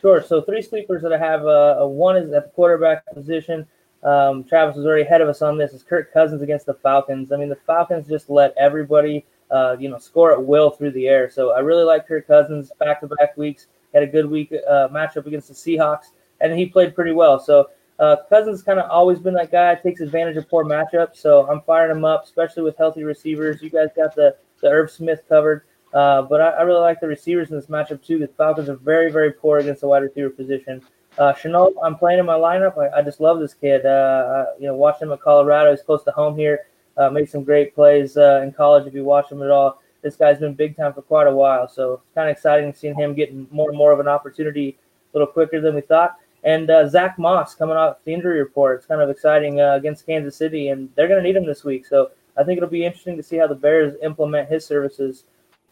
Sure. 0.00 0.20
So 0.20 0.42
three 0.42 0.60
sleepers 0.60 1.02
that 1.02 1.12
I 1.12 1.18
have. 1.18 1.46
Uh, 1.46 1.86
one 1.86 2.16
is 2.16 2.32
at 2.32 2.44
the 2.44 2.50
quarterback 2.50 3.06
position. 3.14 3.66
Um, 4.02 4.44
Travis 4.44 4.76
was 4.76 4.84
already 4.84 5.02
ahead 5.02 5.20
of 5.20 5.28
us 5.28 5.42
on 5.42 5.56
this. 5.56 5.72
Is 5.72 5.82
Kirk 5.82 6.12
Cousins 6.12 6.42
against 6.42 6.66
the 6.66 6.74
Falcons? 6.74 7.30
I 7.32 7.36
mean, 7.36 7.48
the 7.48 7.56
Falcons 7.56 8.08
just 8.08 8.28
let 8.28 8.54
everybody, 8.58 9.24
uh, 9.50 9.76
you 9.78 9.88
know, 9.88 9.98
score 9.98 10.32
at 10.32 10.44
will 10.44 10.70
through 10.70 10.90
the 10.92 11.06
air. 11.06 11.30
So 11.30 11.52
I 11.52 11.60
really 11.60 11.84
like 11.84 12.08
Kirk 12.08 12.26
Cousins. 12.26 12.72
Back-to-back 12.80 13.36
weeks, 13.36 13.66
had 13.94 14.02
a 14.02 14.06
good 14.06 14.26
week 14.26 14.52
uh, 14.68 14.88
matchup 14.88 15.26
against 15.26 15.48
the 15.48 15.54
Seahawks, 15.54 16.06
and 16.40 16.58
he 16.58 16.66
played 16.66 16.94
pretty 16.94 17.12
well. 17.12 17.38
So 17.38 17.70
uh, 17.98 18.16
Cousins 18.28 18.62
kind 18.62 18.80
of 18.80 18.90
always 18.90 19.20
been 19.20 19.34
that 19.34 19.52
guy. 19.52 19.74
Takes 19.76 20.00
advantage 20.00 20.36
of 20.36 20.48
poor 20.48 20.64
matchups, 20.64 21.16
so 21.16 21.48
I'm 21.48 21.60
firing 21.62 21.96
him 21.96 22.04
up, 22.04 22.24
especially 22.24 22.64
with 22.64 22.76
healthy 22.76 23.04
receivers. 23.04 23.62
You 23.62 23.70
guys 23.70 23.88
got 23.94 24.14
the 24.14 24.36
the 24.60 24.68
Irv 24.68 24.90
Smith 24.90 25.22
covered, 25.28 25.62
uh, 25.92 26.22
but 26.22 26.40
I, 26.40 26.50
I, 26.50 26.62
really 26.62 26.80
like 26.80 27.00
the 27.00 27.08
receivers 27.08 27.50
in 27.50 27.56
this 27.56 27.66
matchup 27.66 28.04
too. 28.04 28.18
The 28.18 28.28
Falcons 28.28 28.68
are 28.68 28.76
very 28.76 29.10
very 29.10 29.32
poor 29.32 29.58
against 29.58 29.82
the 29.82 29.88
wide 29.88 30.02
receiver 30.02 30.30
position. 30.30 30.82
Uh, 31.18 31.32
Shenault, 31.34 31.74
I'm 31.82 31.96
playing 31.96 32.18
in 32.18 32.26
my 32.26 32.36
lineup. 32.36 32.78
I, 32.78 32.98
I 32.98 33.02
just 33.02 33.20
love 33.20 33.38
this 33.38 33.52
kid. 33.52 33.84
Uh, 33.84 34.46
you 34.58 34.66
know, 34.66 34.74
watching 34.74 35.08
him 35.08 35.12
at 35.12 35.20
Colorado, 35.20 35.70
he's 35.70 35.82
close 35.82 36.02
to 36.04 36.10
home 36.12 36.36
here. 36.36 36.60
Uh, 36.96 37.10
made 37.10 37.28
some 37.28 37.44
great 37.44 37.74
plays 37.74 38.16
uh, 38.16 38.40
in 38.42 38.52
college. 38.52 38.86
If 38.86 38.94
you 38.94 39.04
watch 39.04 39.30
him 39.30 39.42
at 39.42 39.50
all, 39.50 39.82
this 40.02 40.16
guy's 40.16 40.38
been 40.38 40.54
big 40.54 40.76
time 40.76 40.92
for 40.92 41.02
quite 41.02 41.26
a 41.26 41.32
while. 41.32 41.68
So 41.68 41.94
it's 41.94 42.14
kind 42.14 42.28
of 42.28 42.36
exciting 42.36 42.72
seeing 42.74 42.94
him 42.94 43.14
getting 43.14 43.46
more 43.50 43.68
and 43.68 43.78
more 43.78 43.92
of 43.92 44.00
an 44.00 44.08
opportunity 44.08 44.78
a 45.12 45.18
little 45.18 45.30
quicker 45.30 45.60
than 45.60 45.74
we 45.74 45.82
thought. 45.82 46.16
And 46.44 46.70
uh, 46.70 46.88
Zach 46.88 47.18
Moss 47.18 47.54
coming 47.54 47.76
off 47.76 47.98
the 48.04 48.12
injury 48.12 48.38
report. 48.38 48.78
It's 48.78 48.86
kind 48.86 49.00
of 49.00 49.10
exciting 49.10 49.60
uh, 49.60 49.74
against 49.74 50.06
Kansas 50.06 50.34
City, 50.34 50.68
and 50.68 50.88
they're 50.96 51.08
going 51.08 51.22
to 51.22 51.26
need 51.26 51.36
him 51.36 51.46
this 51.46 51.62
week. 51.62 51.86
So 51.86 52.10
I 52.36 52.42
think 52.42 52.56
it'll 52.56 52.68
be 52.68 52.84
interesting 52.84 53.16
to 53.16 53.22
see 53.22 53.36
how 53.36 53.46
the 53.46 53.54
Bears 53.54 53.94
implement 54.02 54.48
his 54.48 54.64
services. 54.66 55.24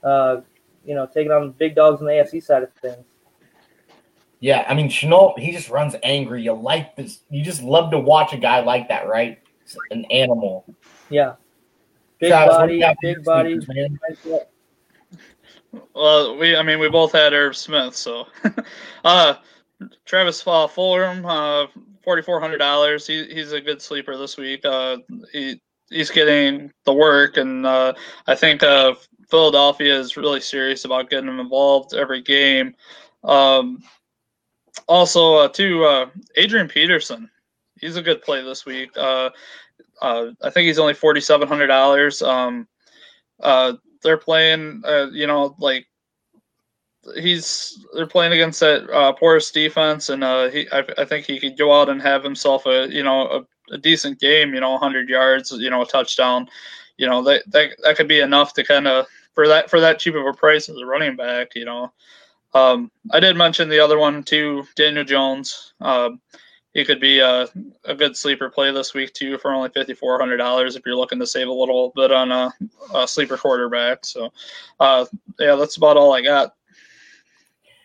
You 0.02 0.94
know, 0.94 1.06
taking 1.06 1.30
on 1.30 1.48
the 1.48 1.52
big 1.52 1.74
dogs 1.74 2.00
on 2.00 2.06
the 2.06 2.12
AFC 2.12 2.42
side 2.42 2.62
of 2.62 2.72
things. 2.74 3.04
Yeah, 4.40 4.64
I 4.68 4.74
mean 4.74 4.88
Shenault, 4.88 5.38
he 5.38 5.52
just 5.52 5.68
runs 5.68 5.94
angry. 6.02 6.42
You 6.42 6.54
like 6.54 6.96
this. 6.96 7.20
You 7.30 7.44
just 7.44 7.62
love 7.62 7.90
to 7.90 7.98
watch 7.98 8.32
a 8.32 8.38
guy 8.38 8.60
like 8.60 8.88
that, 8.88 9.06
right? 9.06 9.38
an 9.90 10.04
animal. 10.06 10.64
Yeah. 11.08 11.34
Big 12.18 12.30
Travis, 12.30 12.56
body, 12.56 12.84
big 13.02 13.24
body. 13.24 13.60
Well, 15.94 16.36
we, 16.36 16.56
I 16.56 16.62
mean, 16.62 16.78
we 16.78 16.88
both 16.88 17.12
had 17.12 17.32
Irv 17.32 17.56
Smith, 17.56 17.94
so. 17.94 18.26
uh, 19.04 19.34
Travis 20.04 20.42
uh, 20.46 20.66
Fulgham, 20.66 21.24
uh, 21.24 21.68
forty 22.02 22.22
four 22.22 22.40
hundred 22.40 22.58
dollars. 22.58 23.06
He, 23.06 23.24
he's 23.26 23.52
a 23.52 23.60
good 23.60 23.80
sleeper 23.80 24.16
this 24.16 24.36
week. 24.36 24.64
Uh, 24.64 24.98
he 25.32 25.60
he's 25.88 26.10
getting 26.10 26.70
the 26.84 26.92
work, 26.92 27.38
and 27.38 27.64
uh, 27.64 27.94
I 28.26 28.34
think 28.34 28.62
uh, 28.62 28.94
Philadelphia 29.30 29.98
is 29.98 30.16
really 30.16 30.40
serious 30.40 30.84
about 30.84 31.08
getting 31.08 31.28
him 31.28 31.40
involved 31.40 31.94
every 31.94 32.20
game. 32.20 32.74
Um, 33.24 33.82
also, 34.86 35.34
uh, 35.36 35.48
to 35.48 35.84
uh, 35.84 36.06
Adrian 36.36 36.68
Peterson, 36.68 37.30
he's 37.80 37.96
a 37.96 38.02
good 38.02 38.22
play 38.22 38.42
this 38.42 38.64
week. 38.64 38.90
Uh, 38.96 39.30
uh, 40.02 40.26
I 40.42 40.50
think 40.50 40.66
he's 40.66 40.78
only 40.78 40.94
forty 40.94 41.20
seven 41.20 41.48
hundred 41.48 41.68
dollars. 41.68 42.22
Um, 42.22 42.66
uh, 43.40 43.74
they're 44.02 44.16
playing, 44.16 44.82
uh, 44.86 45.08
you 45.12 45.26
know, 45.26 45.54
like 45.58 45.86
he's 47.16 47.84
they're 47.94 48.06
playing 48.06 48.32
against 48.32 48.60
that 48.60 48.88
uh, 48.90 49.12
porous 49.12 49.50
defense, 49.50 50.08
and 50.08 50.24
uh, 50.24 50.48
he 50.48 50.68
I, 50.72 50.84
I 50.98 51.04
think 51.04 51.26
he 51.26 51.40
could 51.40 51.58
go 51.58 51.78
out 51.78 51.88
and 51.88 52.00
have 52.02 52.24
himself 52.24 52.66
a 52.66 52.88
you 52.88 53.02
know 53.02 53.28
a, 53.70 53.74
a 53.74 53.78
decent 53.78 54.20
game, 54.20 54.54
you 54.54 54.60
know, 54.60 54.72
100 54.72 55.08
yards, 55.08 55.52
you 55.52 55.70
know, 55.70 55.82
a 55.82 55.86
touchdown, 55.86 56.48
you 56.96 57.06
know, 57.06 57.22
that 57.22 57.42
that 57.50 57.70
that 57.82 57.96
could 57.96 58.08
be 58.08 58.20
enough 58.20 58.54
to 58.54 58.64
kind 58.64 58.86
of 58.86 59.06
for 59.34 59.48
that 59.48 59.70
for 59.70 59.80
that 59.80 59.98
cheap 59.98 60.14
of 60.14 60.26
a 60.26 60.32
price 60.32 60.68
as 60.68 60.76
a 60.76 60.86
running 60.86 61.16
back, 61.16 61.54
you 61.54 61.64
know. 61.64 61.92
Um, 62.52 62.90
I 63.12 63.20
did 63.20 63.36
mention 63.36 63.68
the 63.68 63.80
other 63.80 63.98
one 63.98 64.22
too, 64.22 64.64
Daniel 64.76 65.04
Jones. 65.04 65.74
Um, 65.80 66.20
he 66.74 66.84
could 66.84 67.00
be 67.00 67.18
a, 67.18 67.48
a 67.84 67.94
good 67.94 68.16
sleeper 68.16 68.48
play 68.48 68.70
this 68.72 68.94
week 68.94 69.12
too 69.12 69.38
for 69.38 69.52
only 69.52 69.70
fifty 69.70 69.94
four 69.94 70.18
hundred 70.18 70.36
dollars 70.36 70.76
if 70.76 70.82
you're 70.86 70.96
looking 70.96 71.18
to 71.18 71.26
save 71.26 71.48
a 71.48 71.52
little 71.52 71.92
bit 71.96 72.12
on 72.12 72.30
a, 72.30 72.52
a 72.94 73.08
sleeper 73.08 73.36
quarterback. 73.36 74.04
So, 74.04 74.32
uh, 74.78 75.06
yeah, 75.38 75.56
that's 75.56 75.76
about 75.76 75.96
all 75.96 76.12
I 76.12 76.22
got. 76.22 76.54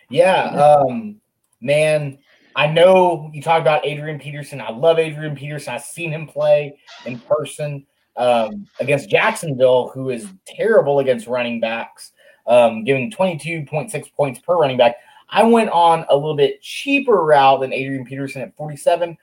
Yeah, 0.10 0.44
um, 0.50 1.20
man, 1.62 2.20
I 2.56 2.68
know 2.68 3.32
you 3.34 3.42
talk 3.42 3.60
about 3.60 3.86
Adrian 3.86 4.20
Peterson. 4.20 4.62
I 4.62 4.70
love 4.70 5.00
Adrian 5.00 5.36
Peterson. 5.36 5.74
I've 5.74 5.82
seen 5.82 6.12
him 6.12 6.28
play 6.28 6.78
in 7.06 7.20
person 7.20 7.86
um, 8.18 8.68
against 8.80 9.10
Jacksonville, 9.10 9.90
who 9.90 10.12
is 10.12 10.28
terrible 10.46 11.00
against 11.00 11.28
running 11.28 11.60
backs, 11.60 12.12
um, 12.48 12.84
giving 12.84 13.12
22.6 13.12 14.14
points 14.14 14.40
per 14.40 14.58
running 14.58 14.78
back. 14.78 14.98
I 15.30 15.44
went 15.44 15.70
on 15.70 16.06
a 16.10 16.16
little 16.16 16.36
bit 16.36 16.62
cheaper 16.62 17.24
route 17.26 17.62
than 17.62 17.74
Adrian 17.74 18.06
Peterson 18.06 18.42
at 18.42 18.56
47. 18.56 19.18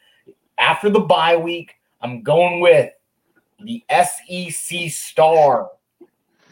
After 0.59 0.91
the 0.91 1.01
bye 1.01 1.37
week, 1.37 1.75
I'm 2.01 2.23
going 2.23 2.61
with 2.61 2.93
the 3.61 3.85
SEC 3.91 4.91
star, 4.91 5.71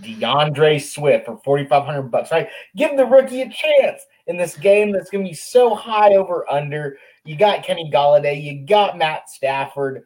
D'Andre 0.01 0.79
Swift 0.79 1.27
for 1.27 1.41
4,500 1.45 2.03
bucks. 2.03 2.31
Right, 2.31 2.49
give 2.77 2.97
the 2.97 3.05
rookie 3.05 3.43
a 3.43 3.51
chance 3.51 4.07
in 4.27 4.37
this 4.37 4.57
game 4.57 4.93
that's 4.93 5.11
going 5.11 5.25
to 5.25 5.31
be 5.31 5.35
so 5.35 5.75
high 5.75 6.15
over 6.15 6.51
under. 6.51 6.97
You 7.25 7.37
got 7.37 7.65
Kenny 7.65 7.91
Golladay, 7.93 8.43
you 8.43 8.65
got 8.65 8.97
Matt 8.97 9.29
Stafford, 9.29 10.05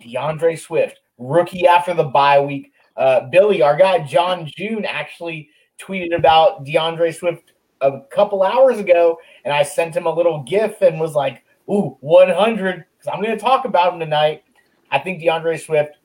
D'Andre 0.00 0.56
Swift, 0.56 1.00
rookie 1.18 1.66
after 1.66 1.94
the 1.94 2.04
bye 2.04 2.40
week. 2.40 2.72
Uh, 2.96 3.28
Billy, 3.30 3.60
our 3.60 3.76
guy 3.76 4.04
John 4.04 4.50
June 4.56 4.84
actually 4.84 5.50
tweeted 5.78 6.14
about 6.16 6.64
D'Andre 6.64 7.12
Swift 7.12 7.52
a 7.80 8.00
couple 8.10 8.42
hours 8.42 8.78
ago, 8.78 9.18
and 9.44 9.52
I 9.52 9.62
sent 9.62 9.96
him 9.96 10.06
a 10.06 10.14
little 10.14 10.42
GIF 10.42 10.80
and 10.82 11.00
was 11.00 11.14
like, 11.14 11.44
"Ooh, 11.68 11.96
100," 12.00 12.84
because 12.98 13.12
I'm 13.12 13.22
going 13.22 13.36
to 13.36 13.42
talk 13.42 13.64
about 13.64 13.94
him 13.94 14.00
tonight. 14.00 14.44
I 14.90 14.98
think 14.98 15.22
D'Andre 15.22 15.56
Swift 15.56 15.96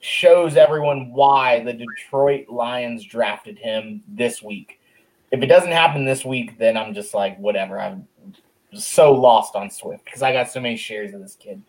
shows 0.00 0.56
everyone 0.56 1.12
why 1.12 1.62
the 1.64 1.72
Detroit 1.72 2.48
Lions 2.48 3.04
drafted 3.04 3.58
him 3.58 4.02
this 4.08 4.42
week. 4.42 4.80
If 5.30 5.42
it 5.42 5.46
doesn't 5.46 5.72
happen 5.72 6.04
this 6.04 6.24
week, 6.24 6.58
then 6.58 6.76
I'm 6.76 6.94
just 6.94 7.14
like, 7.14 7.36
whatever. 7.38 7.80
I'm 7.80 8.06
so 8.72 9.12
lost 9.12 9.56
on 9.56 9.70
Swift 9.70 10.04
because 10.04 10.22
I 10.22 10.32
got 10.32 10.50
so 10.50 10.60
many 10.60 10.76
shares 10.76 11.14
of 11.14 11.20
this 11.20 11.34
kid. 11.34 11.62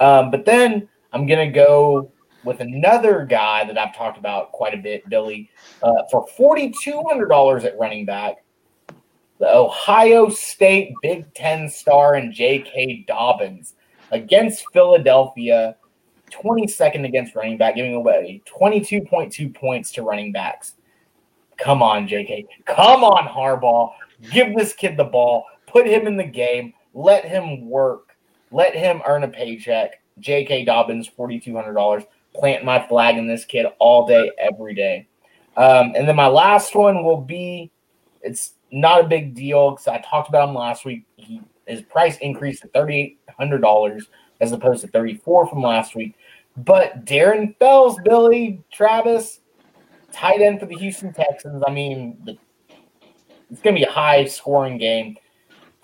Um, 0.00 0.30
but 0.30 0.44
then 0.44 0.88
I'm 1.12 1.26
going 1.26 1.46
to 1.46 1.52
go 1.52 2.10
with 2.48 2.60
another 2.60 3.26
guy 3.26 3.64
that 3.64 3.76
I've 3.76 3.94
talked 3.94 4.18
about 4.18 4.50
quite 4.52 4.74
a 4.74 4.78
bit, 4.78 5.08
Billy, 5.08 5.50
uh, 5.82 6.02
for 6.10 6.26
$4,200 6.26 7.64
at 7.64 7.78
running 7.78 8.06
back. 8.06 8.42
The 9.38 9.54
Ohio 9.54 10.30
State 10.30 10.94
Big 11.02 11.32
Ten 11.34 11.68
star 11.68 12.14
and 12.14 12.32
J.K. 12.32 13.04
Dobbins 13.06 13.74
against 14.10 14.64
Philadelphia, 14.72 15.76
22nd 16.32 17.04
against 17.04 17.36
running 17.36 17.58
back, 17.58 17.76
giving 17.76 17.94
away 17.94 18.42
22.2 18.46 19.54
points 19.54 19.92
to 19.92 20.02
running 20.02 20.32
backs. 20.32 20.74
Come 21.58 21.82
on, 21.82 22.08
J.K. 22.08 22.46
Come 22.64 23.04
on, 23.04 23.28
Harbaugh. 23.28 23.92
Give 24.32 24.56
this 24.56 24.72
kid 24.72 24.96
the 24.96 25.04
ball. 25.04 25.44
Put 25.66 25.86
him 25.86 26.06
in 26.06 26.16
the 26.16 26.24
game. 26.24 26.72
Let 26.94 27.24
him 27.24 27.68
work. 27.68 28.16
Let 28.50 28.74
him 28.74 29.02
earn 29.06 29.22
a 29.22 29.28
paycheck. 29.28 30.02
J.K. 30.18 30.64
Dobbins, 30.64 31.08
$4,200 31.08 32.06
plant 32.34 32.64
my 32.64 32.86
flag 32.86 33.16
in 33.16 33.26
this 33.26 33.44
kid 33.44 33.66
all 33.78 34.06
day, 34.06 34.30
every 34.38 34.74
day. 34.74 35.08
Um, 35.56 35.92
and 35.96 36.08
then 36.08 36.16
my 36.16 36.28
last 36.28 36.74
one 36.74 37.04
will 37.04 37.20
be 37.20 37.70
it's 38.22 38.54
not 38.70 39.04
a 39.04 39.08
big 39.08 39.34
deal 39.34 39.72
because 39.72 39.88
I 39.88 39.98
talked 39.98 40.28
about 40.28 40.48
him 40.48 40.54
last 40.54 40.84
week. 40.84 41.04
He, 41.16 41.40
his 41.66 41.82
price 41.82 42.16
increased 42.18 42.62
to 42.62 42.68
$3,800 42.68 44.06
as 44.40 44.52
opposed 44.52 44.82
to 44.82 44.88
34 44.88 45.48
from 45.48 45.62
last 45.62 45.94
week. 45.94 46.14
But 46.56 47.04
Darren 47.04 47.56
Fells, 47.58 47.98
Billy, 48.04 48.62
Travis, 48.72 49.40
tight 50.12 50.40
end 50.40 50.60
for 50.60 50.66
the 50.66 50.76
Houston 50.76 51.12
Texans. 51.12 51.62
I 51.66 51.70
mean, 51.70 52.18
the, 52.24 52.36
it's 53.50 53.60
going 53.60 53.74
to 53.74 53.80
be 53.80 53.84
a 53.84 53.90
high 53.90 54.24
scoring 54.24 54.78
game. 54.78 55.16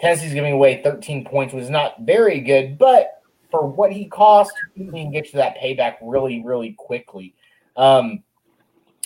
Tennessee's 0.00 0.34
giving 0.34 0.52
away 0.52 0.82
13 0.82 1.24
points, 1.24 1.54
is 1.54 1.70
not 1.70 2.00
very 2.00 2.40
good, 2.40 2.76
but 2.78 3.22
for 3.54 3.66
what 3.68 3.92
he 3.92 4.06
cost, 4.06 4.52
he 4.74 4.86
can 4.86 5.12
get 5.12 5.32
you 5.32 5.38
that 5.38 5.56
payback 5.58 5.94
really, 6.02 6.42
really 6.44 6.72
quickly. 6.72 7.36
Um, 7.76 8.24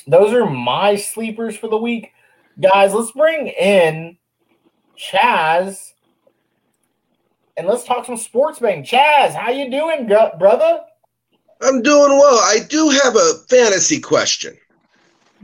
those 0.07 0.33
are 0.33 0.49
my 0.49 0.97
sleepers 0.97 1.55
for 1.55 1.69
the 1.69 1.77
week, 1.77 2.13
guys. 2.59 2.95
Let's 2.95 3.13
bring 3.13 3.49
in 3.49 4.17
Chas 4.97 5.93
and 7.59 7.67
let's 7.67 7.85
talk 7.85 8.07
some 8.07 8.17
sports 8.17 8.59
betting. 8.59 8.85
Chas, 8.85 9.35
how 9.35 9.51
you 9.51 9.71
doing, 9.71 10.07
brother? 10.07 10.81
I'm 11.61 11.83
doing 11.83 12.13
well. 12.13 12.39
I 12.39 12.61
do 12.71 12.89
have 12.89 13.17
a 13.17 13.35
fantasy 13.51 14.01
question. 14.01 14.57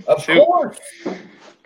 Of 0.07 0.27
course. 0.27 0.79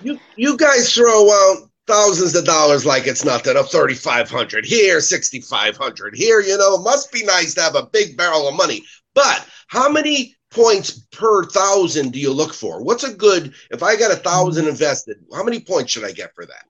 You 0.02 0.18
you 0.34 0.56
guys 0.56 0.92
throw 0.92 1.30
out 1.30 1.67
thousands 1.88 2.36
of 2.36 2.44
dollars 2.44 2.86
like 2.86 3.06
it's 3.06 3.24
nothing. 3.24 3.56
Up 3.56 3.70
3,500 3.70 4.64
here, 4.64 5.00
6,500 5.00 6.14
here. 6.14 6.40
You 6.40 6.56
know, 6.58 6.76
it 6.76 6.82
must 6.82 7.10
be 7.10 7.24
nice 7.24 7.54
to 7.54 7.62
have 7.62 7.74
a 7.74 7.86
big 7.86 8.16
barrel 8.16 8.46
of 8.46 8.54
money. 8.54 8.84
But 9.14 9.48
how 9.66 9.90
many 9.90 10.36
points 10.50 11.06
per 11.10 11.44
thousand 11.44 12.12
do 12.12 12.20
you 12.20 12.32
look 12.32 12.54
for? 12.54 12.82
What's 12.82 13.04
a 13.04 13.12
good, 13.12 13.54
if 13.70 13.82
I 13.82 13.96
got 13.96 14.12
a 14.12 14.16
thousand 14.16 14.64
mm-hmm. 14.64 14.70
invested, 14.70 15.16
how 15.32 15.42
many 15.42 15.60
points 15.60 15.90
should 15.90 16.04
I 16.04 16.12
get 16.12 16.34
for 16.34 16.46
that? 16.46 16.66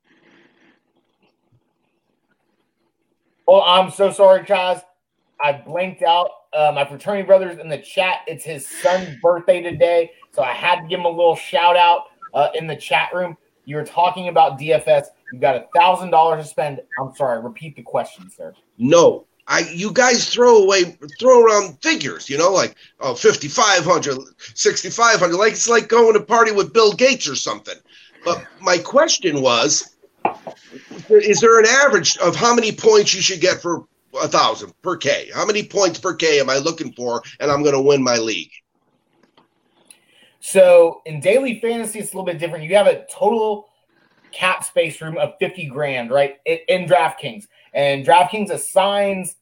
Well, 3.47 3.61
I'm 3.61 3.91
so 3.91 4.11
sorry, 4.11 4.45
Chas. 4.45 4.81
I 5.41 5.53
blanked 5.53 6.03
out. 6.03 6.29
Uh, 6.51 6.71
my 6.73 6.83
fraternity 6.83 7.25
brothers 7.25 7.59
in 7.59 7.69
the 7.69 7.77
chat. 7.77 8.19
It's 8.25 8.43
his 8.43 8.67
son's 8.67 9.19
birthday 9.21 9.61
today, 9.61 10.11
so 10.31 10.41
I 10.41 10.53
had 10.53 10.81
to 10.81 10.87
give 10.87 10.99
him 10.99 11.05
a 11.05 11.09
little 11.09 11.35
shout 11.35 11.77
out 11.77 12.05
uh, 12.33 12.49
in 12.55 12.67
the 12.67 12.75
chat 12.75 13.13
room. 13.13 13.37
You 13.69 13.75
were 13.75 13.85
talking 13.85 14.29
about 14.29 14.59
DFS. 14.59 15.05
You 15.31 15.39
got 15.39 15.55
a 15.55 15.67
thousand 15.75 16.09
dollars 16.09 16.43
to 16.43 16.49
spend. 16.49 16.81
I'm 16.99 17.13
sorry. 17.15 17.39
Repeat 17.39 17.75
the 17.75 17.83
question, 17.83 18.27
sir. 18.27 18.55
No, 18.79 19.27
I 19.47 19.59
you 19.59 19.93
guys 19.93 20.27
throw 20.27 20.63
away 20.63 20.97
throw 21.19 21.43
around 21.43 21.77
figures, 21.83 22.31
you 22.31 22.39
know, 22.39 22.51
like 22.51 22.73
oh 22.99 23.13
5500, 23.13 24.17
6500, 24.55 25.37
like 25.37 25.51
it's 25.51 25.69
like 25.69 25.87
going 25.87 26.13
to 26.13 26.19
party 26.19 26.51
with 26.51 26.73
Bill 26.73 26.93
Gates 26.93 27.29
or 27.29 27.35
something. 27.35 27.75
But 28.25 28.43
my 28.59 28.79
question 28.79 29.39
was 29.43 29.95
is 31.07 31.39
there 31.39 31.59
an 31.59 31.67
average 31.67 32.17
of 32.17 32.35
how 32.35 32.55
many 32.55 32.71
points 32.71 33.13
you 33.13 33.21
should 33.21 33.39
get 33.39 33.61
for 33.61 33.85
a 34.19 34.27
thousand 34.27 34.73
per 34.81 34.97
K? 34.97 35.29
How 35.31 35.45
many 35.45 35.61
points 35.61 35.99
per 35.99 36.15
K 36.15 36.39
am 36.39 36.49
I 36.49 36.57
looking 36.57 36.91
for 36.93 37.21
and 37.39 37.51
I'm 37.51 37.61
gonna 37.61 37.79
win 37.79 38.01
my 38.01 38.17
league? 38.17 38.51
So 40.39 41.01
in 41.05 41.19
daily 41.19 41.59
fantasy, 41.59 41.99
it's 41.99 42.13
a 42.13 42.15
little 42.15 42.25
bit 42.25 42.39
different. 42.39 42.63
You 42.63 42.75
have 42.75 42.87
a 42.87 43.05
total 43.05 43.69
cap 44.31 44.63
space 44.63 45.01
room 45.01 45.17
of 45.17 45.33
50 45.39 45.65
grand, 45.67 46.11
right? 46.11 46.37
In 46.45 46.85
DraftKings. 46.85 47.47
And 47.73 48.05
DraftKings 48.05 48.49
assigns 48.49 49.35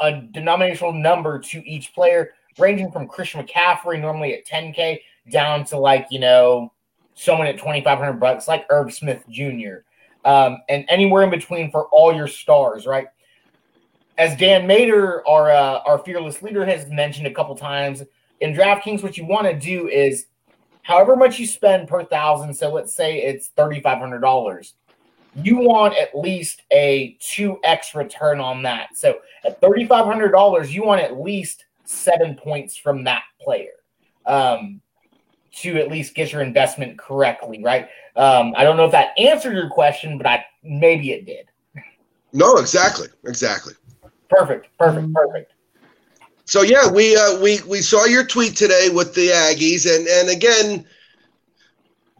a 0.00 0.20
denominational 0.20 0.92
number 0.92 1.38
to 1.38 1.68
each 1.68 1.94
player, 1.94 2.32
ranging 2.58 2.90
from 2.90 3.06
Christian 3.06 3.46
McCaffrey, 3.46 4.00
normally 4.00 4.34
at 4.34 4.46
10K, 4.46 5.00
down 5.30 5.64
to 5.66 5.78
like, 5.78 6.06
you 6.10 6.18
know, 6.18 6.72
someone 7.14 7.46
at 7.46 7.58
2,500 7.58 8.14
bucks, 8.14 8.46
like 8.48 8.66
Irv 8.70 8.92
Smith 8.92 9.24
Jr., 9.28 9.78
um, 10.24 10.58
and 10.68 10.84
anywhere 10.88 11.22
in 11.22 11.30
between 11.30 11.70
for 11.70 11.86
all 11.86 12.12
your 12.12 12.26
stars, 12.26 12.84
right? 12.84 13.06
As 14.18 14.36
Dan 14.36 14.66
Mader, 14.66 15.20
our, 15.26 15.52
uh, 15.52 15.80
our 15.86 15.98
fearless 15.98 16.42
leader, 16.42 16.64
has 16.66 16.90
mentioned 16.90 17.28
a 17.28 17.32
couple 17.32 17.54
times, 17.54 18.02
in 18.40 18.54
DraftKings, 18.54 19.02
what 19.02 19.16
you 19.16 19.24
want 19.24 19.46
to 19.46 19.58
do 19.58 19.88
is 19.88 20.26
however 20.82 21.16
much 21.16 21.38
you 21.38 21.46
spend 21.46 21.88
per 21.88 22.04
thousand. 22.04 22.54
So 22.54 22.72
let's 22.72 22.94
say 22.94 23.22
it's 23.22 23.50
$3,500. 23.56 24.72
You 25.34 25.58
want 25.58 25.96
at 25.96 26.16
least 26.16 26.62
a 26.70 27.16
2x 27.20 27.94
return 27.94 28.40
on 28.40 28.62
that. 28.62 28.96
So 28.96 29.18
at 29.44 29.60
$3,500, 29.60 30.70
you 30.70 30.84
want 30.84 31.00
at 31.02 31.20
least 31.20 31.64
seven 31.84 32.34
points 32.34 32.76
from 32.76 33.04
that 33.04 33.22
player 33.40 33.72
um, 34.24 34.80
to 35.56 35.76
at 35.76 35.90
least 35.90 36.14
get 36.14 36.32
your 36.32 36.42
investment 36.42 36.98
correctly, 36.98 37.62
right? 37.62 37.88
Um, 38.16 38.54
I 38.56 38.64
don't 38.64 38.76
know 38.76 38.86
if 38.86 38.92
that 38.92 39.18
answered 39.18 39.54
your 39.54 39.70
question, 39.70 40.16
but 40.16 40.26
I 40.26 40.44
maybe 40.62 41.12
it 41.12 41.26
did. 41.26 41.46
No, 42.32 42.56
exactly. 42.56 43.08
Exactly. 43.24 43.74
Perfect. 44.28 44.68
Perfect. 44.78 45.12
Perfect. 45.12 45.52
So 46.46 46.62
yeah, 46.62 46.88
we 46.88 47.16
uh, 47.16 47.40
we 47.40 47.60
we 47.62 47.80
saw 47.82 48.04
your 48.04 48.24
tweet 48.24 48.56
today 48.56 48.88
with 48.88 49.14
the 49.14 49.28
Aggies, 49.28 49.84
and 49.92 50.06
and 50.06 50.30
again, 50.30 50.86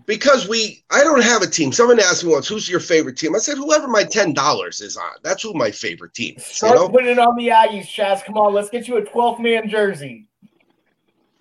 because 0.04 0.48
we 0.48 0.82
I 0.90 1.04
don't 1.04 1.22
have 1.22 1.42
a 1.42 1.46
team. 1.46 1.70
Someone 1.70 2.00
asked 2.00 2.24
me 2.24 2.32
once, 2.32 2.48
"Who's 2.48 2.68
your 2.68 2.80
favorite 2.80 3.16
team?" 3.16 3.36
I 3.36 3.38
said, 3.38 3.56
"Whoever 3.56 3.86
my 3.86 4.02
ten 4.02 4.32
dollars 4.32 4.80
is 4.80 4.96
on. 4.96 5.12
That's 5.22 5.44
who 5.44 5.54
my 5.54 5.70
favorite 5.70 6.12
team." 6.12 6.34
Is, 6.36 6.44
Start 6.44 6.74
you 6.74 6.80
know? 6.80 6.88
putting 6.88 7.10
it 7.10 7.20
on 7.20 7.36
the 7.36 7.48
Aggies, 7.48 7.86
Chas. 7.86 8.24
Come 8.24 8.36
on, 8.36 8.52
let's 8.52 8.68
get 8.68 8.88
you 8.88 8.96
a 8.96 9.02
12th 9.02 9.38
man 9.40 9.68
jersey. 9.68 10.26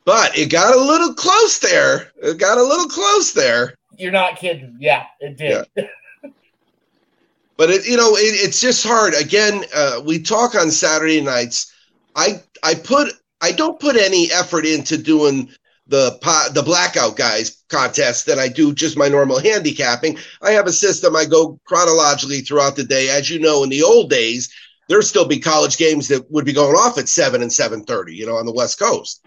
But 0.05 0.37
it 0.37 0.51
got 0.51 0.75
a 0.75 0.79
little 0.79 1.15
close 1.15 1.57
there. 1.57 2.11
It 2.21 2.37
got 2.37 2.59
a 2.59 2.63
little 2.63 2.87
close 2.87 3.33
there. 3.33 3.73
You're 3.97 4.11
not 4.11 4.35
kidding. 4.37 4.77
Yeah, 4.79 5.05
it 5.19 5.37
did. 5.37 5.65
But 7.57 7.69
it, 7.69 7.87
you 7.87 7.95
know, 7.95 8.17
it, 8.17 8.35
it's 8.43 8.59
just 8.59 8.85
hard. 8.85 9.13
Again, 9.13 9.63
uh, 9.73 10.01
we 10.05 10.19
talk 10.19 10.55
on 10.55 10.69
Saturday 10.69 11.21
nights. 11.21 11.73
I 12.15 12.41
I 12.63 12.75
put 12.75 13.13
I 13.41 13.51
don't 13.51 13.79
put 13.79 13.95
any 13.95 14.31
effort 14.31 14.65
into 14.65 14.97
doing 14.97 15.49
the 15.87 16.17
the 16.53 16.63
blackout 16.63 17.15
guys 17.15 17.63
contest 17.69 18.25
than 18.25 18.39
I 18.39 18.47
do 18.47 18.73
just 18.73 18.97
my 18.97 19.07
normal 19.07 19.39
handicapping. 19.39 20.17
I 20.41 20.51
have 20.51 20.67
a 20.67 20.73
system. 20.73 21.15
I 21.15 21.25
go 21.25 21.59
chronologically 21.65 22.41
throughout 22.41 22.75
the 22.75 22.83
day. 22.83 23.09
As 23.09 23.29
you 23.29 23.39
know, 23.39 23.63
in 23.63 23.69
the 23.69 23.83
old 23.83 24.09
days, 24.09 24.51
there'd 24.89 25.03
still 25.03 25.27
be 25.27 25.39
college 25.39 25.77
games 25.77 26.07
that 26.07 26.29
would 26.31 26.45
be 26.45 26.53
going 26.53 26.75
off 26.75 26.97
at 26.97 27.09
seven 27.09 27.41
and 27.41 27.53
seven 27.53 27.83
thirty. 27.83 28.15
You 28.15 28.25
know, 28.25 28.37
on 28.37 28.45
the 28.45 28.53
West 28.53 28.79
Coast. 28.79 29.25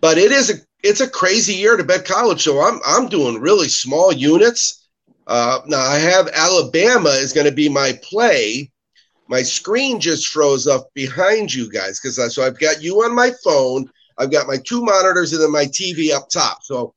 But 0.00 0.18
it 0.18 0.30
is 0.30 0.50
a 0.50 0.54
it's 0.82 1.00
a 1.00 1.08
crazy 1.08 1.54
year 1.54 1.76
to 1.76 1.84
bet 1.84 2.04
college. 2.04 2.42
So 2.42 2.60
I'm 2.60 2.80
I'm 2.86 3.08
doing 3.08 3.40
really 3.40 3.68
small 3.68 4.12
units. 4.12 4.88
Uh, 5.26 5.60
now 5.66 5.80
I 5.80 5.98
have 5.98 6.28
Alabama 6.28 7.10
is 7.10 7.32
going 7.32 7.46
to 7.46 7.52
be 7.52 7.68
my 7.68 7.98
play. 8.02 8.70
My 9.28 9.42
screen 9.42 10.00
just 10.00 10.28
froze 10.28 10.66
up 10.66 10.92
behind 10.94 11.52
you 11.52 11.70
guys 11.70 12.00
because 12.00 12.34
so 12.34 12.44
I've 12.44 12.58
got 12.58 12.82
you 12.82 13.02
on 13.02 13.14
my 13.14 13.32
phone. 13.42 13.90
I've 14.18 14.30
got 14.30 14.46
my 14.46 14.56
two 14.56 14.82
monitors 14.82 15.32
and 15.32 15.42
then 15.42 15.52
my 15.52 15.64
TV 15.64 16.12
up 16.12 16.28
top. 16.28 16.62
So, 16.62 16.94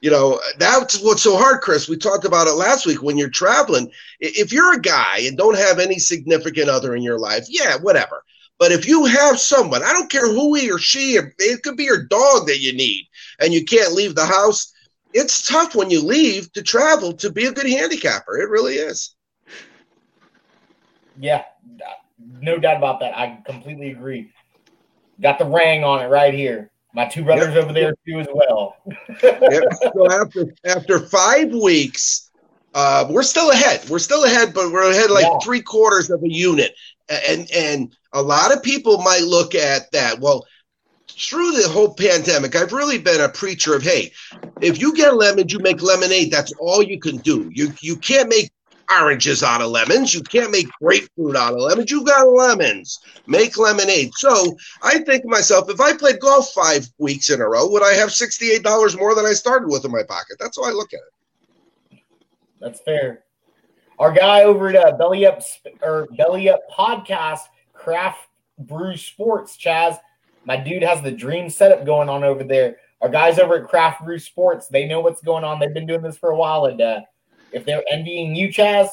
you 0.00 0.10
know, 0.10 0.40
that's 0.58 1.00
what's 1.02 1.22
so 1.22 1.36
hard, 1.36 1.60
Chris. 1.60 1.88
We 1.88 1.96
talked 1.96 2.24
about 2.24 2.46
it 2.46 2.52
last 2.52 2.86
week 2.86 3.02
when 3.02 3.18
you're 3.18 3.30
traveling. 3.30 3.90
If 4.20 4.52
you're 4.52 4.74
a 4.74 4.80
guy 4.80 5.20
and 5.24 5.36
don't 5.36 5.56
have 5.56 5.78
any 5.78 5.98
significant 5.98 6.68
other 6.68 6.94
in 6.94 7.02
your 7.02 7.18
life, 7.18 7.46
yeah, 7.48 7.76
whatever. 7.76 8.22
But 8.58 8.72
if 8.72 8.86
you 8.86 9.04
have 9.04 9.38
someone, 9.38 9.82
I 9.82 9.92
don't 9.92 10.10
care 10.10 10.28
who 10.28 10.54
he 10.54 10.70
or 10.70 10.78
she, 10.78 11.18
it 11.38 11.62
could 11.62 11.76
be 11.76 11.84
your 11.84 12.04
dog 12.04 12.46
that 12.46 12.60
you 12.60 12.74
need, 12.74 13.06
and 13.38 13.52
you 13.52 13.64
can't 13.64 13.92
leave 13.92 14.14
the 14.14 14.24
house, 14.24 14.72
it's 15.12 15.46
tough 15.46 15.74
when 15.74 15.90
you 15.90 16.02
leave 16.02 16.52
to 16.52 16.62
travel 16.62 17.12
to 17.14 17.30
be 17.30 17.46
a 17.46 17.52
good 17.52 17.68
handicapper. 17.68 18.38
It 18.38 18.48
really 18.48 18.74
is. 18.74 19.14
Yeah, 21.18 21.44
no 22.18 22.58
doubt 22.58 22.76
about 22.76 23.00
that. 23.00 23.16
I 23.16 23.38
completely 23.44 23.90
agree. 23.90 24.30
Got 25.20 25.38
the 25.38 25.46
ring 25.46 25.84
on 25.84 26.02
it 26.02 26.08
right 26.08 26.34
here. 26.34 26.70
My 26.94 27.06
two 27.06 27.24
brothers 27.24 27.54
yep. 27.54 27.64
over 27.64 27.72
there 27.72 27.94
too 28.06 28.20
as 28.20 28.26
well. 28.32 28.76
yep. 29.22 29.64
So 29.94 30.10
after 30.10 30.46
after 30.64 31.00
five 31.00 31.52
weeks, 31.52 32.30
uh, 32.74 33.06
we're 33.10 33.22
still 33.22 33.50
ahead. 33.50 33.88
We're 33.88 33.98
still 33.98 34.24
ahead, 34.24 34.54
but 34.54 34.72
we're 34.72 34.90
ahead 34.90 35.10
like 35.10 35.24
yeah. 35.24 35.38
three 35.42 35.60
quarters 35.60 36.10
of 36.10 36.22
a 36.22 36.30
unit. 36.30 36.74
And 37.28 37.50
and 37.50 37.94
a 38.12 38.22
lot 38.22 38.54
of 38.54 38.62
people 38.62 38.98
might 39.02 39.22
look 39.22 39.54
at 39.54 39.90
that. 39.92 40.20
Well, 40.20 40.46
through 41.08 41.52
the 41.52 41.68
whole 41.68 41.94
pandemic, 41.94 42.56
I've 42.56 42.72
really 42.72 42.98
been 42.98 43.20
a 43.20 43.28
preacher 43.28 43.74
of 43.74 43.82
hey, 43.82 44.12
if 44.60 44.80
you 44.80 44.94
get 44.94 45.16
lemons, 45.16 45.52
you 45.52 45.58
make 45.58 45.82
lemonade. 45.82 46.30
That's 46.30 46.52
all 46.58 46.82
you 46.82 46.98
can 46.98 47.18
do. 47.18 47.50
You 47.52 47.72
you 47.80 47.96
can't 47.96 48.28
make 48.28 48.50
oranges 48.90 49.42
out 49.42 49.60
of 49.60 49.70
lemons. 49.70 50.14
You 50.14 50.22
can't 50.22 50.50
make 50.50 50.68
grapefruit 50.80 51.36
out 51.36 51.54
of 51.54 51.60
lemons. 51.60 51.90
You 51.90 52.04
got 52.04 52.28
lemons. 52.28 52.98
Make 53.26 53.58
lemonade. 53.58 54.12
So 54.14 54.56
I 54.82 54.98
think 55.00 55.22
to 55.22 55.28
myself, 55.28 55.70
if 55.70 55.80
I 55.80 55.96
played 55.96 56.20
golf 56.20 56.52
five 56.52 56.88
weeks 56.98 57.30
in 57.30 57.40
a 57.40 57.48
row, 57.48 57.68
would 57.68 57.82
I 57.82 57.94
have 57.94 58.10
$68 58.10 58.98
more 58.98 59.14
than 59.14 59.26
I 59.26 59.32
started 59.32 59.68
with 59.68 59.84
in 59.84 59.90
my 59.90 60.02
pocket? 60.02 60.36
That's 60.38 60.56
how 60.56 60.64
I 60.64 60.72
look 60.72 60.92
at 60.92 61.00
it. 61.00 62.00
That's 62.60 62.80
fair. 62.80 63.24
Our 63.98 64.12
guy 64.12 64.42
over 64.42 64.68
at 64.68 64.76
uh, 64.76 64.96
Belly 64.96 65.26
Up 65.26 65.40
or 65.82 66.06
Belly 66.16 66.50
Up 66.50 66.60
Podcast, 66.70 67.40
Craft 67.72 68.28
Brew 68.58 68.96
Sports, 68.96 69.56
Chas. 69.56 69.96
My 70.44 70.56
dude 70.56 70.82
has 70.82 71.02
the 71.02 71.10
dream 71.10 71.50
setup 71.50 71.84
going 71.84 72.08
on 72.08 72.22
over 72.22 72.44
there. 72.44 72.76
Our 73.00 73.08
guys 73.08 73.38
over 73.38 73.56
at 73.62 73.68
Craft 73.68 74.04
Brew 74.04 74.18
Sports, 74.18 74.68
they 74.68 74.86
know 74.86 75.00
what's 75.00 75.22
going 75.22 75.44
on. 75.44 75.58
They've 75.58 75.72
been 75.72 75.86
doing 75.86 76.02
this 76.02 76.16
for 76.16 76.30
a 76.30 76.36
while, 76.36 76.66
and 76.66 76.80
uh, 76.80 77.00
if 77.52 77.64
they're 77.64 77.84
envying 77.90 78.34
you, 78.34 78.52
Chas, 78.52 78.88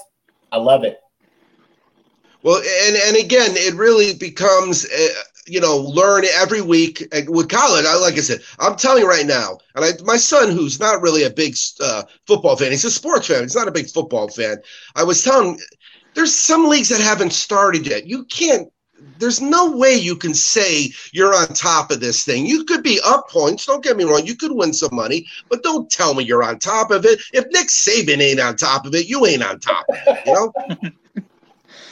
I 0.52 0.58
love 0.58 0.84
it. 0.84 1.00
Well, 2.42 2.58
and 2.58 2.96
and 2.96 3.18
again, 3.18 3.52
it 3.56 3.76
really 3.76 4.14
becomes. 4.14 4.86
Uh, 4.86 5.08
you 5.46 5.60
know, 5.60 5.78
learn 5.78 6.24
every 6.36 6.62
week 6.62 7.06
with 7.28 7.50
college. 7.50 7.86
I, 7.86 7.98
like 7.98 8.14
I 8.14 8.22
said, 8.22 8.42
I'm 8.60 8.78
telling 8.78 9.04
you 9.04 9.10
right 9.10 9.26
now, 9.26 9.58
and 9.76 9.84
I, 9.84 9.90
my 10.04 10.16
son, 10.16 10.52
who's 10.52 10.80
not 10.80 11.02
really 11.02 11.24
a 11.24 11.30
big 11.30 11.56
uh, 11.82 12.04
football 12.28 12.56
fan, 12.56 12.72
he's 12.72 12.86
a 12.86 12.92
sports 12.92 13.28
fan. 13.28 13.42
He's 13.42 13.56
not 13.56 13.68
a 13.68 13.72
big 13.72 13.90
football 13.90 14.30
fan. 14.30 14.58
I 14.96 15.04
was 15.04 15.22
telling, 15.22 15.60
there's 16.14 16.34
some 16.34 16.70
leagues 16.70 16.90
that 16.90 17.02
haven't 17.02 17.34
started 17.34 17.86
yet. 17.86 18.08
You 18.08 18.24
can't 18.26 18.72
there's 19.18 19.42
no 19.42 19.76
way 19.76 19.94
you 19.94 20.16
can 20.16 20.34
say 20.34 20.90
you're 21.12 21.34
on 21.34 21.48
top 21.48 21.92
of 21.92 22.00
this 22.00 22.26
thing. 22.26 22.46
You 22.46 22.64
could 22.66 22.84
be 22.84 23.00
up 23.06 23.30
points. 23.30 23.66
Don't 23.66 23.84
get 23.84 23.98
me 23.98 24.04
wrong. 24.04 24.26
You 24.26 24.36
could 24.36 24.52
win 24.52 24.74
some 24.74 24.94
money, 24.94 25.26
but 25.50 25.64
don't 25.64 25.90
tell 25.90 26.14
me 26.14 26.24
you're 26.24 26.44
on 26.44 26.60
top 26.60 26.92
of 26.92 27.06
it. 27.06 27.22
If 27.34 27.46
Nick 27.52 27.68
Saban 27.68 28.22
ain't 28.22 28.40
on 28.40 28.56
top 28.56 28.86
of 28.86 28.94
it, 28.96 29.08
you 29.08 29.26
ain't 29.26 29.44
on 29.44 29.60
top. 29.60 29.86
you 30.26 30.34
know. 30.34 30.54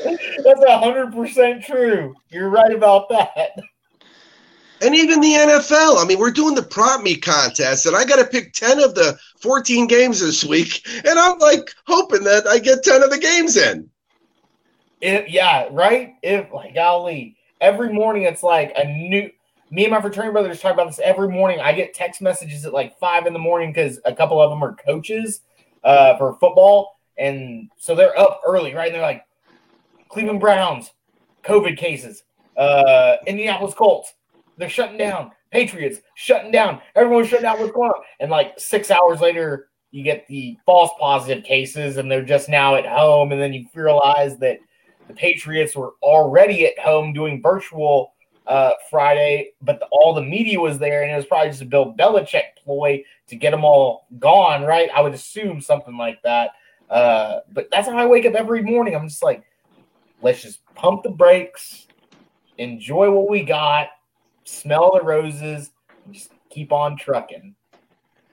That's 0.03 0.63
hundred 0.67 1.13
percent 1.13 1.63
true. 1.63 2.15
You're 2.29 2.49
right 2.49 2.73
about 2.73 3.09
that. 3.09 3.51
And 4.81 4.95
even 4.95 5.21
the 5.21 5.33
NFL. 5.33 6.01
I 6.01 6.05
mean, 6.07 6.17
we're 6.17 6.31
doing 6.31 6.55
the 6.55 6.63
prop 6.63 7.03
me 7.03 7.15
contest, 7.15 7.85
and 7.85 7.95
I 7.95 8.03
got 8.03 8.15
to 8.15 8.25
pick 8.25 8.53
ten 8.53 8.79
of 8.79 8.95
the 8.95 9.17
fourteen 9.39 9.85
games 9.85 10.19
this 10.19 10.43
week, 10.43 10.81
and 11.05 11.19
I'm 11.19 11.37
like 11.37 11.71
hoping 11.85 12.23
that 12.23 12.47
I 12.47 12.57
get 12.57 12.83
ten 12.83 13.03
of 13.03 13.11
the 13.11 13.19
games 13.19 13.57
in. 13.57 13.90
Yeah, 15.01 15.67
right? 15.71 16.15
If 16.21 16.51
like 16.51 16.75
golly, 16.75 17.35
every 17.59 17.91
morning 17.91 18.23
it's 18.23 18.43
like 18.43 18.73
a 18.75 18.85
new 18.85 19.29
me 19.71 19.85
and 19.85 19.91
my 19.91 20.01
fraternity 20.01 20.33
brothers 20.33 20.59
talk 20.59 20.73
about 20.73 20.87
this 20.87 20.99
every 20.99 21.29
morning. 21.29 21.61
I 21.61 21.71
get 21.71 21.93
text 21.93 22.21
messages 22.21 22.65
at 22.65 22.73
like 22.73 22.99
five 22.99 23.25
in 23.25 23.33
the 23.33 23.39
morning 23.39 23.71
because 23.71 23.99
a 24.05 24.13
couple 24.13 24.41
of 24.41 24.49
them 24.49 24.61
are 24.63 24.75
coaches 24.75 25.41
uh, 25.83 26.17
for 26.17 26.37
football. 26.39 26.99
And 27.17 27.69
so 27.77 27.95
they're 27.95 28.17
up 28.19 28.41
early, 28.45 28.73
right? 28.73 28.87
And 28.87 28.95
they're 28.95 29.01
like, 29.01 29.25
Cleveland 30.09 30.41
Browns, 30.41 30.91
COVID 31.43 31.77
cases, 31.77 32.23
uh, 32.57 33.15
Indianapolis 33.25 33.73
Colts, 33.73 34.13
they're 34.57 34.69
shutting 34.69 34.97
down. 34.97 35.31
Patriots 35.51 35.99
shutting 36.15 36.51
down. 36.51 36.81
Everyone's 36.95 37.29
shutting 37.29 37.43
down. 37.43 37.59
What's 37.59 37.71
going 37.71 37.91
on? 37.91 38.03
And 38.19 38.29
like 38.29 38.59
six 38.59 38.91
hours 38.91 39.21
later, 39.21 39.69
you 39.91 40.03
get 40.03 40.27
the 40.27 40.57
false 40.65 40.91
positive 40.99 41.43
cases, 41.43 41.97
and 41.97 42.09
they're 42.09 42.23
just 42.23 42.47
now 42.47 42.75
at 42.75 42.85
home. 42.85 43.31
And 43.31 43.41
then 43.41 43.53
you 43.53 43.65
realize 43.73 44.37
that 44.37 44.59
the 45.07 45.13
Patriots 45.13 45.75
were 45.75 45.93
already 46.01 46.65
at 46.65 46.77
home 46.79 47.13
doing 47.13 47.41
virtual 47.41 48.13
uh, 48.47 48.71
Friday, 48.89 49.51
but 49.61 49.79
the, 49.79 49.85
all 49.91 50.13
the 50.13 50.21
media 50.21 50.59
was 50.59 50.79
there, 50.79 51.03
and 51.03 51.11
it 51.11 51.15
was 51.15 51.25
probably 51.25 51.49
just 51.49 51.61
a 51.61 51.65
Bill 51.65 51.93
Belichick 51.93 52.55
ploy 52.63 53.03
to 53.27 53.35
get 53.35 53.51
them 53.51 53.63
all 53.63 54.07
gone, 54.19 54.63
right? 54.63 54.89
I 54.95 55.01
would 55.01 55.13
assume 55.13 55.61
something 55.61 55.97
like 55.97 56.21
that. 56.23 56.51
Uh, 56.89 57.39
but 57.53 57.69
that's 57.71 57.87
how 57.87 57.97
I 57.97 58.05
wake 58.05 58.25
up 58.25 58.33
every 58.33 58.61
morning. 58.61 58.95
I'm 58.95 59.07
just 59.07 59.23
like, 59.23 59.43
let's 60.21 60.41
just 60.41 60.59
pump 60.75 61.03
the 61.03 61.09
brakes, 61.09 61.87
enjoy 62.57 63.09
what 63.11 63.29
we 63.29 63.43
got, 63.43 63.87
smell 64.43 64.91
the 64.93 65.03
roses, 65.03 65.71
just 66.11 66.31
keep 66.49 66.71
on 66.71 66.97
trucking. 66.97 67.55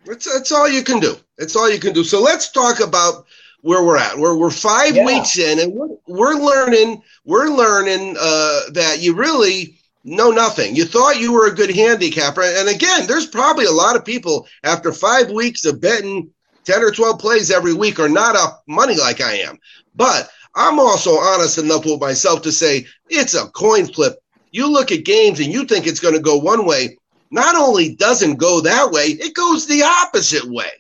That's, 0.05 0.33
that's 0.33 0.53
all 0.53 0.69
you 0.69 0.83
can 0.83 1.01
do. 1.01 1.17
It's 1.37 1.55
all 1.55 1.71
you 1.71 1.79
can 1.79 1.93
do. 1.93 2.03
So 2.03 2.21
let's 2.21 2.51
talk 2.51 2.81
about 2.81 3.27
where 3.63 3.83
we're 3.83 3.99
at. 3.99 4.19
We're 4.19 4.37
we're 4.37 4.51
five 4.51 4.97
yeah. 4.97 5.05
weeks 5.05 5.39
in, 5.39 5.59
and 5.59 5.73
we're, 5.73 5.89
we're 6.07 6.35
learning 6.35 7.03
we're 7.25 7.49
learning 7.49 8.17
uh, 8.19 8.61
that 8.73 9.01
you 9.01 9.15
really 9.15 9.79
know 10.05 10.31
nothing. 10.31 10.77
You 10.77 10.85
thought 10.85 11.21
you 11.21 11.33
were 11.33 11.47
a 11.47 11.55
good 11.55 11.75
handicapper, 11.75 12.43
and 12.43 12.69
again, 12.69 13.07
there's 13.07 13.27
probably 13.27 13.67
a 13.67 13.73
lot 13.73 13.97
of 13.97 14.05
people 14.05 14.47
after 14.65 14.93
five 14.93 15.31
weeks 15.31 15.65
of 15.65 15.81
betting 15.81 16.31
ten 16.65 16.83
or 16.83 16.91
twelve 16.91 17.19
plays 17.19 17.51
every 17.51 17.75
week 17.75 17.99
are 17.99 18.09
not 18.09 18.37
up 18.37 18.63
money 18.67 18.97
like 18.97 19.21
I 19.21 19.35
am. 19.35 19.59
But 19.95 20.31
I'm 20.55 20.79
also 20.79 21.19
honest 21.19 21.59
enough 21.59 21.85
with 21.85 22.01
myself 22.01 22.43
to 22.43 22.53
say 22.53 22.87
it's 23.09 23.35
a 23.35 23.49
coin 23.49 23.87
flip. 23.87 24.19
You 24.51 24.71
look 24.73 24.91
at 24.91 25.05
games 25.05 25.41
and 25.41 25.53
you 25.53 25.65
think 25.65 25.87
it's 25.87 26.01
going 26.01 26.15
to 26.15 26.21
go 26.21 26.39
one 26.39 26.65
way. 26.65 26.97
Not 27.31 27.57
only 27.57 27.95
doesn't 27.95 28.37
go 28.37 28.61
that 28.63 28.91
way, 28.91 29.09
it 29.09 29.35
goes 29.35 29.67
the 29.67 29.83
opposite 29.83 30.47
way. 30.47 30.71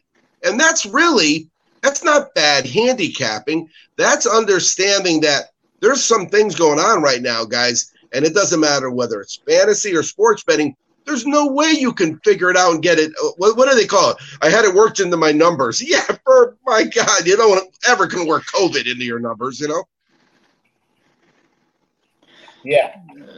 And 0.42 0.58
that's 0.58 0.86
really 0.86 1.48
that's 1.88 2.05
not 2.05 2.35
bad 2.35 2.66
handicapping. 2.66 3.66
That's 3.96 4.27
understanding 4.27 5.22
that 5.22 5.53
there's 5.81 6.05
some 6.05 6.27
things 6.27 6.55
going 6.55 6.79
on 6.79 7.01
right 7.03 7.22
now, 7.22 7.46
guys, 7.46 7.94
and 8.12 8.27
it 8.27 8.35
doesn't 8.35 8.61
matter 8.61 8.90
whether 8.90 9.22
it's 9.22 9.40
fantasy 9.48 9.96
or 9.96 10.03
sports 10.03 10.44
betting. 10.44 10.77
There's 11.07 11.24
no 11.24 11.46
way 11.46 11.70
you 11.70 11.94
can 11.94 12.18
figure 12.18 12.51
it 12.51 12.59
out 12.59 12.72
and 12.72 12.83
get 12.83 12.98
it. 12.98 13.12
Uh, 13.24 13.29
what, 13.38 13.57
what 13.57 13.70
do 13.70 13.74
they 13.74 13.87
call 13.87 14.11
it? 14.11 14.18
I 14.42 14.51
had 14.51 14.66
it 14.66 14.74
worked 14.74 15.01
into 15.01 15.16
my 15.16 15.33
numbers. 15.33 15.83
Yeah, 15.88 16.05
for 16.24 16.59
my 16.66 16.85
God, 16.85 17.27
you 17.27 17.38
don't 17.38 17.74
ever 17.88 18.07
can 18.07 18.27
work 18.27 18.44
COVID 18.55 18.81
into 18.90 19.05
your 19.05 19.18
numbers, 19.18 19.59
you 19.59 19.68
know? 19.68 19.85
Yeah. 22.68 22.92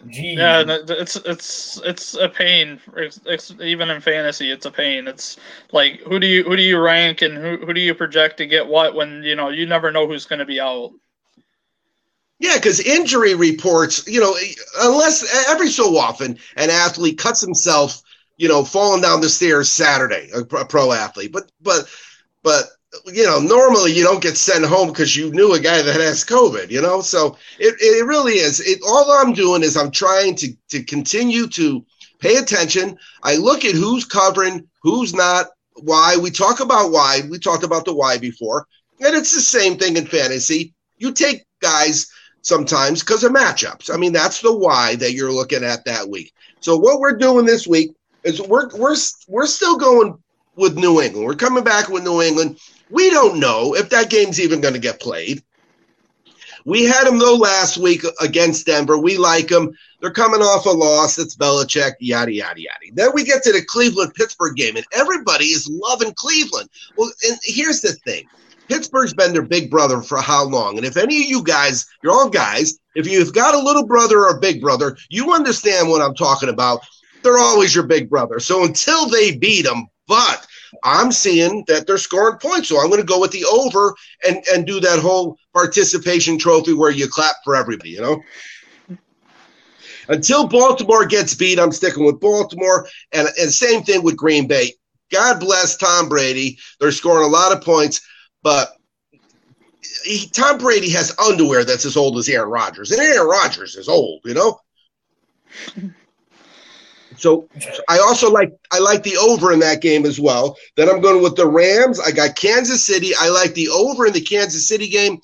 Jeez. 0.07 0.37
Yeah, 0.39 0.65
it's 0.89 1.15
it's 1.15 1.81
it's 1.85 2.15
a 2.15 2.29
pain. 2.29 2.81
It's, 2.97 3.21
it's 3.25 3.55
even 3.61 3.89
in 3.89 4.01
fantasy, 4.01 4.51
it's 4.51 4.67
a 4.67 4.73
pain. 4.73 5.07
It's 5.07 5.37
like 5.71 6.01
who 6.01 6.19
do 6.19 6.27
you 6.27 6.43
who 6.43 6.57
do 6.57 6.63
you 6.63 6.81
rank 6.81 7.23
and 7.23 7.37
who 7.37 7.59
who 7.59 7.73
do 7.73 7.81
you 7.81 7.95
project 7.95 8.39
to 8.39 8.47
get 8.47 8.67
what 8.67 8.97
when 8.97 9.23
you 9.23 9.37
know 9.37 9.51
you 9.51 9.67
never 9.67 9.93
know 9.93 10.09
who's 10.09 10.27
going 10.27 10.41
to 10.41 10.45
be 10.45 10.61
out. 10.61 10.91
Yeah, 12.41 12.57
because 12.57 12.81
injury 12.81 13.37
reports, 13.37 14.05
you 14.09 14.19
know, 14.19 14.35
unless 14.81 15.49
every 15.49 15.69
so 15.69 15.97
often 15.97 16.37
an 16.57 16.71
athlete 16.71 17.19
cuts 17.19 17.41
himself, 17.41 18.03
you 18.37 18.49
know, 18.49 18.65
falling 18.65 19.03
down 19.03 19.21
the 19.21 19.29
stairs 19.29 19.71
Saturday, 19.71 20.29
a 20.35 20.45
pro 20.45 20.91
athlete. 20.91 21.31
But 21.31 21.53
but 21.61 21.89
but 22.43 22.65
you 23.07 23.25
know, 23.25 23.39
normally 23.39 23.93
you 23.93 24.03
don't 24.03 24.23
get 24.23 24.37
sent 24.37 24.65
home 24.65 24.89
because 24.89 25.17
you 25.17 25.31
knew 25.31 25.53
a 25.53 25.61
guy 25.61 25.83
that 25.83 26.01
has 26.01 26.25
COVID. 26.25 26.71
You 26.71 26.83
know, 26.83 27.01
so 27.01 27.37
it 27.59 27.75
it 27.81 28.05
really 28.07 28.35
is. 28.35 28.61
It 28.61 28.81
all 28.87 29.11
I'm 29.11 29.33
doing 29.33 29.63
is 29.63 29.77
I'm 29.77 29.91
trying 29.91 30.35
to 30.37 30.53
to 30.71 30.83
continue 30.83 31.47
to 31.49 31.85
pay 32.19 32.37
attention. 32.37 32.99
I 33.23 33.37
look 33.37 33.65
at 33.65 33.75
who's 33.75 34.05
covering, 34.05 34.69
who's 34.83 35.15
not, 35.15 35.49
why. 35.77 36.17
We 36.17 36.31
talk 36.31 36.61
about 36.61 36.91
why. 36.91 37.21
We 37.29 37.39
talked 37.39 37.65
about 37.65 37.85
the 37.85 37.95
why 37.95 38.19
before, 38.19 38.67
and 39.01 39.15
it's 39.15 39.35
the 39.35 39.41
same 39.41 39.79
thing 39.79 39.97
in 39.97 40.07
fantasy. 40.07 40.75
You 40.99 41.13
take 41.13 41.45
guys 41.61 42.11
sometimes 42.43 43.01
because 43.01 43.25
of 43.25 43.33
matchups. 43.33 43.93
I 43.93 43.97
mean, 43.97 44.13
that's 44.13 44.41
the 44.41 44.55
why 44.55 44.97
that 44.97 45.13
you're 45.13 45.33
looking 45.33 45.65
at 45.65 45.85
that 45.85 46.09
week. 46.09 46.33
So 46.61 46.77
what 46.77 47.01
we're 47.01 47.17
doing 47.17 47.47
this 47.47 47.67
week 47.67 47.93
is 48.25 48.41
we're 48.41 48.69
we're 48.77 48.97
we're 49.29 49.47
still 49.47 49.79
going 49.79 50.19
with 50.57 50.77
New 50.77 51.01
England. 51.01 51.27
We're 51.27 51.35
coming 51.35 51.65
back 51.65 51.89
with 51.89 52.05
New 52.05 52.21
England. 52.21 52.59
We 52.91 53.11
don't 53.11 53.39
know 53.39 53.75
if 53.75 53.89
that 53.91 54.11
game's 54.11 54.41
even 54.41 54.61
going 54.61 54.75
to 54.75 54.81
get 54.81 55.01
played. 55.01 55.43
We 56.65 56.85
had 56.85 57.07
them 57.07 57.19
though 57.19 57.37
last 57.37 57.79
week 57.79 58.03
against 58.21 58.67
Denver. 58.67 58.99
We 58.99 59.17
like 59.17 59.49
them. 59.49 59.73
They're 60.01 60.11
coming 60.11 60.41
off 60.43 60.67
a 60.67 60.71
loss. 60.71 61.19
It's 61.19 61.37
Belichick, 61.37 61.95
yada 62.01 62.33
yada 62.33 62.61
yada. 62.61 62.79
Then 62.93 63.11
we 63.15 63.25
get 63.25 63.43
to 63.45 63.53
the 63.53 63.65
Cleveland 63.65 64.15
Pittsburgh 64.15 64.57
game, 64.57 64.77
and 64.77 64.87
everybody 64.93 65.47
is 65.47 65.71
loving 65.71 66.13
Cleveland. 66.15 66.69
Well, 66.97 67.11
and 67.29 67.39
here's 67.45 67.81
the 67.81 67.93
thing: 67.93 68.27
Pittsburgh's 68.69 69.15
been 69.15 69.33
their 69.33 69.43
big 69.43 69.71
brother 69.71 70.01
for 70.01 70.21
how 70.21 70.45
long? 70.45 70.77
And 70.77 70.87
if 70.87 70.97
any 70.97 71.23
of 71.23 71.29
you 71.29 71.43
guys, 71.43 71.87
you're 72.03 72.13
all 72.13 72.31
guys, 72.31 72.79
if 72.95 73.07
you've 73.07 73.35
got 73.35 73.55
a 73.55 73.59
little 73.59 73.87
brother 73.87 74.21
or 74.21 74.37
a 74.37 74.41
big 74.41 74.61
brother, 74.61 74.97
you 75.09 75.33
understand 75.33 75.89
what 75.89 76.03
I'm 76.03 76.15
talking 76.15 76.49
about. 76.49 76.81
They're 77.23 77.39
always 77.39 77.75
your 77.75 77.87
big 77.87 78.09
brother. 78.09 78.39
So 78.41 78.65
until 78.65 79.09
they 79.09 79.37
beat 79.37 79.63
them, 79.63 79.87
but 80.07 80.47
I'm 80.85 81.13
seeing 81.13 81.65
that 81.69 81.87
they're 81.87 81.99
scoring 81.99 82.39
points. 82.39 82.69
So 82.69 82.79
I'm 82.79 82.89
going 82.89 83.01
to 83.01 83.07
go 83.07 83.21
with 83.21 83.33
the 83.33 83.45
over 83.45 83.95
and, 84.27 84.43
and 84.53 84.67
do 84.67 84.81
that 84.81 84.99
whole 84.99 85.37
participation 85.53 86.39
trophy 86.39 86.75
where 86.75 86.91
you 86.91 87.09
clap 87.09 87.37
for 87.45 87.57
everybody, 87.57 87.91
you 87.91 88.01
know? 88.01 88.23
Until 90.09 90.47
Baltimore 90.47 91.07
gets 91.07 91.35
beat, 91.35 91.61
I'm 91.61 91.73
sticking 91.73 92.05
with 92.05 92.21
Baltimore. 92.21 92.87
And, 93.13 93.29
and 93.41 93.53
same 93.53 93.83
thing 93.83 94.03
with 94.03 94.17
Green 94.17 94.49
Bay. 94.49 94.73
God 95.11 95.41
bless 95.41 95.77
Tom 95.77 96.09
Brady. 96.09 96.59
They're 96.79 96.93
scoring 96.93 97.27
a 97.27 97.31
lot 97.31 97.53
of 97.53 97.63
points, 97.63 98.01
but 98.43 98.73
he, 100.05 100.29
Tom 100.29 100.59
Brady 100.59 100.91
has 100.91 101.17
underwear 101.19 101.65
that's 101.65 101.85
as 101.85 101.97
old 101.97 102.19
as 102.19 102.29
Aaron 102.29 102.51
Rodgers, 102.51 102.91
and 102.91 103.01
Aaron 103.01 103.29
Rodgers 103.29 103.77
is 103.77 103.89
old, 103.89 104.21
you 104.25 104.35
know. 104.35 104.61
So 107.21 107.49
I 107.89 107.99
also 107.99 108.31
like 108.31 108.53
I 108.73 108.79
like 108.79 109.03
the 109.03 109.17
over 109.17 109.53
in 109.53 109.61
that 109.61 109.83
game 109.83 110.07
as 110.07 110.19
well. 110.19 110.57
Then 110.77 110.89
I'm 110.89 111.01
going 111.01 111.23
with 111.23 111.37
the 111.37 111.47
Rams. 111.47 112.01
I 112.01 112.11
got 112.11 112.35
Kansas 112.35 112.85
City. 112.85 113.13
I 113.19 113.29
like 113.29 113.55
the 113.55 113.69
over 113.69 114.07
in 114.07 114.13
the 114.13 114.21
Kansas 114.21 114.67
City 114.67 114.89
game. 114.89 115.21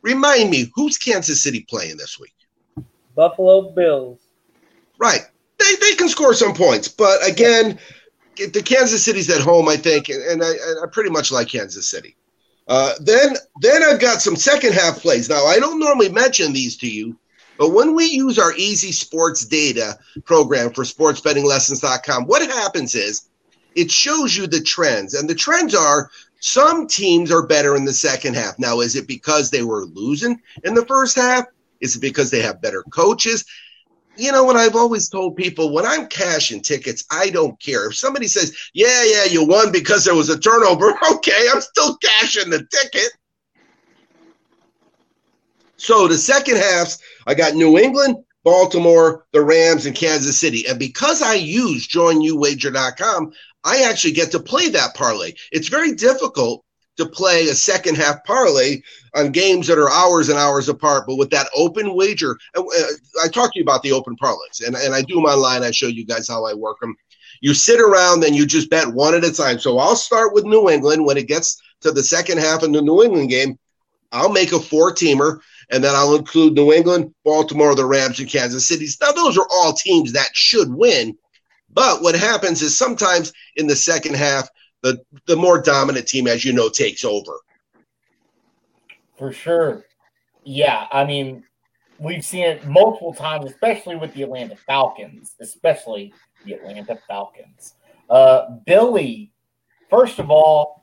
Remind 0.00 0.50
me, 0.50 0.72
who's 0.74 0.98
Kansas 0.98 1.40
City 1.40 1.64
playing 1.68 1.96
this 1.96 2.18
week? 2.18 2.34
Buffalo 3.14 3.70
Bills. 3.72 4.20
Right. 4.98 5.20
They, 5.58 5.76
they 5.80 5.94
can 5.94 6.08
score 6.08 6.34
some 6.34 6.54
points, 6.54 6.88
but 6.88 7.24
again, 7.28 7.78
the 8.36 8.62
Kansas 8.62 9.04
City's 9.04 9.30
at 9.30 9.42
home, 9.42 9.68
I 9.68 9.76
think, 9.76 10.08
and 10.08 10.42
I, 10.42 10.50
I 10.50 10.86
pretty 10.90 11.10
much 11.10 11.30
like 11.30 11.48
Kansas 11.48 11.88
City. 11.88 12.16
Uh, 12.68 12.94
then 13.00 13.36
then 13.60 13.82
I've 13.82 14.00
got 14.00 14.22
some 14.22 14.36
second 14.36 14.72
half 14.72 15.00
plays. 15.00 15.28
Now 15.28 15.44
I 15.44 15.58
don't 15.58 15.78
normally 15.78 16.08
mention 16.08 16.52
these 16.52 16.76
to 16.78 16.88
you, 16.88 17.16
but 17.58 17.70
when 17.70 17.94
we 17.94 18.06
use 18.06 18.38
our 18.38 18.54
Easy 18.56 18.92
Sports 18.92 19.44
Data 19.44 19.98
program 20.24 20.72
for 20.72 20.84
sportsbettinglessons.com, 20.84 22.24
what 22.24 22.42
happens 22.42 22.94
is 22.94 23.28
it 23.74 23.90
shows 23.90 24.36
you 24.36 24.46
the 24.46 24.60
trends, 24.60 25.14
and 25.14 25.28
the 25.28 25.34
trends 25.34 25.74
are 25.74 26.10
some 26.40 26.88
teams 26.88 27.30
are 27.30 27.46
better 27.46 27.76
in 27.76 27.84
the 27.84 27.92
second 27.92 28.34
half. 28.34 28.58
Now, 28.58 28.80
is 28.80 28.96
it 28.96 29.06
because 29.06 29.50
they 29.50 29.62
were 29.62 29.84
losing 29.84 30.40
in 30.64 30.74
the 30.74 30.84
first 30.86 31.16
half? 31.16 31.44
Is 31.80 31.96
it 31.96 32.00
because 32.00 32.30
they 32.30 32.42
have 32.42 32.60
better 32.60 32.82
coaches? 32.92 33.44
You 34.16 34.32
know 34.32 34.44
what 34.44 34.56
I've 34.56 34.76
always 34.76 35.08
told 35.08 35.36
people 35.36 35.72
when 35.72 35.86
I'm 35.86 36.06
cashing 36.08 36.60
tickets, 36.60 37.04
I 37.10 37.30
don't 37.30 37.58
care. 37.60 37.86
If 37.86 37.96
somebody 37.96 38.26
says, 38.26 38.56
Yeah, 38.74 39.04
yeah, 39.04 39.24
you 39.24 39.46
won 39.46 39.72
because 39.72 40.04
there 40.04 40.14
was 40.14 40.28
a 40.28 40.38
turnover, 40.38 40.98
okay, 41.12 41.46
I'm 41.52 41.60
still 41.60 41.96
cashing 41.98 42.50
the 42.50 42.66
ticket. 42.70 43.12
So 45.82 46.06
the 46.06 46.16
second 46.16 46.58
halves, 46.58 47.00
I 47.26 47.34
got 47.34 47.56
New 47.56 47.76
England, 47.76 48.16
Baltimore, 48.44 49.26
the 49.32 49.42
Rams, 49.42 49.84
and 49.84 49.96
Kansas 49.96 50.38
City. 50.38 50.64
And 50.68 50.78
because 50.78 51.22
I 51.22 51.34
use 51.34 51.88
joinyouwager.com, 51.88 53.32
I 53.64 53.82
actually 53.82 54.12
get 54.12 54.30
to 54.30 54.38
play 54.38 54.68
that 54.68 54.94
parlay. 54.94 55.32
It's 55.50 55.66
very 55.66 55.92
difficult 55.92 56.64
to 56.98 57.06
play 57.06 57.48
a 57.48 57.54
second 57.54 57.96
half 57.96 58.22
parlay 58.22 58.80
on 59.16 59.32
games 59.32 59.66
that 59.66 59.78
are 59.78 59.90
hours 59.90 60.28
and 60.28 60.38
hours 60.38 60.68
apart. 60.68 61.04
But 61.08 61.16
with 61.16 61.30
that 61.30 61.48
open 61.56 61.96
wager, 61.96 62.38
uh, 62.54 62.62
I 63.20 63.26
talked 63.26 63.54
to 63.54 63.58
you 63.58 63.64
about 63.64 63.82
the 63.82 63.90
open 63.90 64.14
parlays, 64.22 64.64
and, 64.64 64.76
and 64.76 64.94
I 64.94 65.02
do 65.02 65.16
them 65.16 65.24
online. 65.24 65.64
I 65.64 65.72
show 65.72 65.88
you 65.88 66.06
guys 66.06 66.28
how 66.28 66.46
I 66.46 66.54
work 66.54 66.78
them. 66.78 66.94
You 67.40 67.54
sit 67.54 67.80
around 67.80 68.22
and 68.22 68.36
you 68.36 68.46
just 68.46 68.70
bet 68.70 68.86
one 68.86 69.16
at 69.16 69.24
a 69.24 69.32
time. 69.32 69.58
So 69.58 69.78
I'll 69.78 69.96
start 69.96 70.32
with 70.32 70.44
New 70.44 70.70
England. 70.70 71.04
When 71.04 71.16
it 71.16 71.26
gets 71.26 71.60
to 71.80 71.90
the 71.90 72.04
second 72.04 72.38
half 72.38 72.62
of 72.62 72.72
the 72.72 72.82
New 72.82 73.02
England 73.02 73.30
game, 73.30 73.58
I'll 74.12 74.30
make 74.30 74.52
a 74.52 74.60
four 74.60 74.92
teamer 74.92 75.40
and 75.72 75.82
then 75.82 75.94
I'll 75.96 76.14
include 76.14 76.52
New 76.52 76.72
England, 76.72 77.12
Baltimore, 77.24 77.74
the 77.74 77.86
Rams, 77.86 78.20
and 78.20 78.28
Kansas 78.28 78.68
City. 78.68 78.86
Now, 79.00 79.12
those 79.12 79.38
are 79.38 79.46
all 79.50 79.72
teams 79.72 80.12
that 80.12 80.28
should 80.34 80.72
win. 80.72 81.16
But 81.72 82.02
what 82.02 82.14
happens 82.14 82.60
is 82.60 82.76
sometimes 82.76 83.32
in 83.56 83.66
the 83.66 83.74
second 83.74 84.14
half, 84.14 84.48
the, 84.82 85.00
the 85.26 85.36
more 85.36 85.60
dominant 85.62 86.06
team, 86.06 86.28
as 86.28 86.44
you 86.44 86.52
know, 86.52 86.68
takes 86.68 87.04
over. 87.04 87.40
For 89.16 89.32
sure. 89.32 89.86
Yeah, 90.44 90.86
I 90.92 91.04
mean, 91.04 91.44
we've 91.98 92.24
seen 92.24 92.44
it 92.44 92.66
multiple 92.66 93.14
times, 93.14 93.50
especially 93.50 93.96
with 93.96 94.12
the 94.12 94.24
Atlanta 94.24 94.56
Falcons, 94.56 95.34
especially 95.40 96.12
the 96.44 96.54
Atlanta 96.54 96.98
Falcons. 97.08 97.74
Uh, 98.10 98.50
Billy, 98.66 99.32
first 99.88 100.18
of 100.18 100.30
all, 100.30 100.82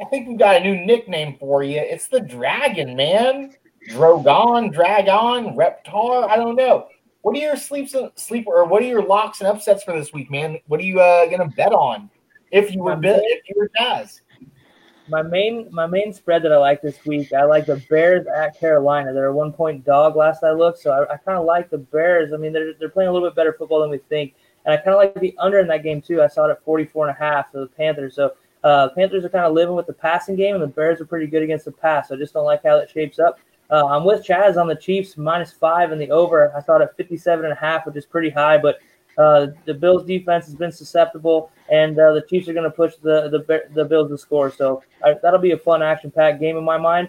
I 0.00 0.06
think 0.06 0.26
we've 0.26 0.38
got 0.38 0.56
a 0.56 0.60
new 0.60 0.84
nickname 0.84 1.36
for 1.38 1.62
you. 1.62 1.78
It's 1.78 2.08
the 2.08 2.20
Dragon, 2.20 2.96
man. 2.96 3.54
Drogon, 3.88 4.72
Dragon, 4.72 5.54
Reptar. 5.56 6.28
I 6.28 6.36
don't 6.36 6.56
know. 6.56 6.88
What 7.22 7.36
are 7.36 7.40
your 7.40 7.56
sleeps, 7.56 7.94
sleep, 8.16 8.46
or 8.46 8.64
what 8.66 8.82
are 8.82 8.86
your 8.86 9.02
locks 9.02 9.40
and 9.40 9.48
upsets 9.48 9.82
for 9.82 9.98
this 9.98 10.12
week, 10.12 10.30
man? 10.30 10.58
What 10.66 10.80
are 10.80 10.84
you 10.84 11.00
uh, 11.00 11.26
gonna 11.26 11.48
bet 11.48 11.72
on 11.72 12.10
if 12.50 12.74
you 12.74 12.82
were 12.82 12.96
Bill, 12.96 13.18
if 13.22 13.48
you 13.48 13.54
were 13.56 13.70
Chaz? 13.80 14.20
My 15.08 15.22
main 15.22 15.68
my 15.70 15.86
main 15.86 16.12
spread 16.12 16.42
that 16.42 16.52
I 16.52 16.56
like 16.56 16.82
this 16.82 17.04
week, 17.04 17.32
I 17.32 17.44
like 17.44 17.66
the 17.66 17.82
Bears 17.88 18.26
at 18.26 18.58
Carolina. 18.58 19.12
They're 19.12 19.26
a 19.26 19.34
one 19.34 19.52
point 19.52 19.84
dog 19.84 20.16
last 20.16 20.44
I 20.44 20.52
looked, 20.52 20.78
so 20.78 20.90
I, 20.90 21.14
I 21.14 21.16
kind 21.16 21.38
of 21.38 21.44
like 21.44 21.70
the 21.70 21.78
Bears. 21.78 22.32
I 22.32 22.36
mean, 22.36 22.52
they're 22.52 22.74
they're 22.74 22.88
playing 22.90 23.08
a 23.08 23.12
little 23.12 23.28
bit 23.28 23.36
better 23.36 23.54
football 23.54 23.80
than 23.80 23.90
we 23.90 23.98
think, 23.98 24.34
and 24.64 24.72
I 24.72 24.76
kind 24.76 24.90
of 24.90 24.96
like 24.96 25.14
the 25.14 25.34
under 25.38 25.60
in 25.60 25.66
that 25.68 25.82
game 25.82 26.00
too. 26.00 26.22
I 26.22 26.26
saw 26.26 26.46
it 26.46 26.52
at 26.52 26.64
44 26.64 27.08
and 27.08 27.16
a 27.16 27.18
half 27.18 27.52
for 27.52 27.60
the 27.60 27.66
Panthers. 27.66 28.14
So 28.16 28.32
uh, 28.64 28.88
Panthers 28.96 29.24
are 29.24 29.30
kind 29.30 29.44
of 29.44 29.52
living 29.52 29.74
with 29.74 29.86
the 29.86 29.92
passing 29.92 30.36
game, 30.36 30.54
and 30.54 30.62
the 30.62 30.68
Bears 30.68 31.00
are 31.00 31.06
pretty 31.06 31.26
good 31.26 31.42
against 31.42 31.66
the 31.66 31.72
pass. 31.72 32.08
So 32.08 32.14
I 32.14 32.18
just 32.18 32.32
don't 32.32 32.46
like 32.46 32.62
how 32.64 32.78
that 32.78 32.90
shapes 32.90 33.18
up. 33.18 33.38
Uh, 33.74 33.88
I'm 33.88 34.04
with 34.04 34.24
Chaz 34.24 34.56
on 34.56 34.68
the 34.68 34.76
Chiefs 34.76 35.16
minus 35.16 35.50
five 35.50 35.90
in 35.90 35.98
the 35.98 36.08
over. 36.12 36.56
I 36.56 36.60
thought 36.60 36.80
at 36.80 36.96
57 36.96 37.44
and 37.44 37.52
a 37.52 37.56
half, 37.56 37.84
which 37.84 37.96
is 37.96 38.06
pretty 38.06 38.30
high, 38.30 38.56
but 38.56 38.78
uh, 39.18 39.48
the 39.64 39.74
Bills 39.74 40.04
defense 40.04 40.46
has 40.46 40.54
been 40.54 40.70
susceptible, 40.70 41.50
and 41.72 41.98
uh, 41.98 42.12
the 42.12 42.22
Chiefs 42.22 42.48
are 42.48 42.52
going 42.52 42.70
to 42.70 42.70
push 42.70 42.94
the, 43.02 43.28
the 43.30 43.64
the 43.74 43.84
Bills 43.84 44.10
to 44.10 44.16
score. 44.16 44.52
So 44.52 44.84
I, 45.02 45.14
that'll 45.20 45.40
be 45.40 45.50
a 45.50 45.58
fun 45.58 45.82
action 45.82 46.12
packed 46.12 46.38
game 46.38 46.56
in 46.56 46.62
my 46.62 46.78
mind. 46.78 47.08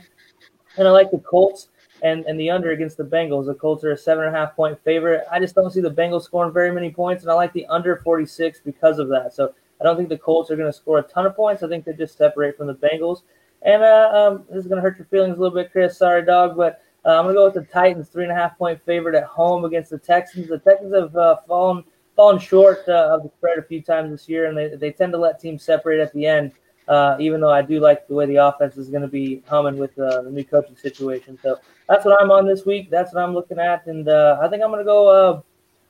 And 0.76 0.88
I 0.88 0.91
like 0.91 1.11
the 1.11 1.20
Colts 1.20 1.68
and, 2.01 2.26
and 2.26 2.39
the 2.39 2.49
under 2.49 2.72
against 2.72 2.97
the 2.97 3.03
Bengals. 3.03 3.45
The 3.45 3.53
Colts 3.53 3.84
are 3.84 3.91
a 3.91 3.97
seven 3.97 4.26
and 4.26 4.36
a 4.36 4.39
half 4.39 4.55
point 4.55 4.80
favorite. 4.84 5.24
I 5.32 5.39
just 5.39 5.53
don't 5.53 5.70
see 5.70 5.82
the 5.82 5.91
Bengals 5.91 6.24
scoring 6.24 6.51
very 6.51 6.72
many 6.72 6.89
points, 6.89 7.22
and 7.22 7.32
I 7.32 7.36
like 7.36 7.53
the 7.53 7.68
under 7.68 7.97
46 7.97 8.61
because 8.66 8.97
of 8.97 9.07
that. 9.09 9.36
So 9.36 9.53
I 9.80 9.84
don't 9.84 9.97
think 9.97 10.09
the 10.09 10.18
Colts 10.18 10.49
are 10.49 10.55
going 10.55 10.72
to 10.72 10.76
score 10.76 10.97
a 10.97 11.03
ton 11.03 11.28
of 11.28 11.36
points. 11.36 11.61
I 11.61 11.68
think 11.68 11.86
they 11.86 11.93
just 11.93 12.18
separate 12.18 12.57
from 12.57 12.66
the 12.66 12.74
Bengals. 12.74 13.22
And 13.66 13.82
uh, 13.82 14.11
um, 14.13 14.45
this 14.47 14.59
is 14.59 14.68
going 14.68 14.78
to 14.78 14.82
hurt 14.82 14.97
your 14.97 15.07
feelings 15.07 15.38
a 15.38 15.41
little 15.41 15.55
bit, 15.55 15.72
Chris. 15.72 15.97
Sorry, 15.97 16.24
dog, 16.24 16.55
but 16.55 16.84
uh, 17.03 17.18
I'm 17.18 17.26
going 17.26 17.34
to 17.34 17.39
go 17.39 17.45
with 17.45 17.55
the 17.55 17.74
Titans, 17.74 18.07
three 18.09 18.24
and 18.24 18.32
a 18.32 18.36
half 18.36 18.57
point 18.59 18.80
favorite 18.86 19.16
at 19.16 19.24
home 19.24 19.66
against 19.66 19.89
the 19.89 19.97
Texans. 19.97 20.47
The 20.47 20.59
Texans 20.59 20.93
have 20.93 21.16
uh, 21.16 21.38
fallen 21.47 21.84
fallen 22.16 22.39
short 22.39 22.88
uh, 22.88 23.09
of 23.11 23.24
the 23.24 23.30
spread 23.30 23.57
a 23.57 23.63
few 23.63 23.82
times 23.82 24.11
this 24.11 24.30
year, 24.30 24.45
and 24.45 24.57
they, 24.57 24.70
they 24.70 24.91
tend 24.91 25.11
to 25.11 25.18
let 25.18 25.39
teams 25.39 25.63
separate 25.63 25.99
at 25.99 26.13
the 26.13 26.26
end. 26.26 26.53
Uh, 26.88 27.18
even 27.20 27.41
though 27.41 27.51
I 27.51 27.63
do 27.63 27.80
like 27.80 28.07
the 28.07 28.13
way 28.13 28.28
the 28.28 28.36
offense 28.36 28.78
is 28.78 28.89
going 28.89 29.01
to 29.01 29.07
be 29.07 29.41
humming 29.47 29.78
with 29.78 29.97
uh, 29.97 30.22
the 30.22 30.30
new 30.30 30.43
coaching 30.43 30.76
situation. 30.76 31.39
So 31.41 31.57
that's 31.89 32.05
what 32.05 32.22
I'm 32.22 32.30
on 32.30 32.45
this 32.45 32.63
week. 32.63 32.91
That's 32.91 33.11
what 33.11 33.24
I'm 33.24 33.34
looking 33.34 33.57
at, 33.57 33.88
and 33.88 34.07
I 34.07 34.47
think 34.47 34.61
I'm 34.61 34.70
going 34.70 34.82
to 34.82 34.86
go 34.86 35.43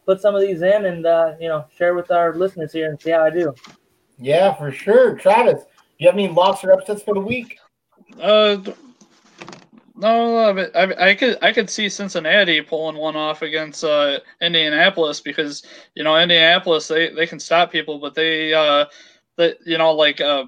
put 0.05 0.21
some 0.21 0.35
of 0.35 0.41
these 0.41 0.61
in 0.61 0.85
and 0.85 0.99
you 1.41 1.49
know 1.49 1.65
share 1.77 1.93
with 1.93 2.11
our 2.11 2.33
listeners 2.35 2.71
here 2.71 2.89
and 2.89 3.01
see 3.01 3.11
how 3.11 3.25
I 3.25 3.29
do. 3.29 3.53
Yeah, 4.17 4.53
for 4.53 4.71
sure. 4.71 5.17
Travis, 5.17 5.63
do 5.63 5.67
you 5.97 6.07
have 6.07 6.15
any 6.15 6.29
locks 6.29 6.63
or 6.63 6.71
upsets 6.71 7.03
for 7.03 7.13
the 7.13 7.19
week? 7.19 7.59
Uh, 8.19 8.57
no, 9.97 10.37
I, 10.37 10.83
I, 10.83 11.09
I 11.09 11.15
could 11.15 11.37
I 11.41 11.53
could 11.53 11.69
see 11.69 11.87
Cincinnati 11.87 12.61
pulling 12.61 12.97
one 12.97 13.15
off 13.15 13.41
against 13.41 13.83
uh, 13.83 14.19
Indianapolis 14.41 15.21
because 15.21 15.65
you 15.95 16.03
know 16.03 16.17
Indianapolis 16.17 16.87
they, 16.87 17.09
they 17.09 17.25
can 17.25 17.39
stop 17.39 17.71
people, 17.71 17.99
but 17.99 18.13
they 18.13 18.53
uh 18.53 18.85
that 19.37 19.57
you 19.65 19.77
know 19.77 19.93
like 19.93 20.19
uh 20.19 20.45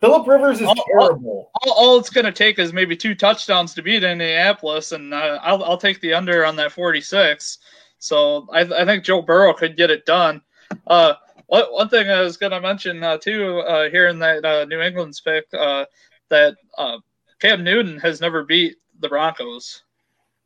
Philip 0.00 0.26
Rivers 0.26 0.60
is 0.60 0.66
all, 0.66 0.74
terrible. 0.74 1.50
All, 1.62 1.72
all, 1.72 1.98
it's 1.98 2.10
going 2.10 2.24
to 2.24 2.32
take 2.32 2.58
is 2.58 2.72
maybe 2.72 2.96
two 2.96 3.14
touchdowns 3.14 3.72
to 3.74 3.82
beat 3.82 4.02
Indianapolis, 4.02 4.90
and 4.90 5.14
uh, 5.14 5.38
I'll 5.42 5.62
I'll 5.62 5.78
take 5.78 6.00
the 6.00 6.12
under 6.12 6.44
on 6.44 6.56
that 6.56 6.72
forty 6.72 7.00
six. 7.00 7.58
So 7.98 8.48
I 8.52 8.62
I 8.62 8.84
think 8.84 9.04
Joe 9.04 9.22
Burrow 9.22 9.54
could 9.54 9.76
get 9.76 9.90
it 9.90 10.04
done. 10.04 10.42
Uh, 10.88 11.14
one 11.46 11.64
one 11.70 11.88
thing 11.88 12.10
I 12.10 12.20
was 12.20 12.36
going 12.36 12.50
to 12.50 12.60
mention 12.60 13.02
uh, 13.04 13.16
too 13.18 13.60
uh, 13.60 13.90
here 13.90 14.08
in 14.08 14.18
that 14.18 14.44
uh, 14.44 14.64
New 14.64 14.80
England's 14.80 15.20
pick 15.20 15.46
uh, 15.54 15.84
that 16.32 16.56
uh, 16.78 16.96
Cam 17.40 17.62
Newton 17.62 17.98
has 17.98 18.20
never 18.20 18.42
beat 18.42 18.76
the 19.00 19.08
Broncos. 19.08 19.82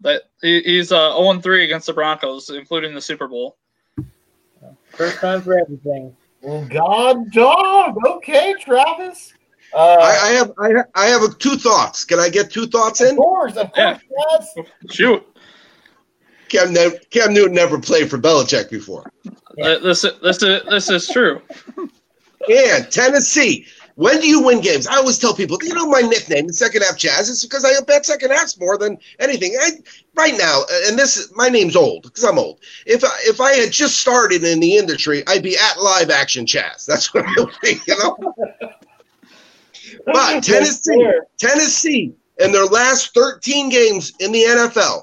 That 0.00 0.24
he, 0.42 0.60
he's 0.60 0.92
uh, 0.92 1.16
0 1.16 1.40
3 1.40 1.64
against 1.64 1.86
the 1.86 1.94
Broncos, 1.94 2.50
including 2.50 2.94
the 2.94 3.00
Super 3.00 3.28
Bowl. 3.28 3.56
First 4.90 5.18
time 5.18 5.40
for 5.40 5.58
everything. 5.58 6.14
Well, 6.42 6.66
God, 6.68 7.30
dog. 7.32 7.96
Okay, 8.06 8.54
Travis. 8.60 9.32
Uh, 9.72 9.78
I, 10.00 10.28
I 10.28 10.28
have 10.32 10.52
I 10.58 10.68
have, 10.68 10.86
I 10.94 11.06
have 11.06 11.38
two 11.38 11.56
thoughts. 11.56 12.04
Can 12.04 12.18
I 12.18 12.28
get 12.28 12.50
two 12.50 12.66
thoughts 12.66 13.00
in? 13.00 13.10
of 13.10 13.16
course, 13.16 13.56
of 13.56 13.72
course, 13.72 13.98
yes. 14.16 14.54
Shoot. 14.90 15.26
Cam, 16.48 16.72
Ne- 16.72 16.98
Cam 17.10 17.32
Newton 17.34 17.54
never 17.54 17.78
played 17.78 18.08
for 18.10 18.18
Belichick 18.18 18.70
before. 18.70 19.10
Uh, 19.26 19.78
This, 19.78 20.02
this, 20.22 20.42
is, 20.42 20.62
this 20.64 20.90
is 20.90 21.08
true. 21.08 21.42
And 22.48 22.90
Tennessee. 22.90 23.66
When 23.96 24.20
do 24.20 24.28
you 24.28 24.42
win 24.42 24.60
games? 24.60 24.86
I 24.86 24.96
always 24.96 25.18
tell 25.18 25.34
people, 25.34 25.58
you 25.62 25.72
know, 25.72 25.86
my 25.86 26.02
nickname, 26.02 26.46
the 26.46 26.52
second 26.52 26.82
half 26.82 26.96
Chaz, 26.96 27.30
is 27.30 27.42
because 27.42 27.64
I 27.64 27.80
bet 27.86 28.04
second 28.04 28.30
halves 28.30 28.60
more 28.60 28.76
than 28.76 28.98
anything. 29.18 29.56
I, 29.58 29.70
right 30.14 30.36
now, 30.36 30.64
uh, 30.70 30.88
and 30.88 30.98
this, 30.98 31.32
my 31.34 31.48
name's 31.48 31.74
old 31.74 32.02
because 32.02 32.22
I'm 32.22 32.38
old. 32.38 32.60
If 32.84 33.02
I, 33.02 33.08
if 33.22 33.40
I 33.40 33.52
had 33.52 33.72
just 33.72 33.98
started 33.98 34.44
in 34.44 34.60
the 34.60 34.76
industry, 34.76 35.22
I'd 35.26 35.42
be 35.42 35.56
at 35.56 35.80
live 35.80 36.10
action 36.10 36.44
Chaz. 36.44 36.84
That's 36.86 37.14
what 37.14 37.24
I 37.24 37.32
would 37.38 37.54
be, 37.62 37.80
you 37.86 37.98
know. 37.98 38.16
But 40.04 40.42
Tennessee, 40.42 41.10
Tennessee, 41.38 42.14
in 42.38 42.52
their 42.52 42.66
last 42.66 43.14
13 43.14 43.68
games 43.70 44.12
in 44.20 44.30
the 44.30 44.42
NFL, 44.42 45.02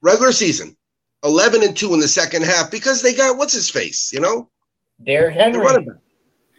regular 0.00 0.32
season, 0.32 0.76
11 1.24 1.62
and 1.62 1.76
2 1.76 1.92
in 1.94 2.00
the 2.00 2.08
second 2.08 2.44
half 2.44 2.70
because 2.70 3.02
they 3.02 3.14
got 3.14 3.36
what's 3.36 3.52
his 3.52 3.68
face, 3.68 4.12
you 4.12 4.20
know? 4.20 4.48
Derrick 5.02 5.34
Henry. 5.34 5.86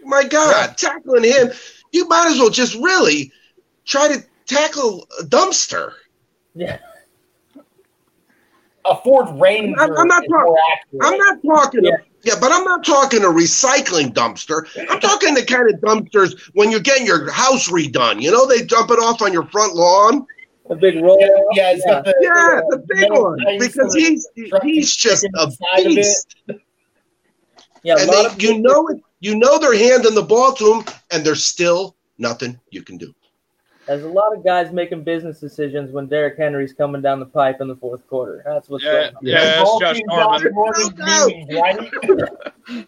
Running 0.06 0.30
back. 0.30 0.34
My 0.34 0.51
God, 0.68 0.78
tackling 0.78 1.24
him, 1.24 1.49
you 1.91 2.08
might 2.08 2.28
as 2.32 2.38
well 2.39 2.49
just 2.49 2.76
really 2.76 3.32
try 3.86 4.08
to 4.08 4.24
tackle 4.45 5.08
a 5.20 5.24
dumpster. 5.24 5.93
Yeah. 6.56 6.78
A 8.86 8.95
Ford 8.97 9.28
Ranger. 9.39 9.80
I'm- 9.80 9.97
I'm 9.97 10.08
not 10.08 10.24
is 10.24 10.30
more 10.30 10.58
accurate. 10.74 11.01
I'm 11.06 11.18
not 11.18 11.38
talking, 11.45 11.84
Yeah. 11.86 11.91
yeah. 12.24 12.34
but 12.39 12.51
I'm 12.51 12.66
not 12.66 12.84
talking 12.86 13.24
a 13.24 13.28
recycling 13.28 14.14
dumpster. 14.14 14.68
I'm 14.89 14.99
talking 14.99 15.34
the 15.34 15.45
kind 15.45 15.70
of 15.74 15.80
dumpsters 15.80 16.38
when 16.54 16.70
you're 16.70 16.82
getting 16.82 17.06
your 17.08 17.32
house 17.32 17.70
redone. 17.70 18.22
You 18.22 18.32
know, 18.32 18.45
they 18.45 18.64
dump 18.64 18.91
it 18.91 18.99
off 18.99 19.22
on 19.22 19.32
your 19.32 19.45
front 19.47 19.76
lawn. 19.76 20.28
A 20.70 20.76
big 20.76 21.01
roll. 21.01 21.18
Yeah, 21.20 21.28
yeah, 21.54 21.72
it's 21.76 21.84
the, 21.84 22.16
Yeah, 22.22 22.62
the 22.70 22.84
big 22.88 23.12
one 23.12 23.38
because 23.60 23.93
he's 23.93 24.28
he's 24.64 24.95
just 24.95 25.24
a 25.26 25.30
inside 25.43 25.84
beast. 25.84 26.36
Yeah, 27.84 27.95
a 27.95 27.99
and 27.99 28.08
lot 28.08 28.22
they, 28.22 28.26
of 28.28 28.41
you 28.41 28.60
know 28.60 28.88
it. 28.88 29.01
You 29.24 29.36
know 29.36 29.57
they're 29.57 29.78
handing 29.78 30.15
the 30.15 30.21
ball 30.21 30.51
to 30.53 30.74
him, 30.74 30.86
and 31.11 31.26
there's 31.26 31.45
still 31.45 31.95
nothing 32.17 32.59
you 32.71 32.84
can 32.84 32.97
do. 32.97 33.15
There's 33.88 34.03
a 34.03 34.09
lot 34.09 34.36
of 34.36 34.43
guys 34.43 34.74
making 34.74 35.05
business 35.05 35.39
decisions 35.39 35.91
when 35.91 36.07
Derrick 36.07 36.38
Henry's 36.38 36.74
coming 36.74 37.01
down 37.01 37.21
the 37.21 37.26
pipe 37.26 37.61
in 37.61 37.69
the 37.69 37.76
fourth 37.78 38.05
quarter. 38.07 38.43
That's 38.45 38.67
what's 38.67 38.84
Yeah, 38.84 38.91
going 38.91 39.15
on. 39.15 39.21
yeah, 39.21 39.61
it's 39.61 39.69
All 39.69 39.80
Josh 39.80 39.99
Norman. 40.07 40.51
Norman 40.53 40.95
No, 40.97 41.28
no. 41.47 41.61
right? 41.61 42.88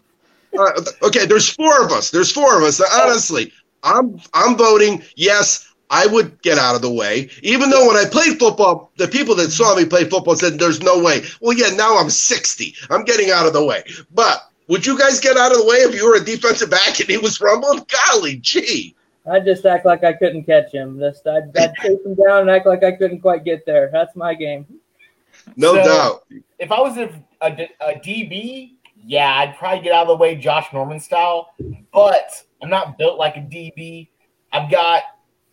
Uh, 0.58 0.70
okay, 1.02 1.26
there's 1.26 1.50
four 1.50 1.84
of 1.84 1.92
us. 1.92 2.10
There's 2.10 2.32
four 2.32 2.56
of 2.56 2.62
us. 2.62 2.80
Honestly, 2.80 3.52
I'm 3.82 4.18
I'm 4.32 4.56
voting 4.56 5.02
yes. 5.14 5.70
I 5.90 6.06
would 6.06 6.40
get 6.40 6.56
out 6.56 6.74
of 6.74 6.80
the 6.80 6.90
way, 6.90 7.28
even 7.42 7.68
though 7.68 7.86
when 7.86 7.96
I 7.96 8.08
played 8.08 8.38
football, 8.38 8.90
the 8.96 9.06
people 9.06 9.34
that 9.34 9.50
saw 9.50 9.76
me 9.76 9.84
play 9.84 10.04
football 10.04 10.34
said 10.34 10.58
there's 10.58 10.82
no 10.82 10.98
way. 11.02 11.24
Well, 11.42 11.54
yeah, 11.56 11.76
now 11.76 11.98
I'm 11.98 12.08
60. 12.08 12.74
I'm 12.88 13.04
getting 13.04 13.30
out 13.30 13.46
of 13.46 13.52
the 13.52 13.62
way. 13.62 13.84
But 14.14 14.50
would 14.68 14.84
you 14.86 14.98
guys 14.98 15.20
get 15.20 15.36
out 15.36 15.52
of 15.52 15.58
the 15.58 15.64
way 15.66 15.76
if 15.76 15.94
you 15.94 16.08
were 16.08 16.16
a 16.16 16.24
defensive 16.24 16.70
back 16.70 16.98
and 17.00 17.08
he 17.08 17.18
was 17.18 17.40
rumbling? 17.40 17.84
Golly 18.10 18.36
gee. 18.36 18.94
I'd 19.30 19.44
just 19.44 19.66
act 19.66 19.84
like 19.84 20.04
I 20.04 20.12
couldn't 20.12 20.44
catch 20.44 20.72
him. 20.72 20.98
Just 20.98 21.26
I'd, 21.26 21.56
I'd 21.56 21.74
chase 21.82 21.98
him 22.04 22.14
down 22.14 22.42
and 22.42 22.50
act 22.50 22.66
like 22.66 22.84
I 22.84 22.92
couldn't 22.92 23.20
quite 23.20 23.44
get 23.44 23.66
there. 23.66 23.90
That's 23.92 24.14
my 24.16 24.34
game. 24.34 24.66
No 25.56 25.74
So- 25.74 25.84
doubt. 25.84 26.24
if 26.58 26.70
I 26.72 26.80
was 26.80 26.96
a, 26.96 27.10
a, 27.40 27.68
a 27.80 27.94
DB, 28.00 28.72
yeah, 29.04 29.34
I'd 29.38 29.56
probably 29.58 29.82
get 29.84 29.92
out 29.92 30.02
of 30.02 30.08
the 30.08 30.16
way 30.16 30.34
Josh 30.36 30.66
Norman 30.72 30.98
style, 31.00 31.50
but 31.92 32.42
I'm 32.62 32.70
not 32.70 32.98
built 32.98 33.18
like 33.18 33.36
a 33.36 33.40
DB. 33.40 34.08
I've 34.52 34.70
got 34.70 35.02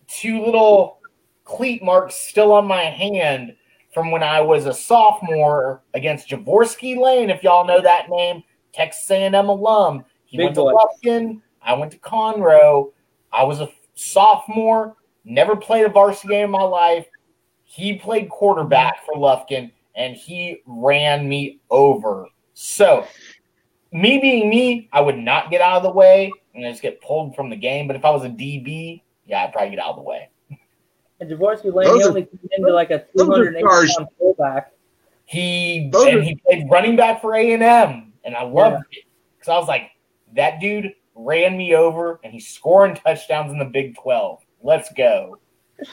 two 0.07 0.43
little 0.43 0.99
cleat 1.43 1.84
marks 1.84 2.16
still 2.16 2.51
on 2.53 2.66
my 2.66 2.84
hand 2.84 3.55
from 3.93 4.09
when 4.11 4.24
I 4.24 4.41
was 4.41 4.66
a 4.66 4.74
sophomore 4.74 5.84
against 5.93 6.30
Jorvorskie 6.30 6.97
Lane, 6.97 7.30
if 7.30 7.43
y'all 7.43 7.66
know 7.68 7.82
that 7.82 8.09
name, 8.09 8.43
Texas 8.74 9.09
A&M 9.11 9.34
alum. 9.36 10.03
He 10.26 10.38
Big 10.38 10.45
went 10.45 10.55
to. 10.55 10.61
Lufkin. 10.61 11.41
I 11.61 11.74
went 11.74 11.91
to 11.91 11.99
Conroe. 11.99 12.91
I 13.32 13.43
was 13.43 13.59
a 13.61 13.69
sophomore, 13.95 14.95
never 15.26 15.55
played 15.55 15.86
a 15.86 15.89
varsity 15.89 16.30
game 16.30 16.45
in 16.45 16.51
my 16.51 16.63
life. 16.63 17.05
He 17.63 17.95
played 17.97 18.30
quarterback 18.30 19.05
for 19.05 19.15
Lufkin, 19.15 19.71
and 19.95 20.15
he 20.15 20.61
ran 20.65 21.28
me 21.28 21.59
over. 21.69 22.28
So, 22.53 23.05
me 23.91 24.19
being 24.19 24.49
me, 24.49 24.89
I 24.91 25.01
would 25.01 25.17
not 25.17 25.49
get 25.49 25.61
out 25.61 25.78
of 25.78 25.84
the 25.84 25.91
way 25.91 26.32
and 26.53 26.63
just 26.63 26.82
get 26.82 27.01
pulled 27.01 27.36
from 27.36 27.49
the 27.49 27.55
game. 27.55 27.88
But 27.88 27.95
if 27.95 28.05
I 28.05 28.09
was 28.11 28.24
a 28.24 28.30
DB, 28.30 29.01
yeah, 29.26 29.43
I'd 29.43 29.53
probably 29.53 29.71
get 29.71 29.80
out 29.80 29.91
of 29.91 29.95
the 29.97 30.01
way. 30.03 30.30
And 31.19 31.32
Jorvorskie 31.32 31.74
Lane, 31.74 31.88
Those 31.88 32.01
he 32.01 32.09
are- 32.09 32.13
came 32.13 32.39
into 32.57 32.74
like 32.74 32.91
a 32.91 33.05
those 33.15 33.30
are 33.30 33.51
280 33.53 33.59
stars. 33.61 33.95
pound 33.95 34.07
fullback. 34.19 34.74
He 35.26 35.89
and 35.93 36.21
he 36.24 36.36
played 36.36 36.69
running 36.69 36.97
back 36.97 37.21
for 37.21 37.34
A 37.36 37.53
and 37.53 37.63
M, 37.63 38.12
and 38.24 38.36
I 38.36 38.43
loved 38.43 38.86
it 38.91 39.05
because 39.38 39.49
I 39.49 39.57
was 39.57 39.67
like, 39.67 39.91
that 40.36 40.59
dude 40.59 40.93
ran 41.15 41.57
me 41.57 41.76
over, 41.76 42.19
and 42.24 42.34
he's 42.34 42.47
scoring 42.47 42.95
touchdowns 42.95 43.51
in 43.51 43.59
the 43.59 43.65
Big 43.65 43.95
Twelve. 43.95 44.39
Let's 44.61 44.91
go. 44.93 45.38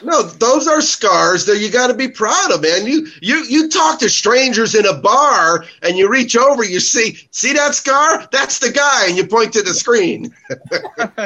No, 0.03 0.23
those 0.23 0.67
are 0.67 0.79
scars 0.79 1.45
that 1.45 1.59
you 1.59 1.69
got 1.69 1.87
to 1.87 1.93
be 1.93 2.07
proud 2.07 2.51
of, 2.51 2.61
man. 2.61 2.85
You 2.85 3.07
you 3.21 3.43
you 3.45 3.69
talk 3.69 3.99
to 3.99 4.09
strangers 4.09 4.75
in 4.75 4.85
a 4.85 4.93
bar 4.93 5.65
and 5.81 5.97
you 5.97 6.09
reach 6.09 6.37
over, 6.37 6.63
you 6.63 6.79
see 6.79 7.27
see 7.31 7.53
that 7.53 7.75
scar? 7.75 8.27
That's 8.31 8.59
the 8.59 8.71
guy, 8.71 9.07
and 9.07 9.17
you 9.17 9.27
point 9.27 9.53
to 9.53 9.61
the 9.61 9.73
screen. 9.73 10.33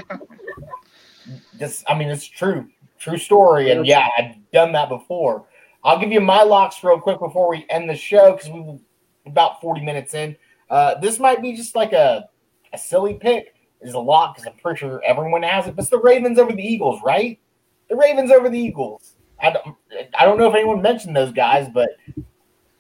This, 1.58 1.84
I 1.88 1.98
mean, 1.98 2.10
it's 2.10 2.28
true, 2.28 2.68
true 3.00 3.18
story, 3.18 3.72
and 3.72 3.86
yeah, 3.86 4.08
I've 4.18 4.36
done 4.52 4.74
that 4.74 4.90
before. 4.90 5.46
I'll 5.84 6.00
give 6.00 6.12
you 6.12 6.20
my 6.20 6.44
locks 6.44 6.84
real 6.84 7.00
quick 7.00 7.20
before 7.20 7.50
we 7.50 7.66
end 7.70 7.90
the 7.90 7.96
show 7.96 8.34
because 8.34 8.50
we 8.50 8.60
were 8.60 8.78
about 9.26 9.62
forty 9.62 9.82
minutes 9.82 10.14
in. 10.14 10.36
Uh, 10.70 11.00
this 11.00 11.20
might 11.20 11.42
be 11.42 11.56
just 11.56 11.76
like 11.76 11.94
a 11.94 12.28
a 12.74 12.78
silly 12.78 13.14
pick. 13.16 13.54
Is 13.82 13.94
a 13.94 14.00
lock 14.00 14.36
because 14.36 14.52
I'm 14.52 14.58
pretty 14.60 14.80
sure 14.80 15.02
everyone 15.06 15.44
has 15.44 15.68
it. 15.68 15.76
But 15.76 15.84
it's 15.84 15.92
the 15.92 16.00
Ravens 16.00 16.40
over 16.40 16.52
the 16.52 16.64
Eagles, 16.64 17.02
right? 17.04 17.40
The 17.88 17.96
Ravens 17.96 18.32
over 18.32 18.50
the 18.50 18.58
Eagles. 18.58 19.14
I 19.40 19.52
don't, 19.52 19.76
I 20.18 20.26
don't 20.26 20.40
know 20.40 20.50
if 20.50 20.56
anyone 20.56 20.82
mentioned 20.82 21.16
those 21.16 21.32
guys, 21.32 21.68
but 21.72 21.90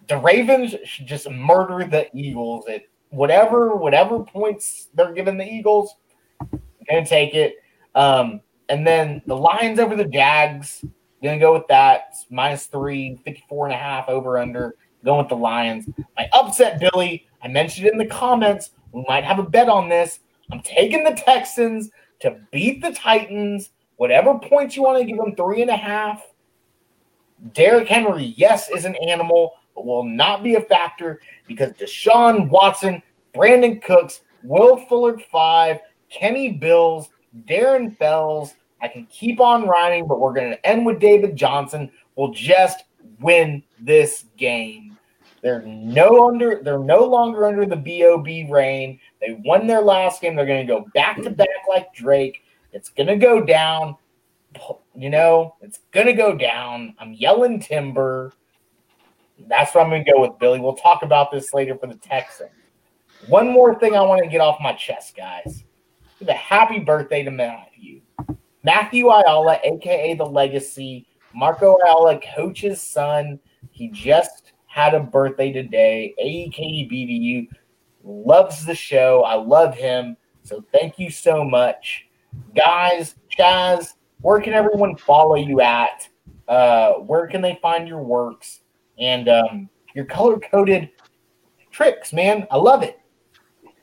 the 0.07 0.17
Ravens 0.17 0.73
should 0.83 1.05
just 1.05 1.29
murder 1.29 1.86
the 1.86 2.07
Eagles 2.17 2.65
at 2.67 2.83
whatever 3.09 3.75
whatever 3.75 4.19
points 4.19 4.88
they're 4.93 5.13
giving 5.13 5.38
the 5.38 5.45
Eagles. 5.45 5.95
Gonna 6.89 7.05
take 7.05 7.33
it. 7.33 7.55
Um, 7.93 8.41
and 8.69 8.86
then 8.86 9.21
the 9.25 9.36
Lions 9.36 9.79
over 9.79 9.95
the 9.95 10.05
Jags. 10.05 10.83
Gonna 11.23 11.39
go 11.39 11.53
with 11.53 11.67
that. 11.67 12.07
It's 12.11 12.25
minus 12.29 12.65
three, 12.65 13.19
54 13.25 13.67
and 13.67 13.73
a 13.75 13.77
half 13.77 14.09
over 14.09 14.38
under. 14.38 14.75
Going 15.03 15.19
with 15.19 15.29
the 15.29 15.36
Lions. 15.36 15.88
My 16.17 16.27
upset, 16.33 16.79
Billy. 16.79 17.27
I 17.46 17.48
mentioned 17.48 17.88
in 17.88 18.00
the 18.00 18.08
comments. 18.08 18.72
We 18.91 19.06
might 19.08 19.24
have 19.24 19.38
a 19.38 19.43
bet 19.43 19.70
on 19.70 19.88
this. 19.88 20.20
I'm 20.52 20.62
taking 20.62 21.04
the 21.04 21.12
Texans 21.14 21.91
to 22.22 22.39
beat 22.52 22.82
the 22.82 22.91
Titans. 22.91 23.70
Whatever 23.98 24.39
points 24.39 24.76
you 24.76 24.82
want 24.82 25.00
to 25.00 25.06
give 25.06 25.18
them, 25.18 25.36
three 25.36 25.62
and 25.62 25.70
a 25.70 25.76
half. 25.76 26.26
Derrick 27.54 27.88
Henry, 27.88 28.34
yes, 28.36 28.70
is 28.72 28.86
an 28.86 28.96
animal, 28.96 29.54
but 29.76 29.86
will 29.86 30.04
not 30.04 30.41
be 30.41 30.56
a 30.56 30.62
factor 30.62 31.22
because 31.48 31.72
Deshaun 31.74 32.50
Watson, 32.50 33.04
Brandin 33.36 33.82
Cooks, 33.84 34.22
Will 34.43 34.78
Fuller 34.88 35.20
five, 35.32 35.80
Kenny 36.10 36.52
Bills, 36.52 37.10
Darren 37.48 37.96
Fells, 37.96 38.56
I 38.82 38.88
can 38.88 39.06
keep 39.06 39.39
on 39.39 39.68
rhyming, 39.68 40.08
but 40.08 40.20
we're 40.20 40.34
going 40.34 40.52
to 40.52 40.66
end 40.66 40.86
with 40.86 41.00
David 41.00 41.36
Johnson. 41.36 41.91
We'll 42.16 42.32
just 42.32 42.86
win 43.20 43.64
this 43.80 44.26
game. 44.36 44.95
They're 45.46 45.62
no 45.62 46.28
under. 46.28 46.60
They're 46.64 46.80
no 46.80 47.04
longer 47.04 47.46
under 47.46 47.68
the 47.68 47.76
Bob 47.76 48.26
reign. 48.26 49.00
They 49.22 49.39
won 49.46 49.68
their 49.68 49.80
last 49.80 50.20
game. 50.20 50.36
They're 50.36 50.43
going 50.48 50.66
to 50.66 50.74
go 50.74 50.88
back 50.96 51.22
to 51.22 51.30
back 51.30 51.48
like 51.70 51.93
Drake. 51.93 52.41
It's 52.74 52.89
going 52.89 53.06
to 53.06 53.16
go 53.16 53.46
down. 53.46 53.96
You 54.96 55.12
know, 55.12 55.56
it's 55.62 55.82
going 55.91 56.08
to 56.08 56.14
go 56.14 56.36
down. 56.36 56.96
I'm 56.98 57.14
yelling 57.14 57.60
timber. 57.60 58.34
That's 59.48 59.76
what 59.76 59.84
I'm 59.84 59.91
going 59.91 60.04
to 60.04 60.12
go 60.14 60.20
with, 60.20 60.39
Billy. 60.39 60.60
We'll 60.60 60.74
talk 60.74 61.04
about 61.04 61.32
this 61.32 61.54
later 61.54 61.78
for 61.78 61.86
the 61.86 61.98
Texans. 61.98 62.50
One 63.28 63.48
more 63.52 63.78
thing 63.78 63.96
I 63.96 64.02
want 64.02 64.24
to 64.24 64.28
get 64.28 64.41
off 64.41 64.58
my 64.60 64.74
chest, 64.74 65.16
guys. 65.16 65.64
A 66.28 66.34
happy 66.34 66.80
birthday 66.80 67.22
to 67.22 67.30
Matthew. 67.30 68.02
Matthew 68.64 69.10
Ayala, 69.10 69.60
aka 69.64 70.16
the 70.16 70.26
Legacy, 70.26 71.06
Marco 71.36 71.78
Ayala, 71.86 72.20
coach's 72.36 72.82
son. 72.82 73.39
He 73.70 73.89
just 73.89 74.45
had 74.76 74.93
a 74.93 74.99
birthday 74.99 75.53
today. 75.53 76.13
AEKDBDU 76.21 77.47
loves 78.03 78.65
the 78.65 78.76
show. 78.76 79.23
I 79.23 79.36
love 79.36 79.73
him. 79.73 80.17
So 80.43 80.65
thank 80.73 80.99
you 80.99 81.09
so 81.09 81.45
much. 81.45 82.07
Guys, 82.53 83.15
Chaz, 83.39 83.93
where 84.19 84.41
can 84.41 84.51
everyone 84.51 84.97
follow 84.97 85.36
you 85.36 85.61
at? 85.61 86.09
Uh, 86.49 86.95
where 86.95 87.26
can 87.26 87.41
they 87.41 87.57
find 87.61 87.88
your 87.88 88.03
works? 88.03 88.63
And 88.99 89.30
um, 89.30 89.69
your 89.95 90.03
color 90.03 90.39
coded 90.39 90.89
tricks, 91.71 92.11
man. 92.11 92.45
I 92.51 92.57
love 92.57 92.84
it 92.84 92.99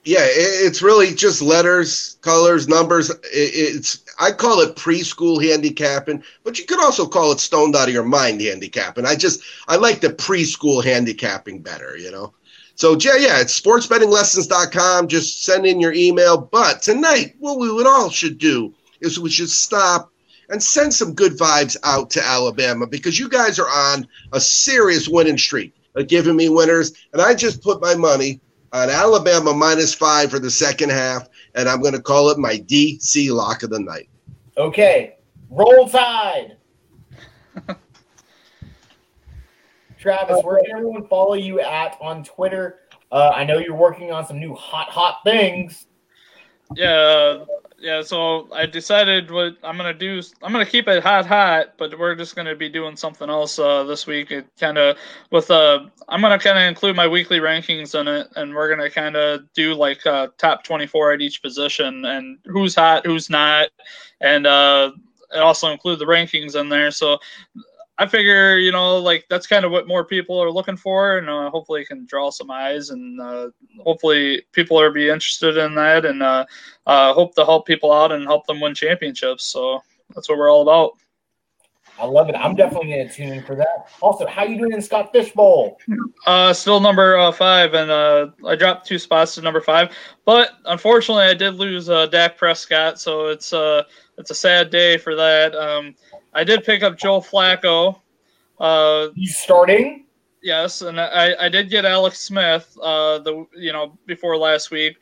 yeah, 0.04 0.24
it's 0.24 0.82
really 0.82 1.14
just 1.14 1.40
letters, 1.42 2.16
colors, 2.22 2.66
numbers. 2.66 3.12
It's 3.32 4.02
I 4.18 4.32
call 4.32 4.60
it 4.60 4.74
preschool 4.74 5.42
handicapping, 5.42 6.24
but 6.42 6.58
you 6.58 6.64
could 6.64 6.80
also 6.80 7.06
call 7.06 7.30
it 7.30 7.38
stoned 7.38 7.76
out 7.76 7.86
of 7.86 7.94
your 7.94 8.04
mind 8.04 8.40
handicapping. 8.40 9.06
I 9.06 9.14
just 9.14 9.42
I 9.68 9.76
like 9.76 10.00
the 10.00 10.08
preschool 10.08 10.82
handicapping 10.82 11.62
better, 11.62 11.96
you 11.96 12.10
know. 12.10 12.34
So 12.74 12.98
yeah, 12.98 13.16
yeah, 13.16 13.40
it's 13.40 13.58
sportsbettinglessons.com. 13.58 15.06
Just 15.06 15.44
send 15.44 15.66
in 15.66 15.78
your 15.78 15.92
email. 15.92 16.36
But 16.36 16.82
tonight, 16.82 17.36
what 17.38 17.60
we 17.60 17.70
would 17.70 17.86
all 17.86 18.10
should 18.10 18.38
do 18.38 18.74
is 19.00 19.20
we 19.20 19.30
should 19.30 19.50
stop 19.50 20.10
and 20.48 20.60
send 20.60 20.92
some 20.92 21.14
good 21.14 21.38
vibes 21.38 21.76
out 21.84 22.10
to 22.10 22.24
Alabama 22.24 22.88
because 22.88 23.20
you 23.20 23.28
guys 23.28 23.60
are 23.60 23.68
on 23.68 24.08
a 24.32 24.40
serious 24.40 25.08
winning 25.08 25.38
streak, 25.38 25.74
giving 26.08 26.34
me 26.34 26.48
winners, 26.48 26.92
and 27.12 27.22
I 27.22 27.34
just 27.34 27.62
put 27.62 27.80
my 27.80 27.94
money 27.94 28.40
on 28.72 28.88
Alabama 28.90 29.52
minus 29.52 29.94
five 29.94 30.30
for 30.30 30.38
the 30.38 30.50
second 30.50 30.90
half, 30.90 31.28
and 31.54 31.68
I'm 31.68 31.80
going 31.80 31.94
to 31.94 32.02
call 32.02 32.30
it 32.30 32.38
my 32.38 32.56
DC 32.58 33.30
lock 33.32 33.62
of 33.62 33.70
the 33.70 33.78
night. 33.78 34.08
Okay, 34.56 35.16
roll 35.50 35.88
tide. 35.88 36.56
Travis, 39.98 40.42
where 40.42 40.62
can 40.64 40.72
everyone 40.76 41.06
follow 41.06 41.34
you 41.34 41.60
at 41.60 41.96
on 42.00 42.24
Twitter? 42.24 42.80
Uh, 43.12 43.30
I 43.34 43.44
know 43.44 43.58
you're 43.58 43.76
working 43.76 44.10
on 44.10 44.26
some 44.26 44.40
new 44.40 44.54
hot, 44.54 44.88
hot 44.88 45.20
things. 45.24 45.86
Yeah, 46.76 47.44
yeah, 47.78 48.00
so 48.02 48.48
I 48.52 48.66
decided 48.66 49.30
what 49.30 49.56
I'm 49.64 49.76
gonna 49.76 49.92
do. 49.92 50.22
I'm 50.42 50.52
gonna 50.52 50.64
keep 50.64 50.86
it 50.86 51.02
hot, 51.02 51.26
hot, 51.26 51.74
but 51.78 51.98
we're 51.98 52.14
just 52.14 52.36
gonna 52.36 52.54
be 52.54 52.68
doing 52.68 52.96
something 52.96 53.28
else 53.28 53.58
uh, 53.58 53.82
this 53.84 54.06
week. 54.06 54.30
It 54.30 54.46
kind 54.58 54.78
of 54.78 54.96
with 55.30 55.50
uh, 55.50 55.86
I'm 56.08 56.20
gonna 56.20 56.38
kind 56.38 56.58
of 56.58 56.64
include 56.64 56.94
my 56.94 57.08
weekly 57.08 57.40
rankings 57.40 57.98
in 58.00 58.06
it, 58.06 58.28
and 58.36 58.54
we're 58.54 58.68
gonna 58.68 58.88
kind 58.88 59.16
of 59.16 59.52
do 59.52 59.74
like 59.74 60.06
uh, 60.06 60.28
top 60.38 60.62
24 60.62 61.14
at 61.14 61.20
each 61.20 61.42
position 61.42 62.04
and 62.04 62.38
who's 62.44 62.76
hot, 62.76 63.04
who's 63.04 63.28
not, 63.28 63.70
and 64.20 64.46
uh, 64.46 64.92
also 65.34 65.70
include 65.72 65.98
the 65.98 66.04
rankings 66.06 66.54
in 66.54 66.68
there. 66.68 66.92
So 66.92 67.18
I 68.02 68.06
figure, 68.06 68.56
you 68.56 68.72
know, 68.72 68.96
like 68.96 69.26
that's 69.30 69.46
kind 69.46 69.64
of 69.64 69.70
what 69.70 69.86
more 69.86 70.04
people 70.04 70.42
are 70.42 70.50
looking 70.50 70.76
for, 70.76 71.18
and 71.18 71.30
uh, 71.30 71.50
hopefully 71.50 71.82
it 71.82 71.86
can 71.86 72.04
draw 72.04 72.30
some 72.30 72.50
eyes, 72.50 72.90
and 72.90 73.20
uh, 73.20 73.50
hopefully 73.84 74.42
people 74.50 74.76
are 74.80 74.90
be 74.90 75.08
interested 75.08 75.56
in 75.56 75.76
that, 75.76 76.04
and 76.04 76.20
uh, 76.20 76.44
uh, 76.88 77.12
hope 77.12 77.36
to 77.36 77.44
help 77.44 77.64
people 77.64 77.92
out 77.92 78.10
and 78.10 78.24
help 78.24 78.44
them 78.48 78.60
win 78.60 78.74
championships. 78.74 79.44
So 79.44 79.80
that's 80.16 80.28
what 80.28 80.36
we're 80.36 80.50
all 80.50 80.62
about. 80.62 80.94
I 81.96 82.06
love 82.06 82.28
it. 82.28 82.34
I'm 82.34 82.56
definitely 82.56 82.88
going 82.88 83.08
to 83.08 83.14
tune 83.14 83.28
in 83.28 83.44
for 83.44 83.54
that. 83.54 83.86
Also, 84.00 84.26
how 84.26 84.42
you 84.42 84.58
doing 84.58 84.72
in 84.72 84.82
Scott 84.82 85.10
Fishbowl? 85.12 85.78
Uh, 86.26 86.52
still 86.52 86.80
number 86.80 87.16
uh, 87.16 87.30
five, 87.30 87.74
and 87.74 87.88
uh, 87.88 88.30
I 88.44 88.56
dropped 88.56 88.84
two 88.84 88.98
spots 88.98 89.36
to 89.36 89.42
number 89.42 89.60
five. 89.60 89.96
But 90.24 90.54
unfortunately, 90.64 91.26
I 91.26 91.34
did 91.34 91.54
lose 91.54 91.88
uh, 91.88 92.06
Dak 92.06 92.36
Prescott, 92.36 92.98
so 92.98 93.28
it's 93.28 93.52
uh, 93.52 93.84
it's 94.18 94.32
a 94.32 94.34
sad 94.34 94.70
day 94.70 94.98
for 94.98 95.14
that. 95.14 95.54
Um, 95.54 95.94
I 96.32 96.44
did 96.44 96.64
pick 96.64 96.82
up 96.82 96.98
Joe 96.98 97.20
Flacco. 97.20 98.00
Uh, 98.58 99.08
He's 99.14 99.36
starting. 99.38 100.06
Yes, 100.42 100.82
and 100.82 101.00
I, 101.00 101.34
I 101.38 101.48
did 101.48 101.70
get 101.70 101.84
Alex 101.84 102.20
Smith. 102.20 102.76
Uh, 102.82 103.18
the 103.18 103.46
you 103.56 103.72
know 103.72 103.96
before 104.06 104.36
last 104.36 104.70
week. 104.70 104.96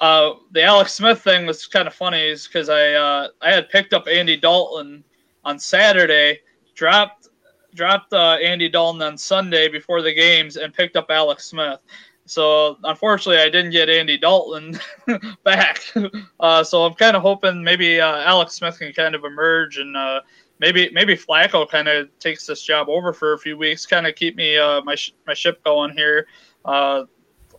Uh, 0.00 0.34
the 0.50 0.62
Alex 0.62 0.94
Smith 0.94 1.20
thing 1.22 1.46
was 1.46 1.66
kind 1.66 1.86
of 1.86 1.94
funny, 1.94 2.20
is 2.20 2.46
because 2.46 2.68
I 2.68 2.92
uh, 2.92 3.28
I 3.40 3.52
had 3.52 3.68
picked 3.68 3.92
up 3.92 4.08
Andy 4.08 4.36
Dalton 4.36 5.04
on 5.44 5.58
Saturday, 5.58 6.40
dropped 6.74 7.28
dropped 7.74 8.12
uh, 8.12 8.36
Andy 8.42 8.68
Dalton 8.68 9.02
on 9.02 9.16
Sunday 9.16 9.68
before 9.68 10.02
the 10.02 10.12
games, 10.12 10.56
and 10.56 10.74
picked 10.74 10.96
up 10.96 11.06
Alex 11.10 11.44
Smith. 11.44 11.78
So 12.26 12.78
unfortunately, 12.84 13.42
I 13.42 13.50
didn't 13.50 13.72
get 13.72 13.88
Andy 13.88 14.18
Dalton 14.18 14.78
back. 15.44 15.82
Uh, 16.40 16.64
so 16.64 16.82
I'm 16.84 16.94
kind 16.94 17.16
of 17.16 17.22
hoping 17.22 17.62
maybe 17.62 18.00
uh, 18.00 18.16
Alex 18.22 18.54
Smith 18.54 18.76
can 18.76 18.92
kind 18.92 19.14
of 19.14 19.24
emerge 19.24 19.78
and 19.78 19.96
uh, 19.96 20.20
maybe 20.62 20.88
maybe 20.92 21.14
Flacco 21.14 21.68
kind 21.68 21.88
of 21.88 22.08
takes 22.20 22.46
this 22.46 22.62
job 22.62 22.88
over 22.88 23.12
for 23.12 23.34
a 23.34 23.38
few 23.38 23.58
weeks, 23.58 23.84
kind 23.84 24.06
of 24.06 24.14
keep 24.14 24.36
me 24.36 24.56
uh, 24.56 24.80
my 24.82 24.94
sh- 24.94 25.12
my 25.26 25.34
ship 25.34 25.62
going 25.64 25.90
here. 25.90 26.28
Uh, 26.64 27.04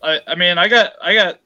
I 0.02 0.22
I 0.26 0.36
mean 0.36 0.58
I 0.58 0.70
got 0.70 0.94
I 1.02 1.14
got 1.14 1.40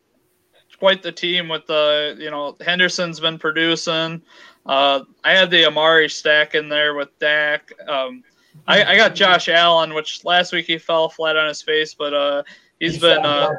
quite 0.78 1.02
the 1.02 1.12
team 1.12 1.50
with 1.50 1.66
the 1.66 2.16
you 2.20 2.30
know 2.30 2.56
Henderson's 2.62 3.20
been 3.20 3.40
producing. 3.40 4.22
Uh, 4.68 5.02
I 5.24 5.32
had 5.32 5.50
the 5.50 5.66
Amari 5.66 6.10
stack 6.10 6.54
in 6.54 6.70
there 6.70 6.94
with 6.94 7.10
Dak. 7.20 7.72
Um, 7.88 8.24
I, 8.68 8.84
I, 8.84 8.98
got 8.98 9.16
Josh 9.16 9.48
Allen, 9.48 9.94
which 9.94 10.26
last 10.26 10.52
week 10.52 10.66
he 10.66 10.78
fell 10.78 11.08
flat 11.08 11.38
on 11.38 11.48
his 11.48 11.62
face, 11.62 11.94
but 11.94 12.14
uh, 12.14 12.44
he's, 12.80 12.94
he's 12.94 13.02
been 13.02 13.26
uh, 13.26 13.50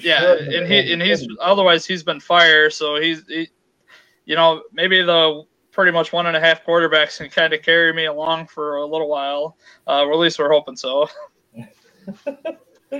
yeah, 0.00 0.20
sure. 0.20 0.36
and 0.36 0.66
he 0.66 0.92
and 0.92 1.00
he's 1.00 1.26
otherwise 1.40 1.86
he's 1.86 2.02
been 2.02 2.20
fire. 2.20 2.70
So 2.70 3.00
he's 3.00 3.26
he, 3.28 3.48
you 4.24 4.36
know 4.36 4.62
maybe 4.72 5.00
the 5.02 5.44
pretty 5.80 5.92
much 5.92 6.12
one 6.12 6.26
and 6.26 6.36
a 6.36 6.40
half 6.40 6.62
quarterbacks 6.62 7.16
can 7.16 7.30
kind 7.30 7.54
of 7.54 7.62
carry 7.62 7.90
me 7.90 8.04
along 8.04 8.46
for 8.46 8.76
a 8.76 8.84
little 8.84 9.08
while. 9.08 9.56
Uh, 9.86 10.04
or 10.04 10.12
at 10.12 10.18
least 10.18 10.38
we're 10.38 10.52
hoping 10.52 10.76
so. 10.76 11.08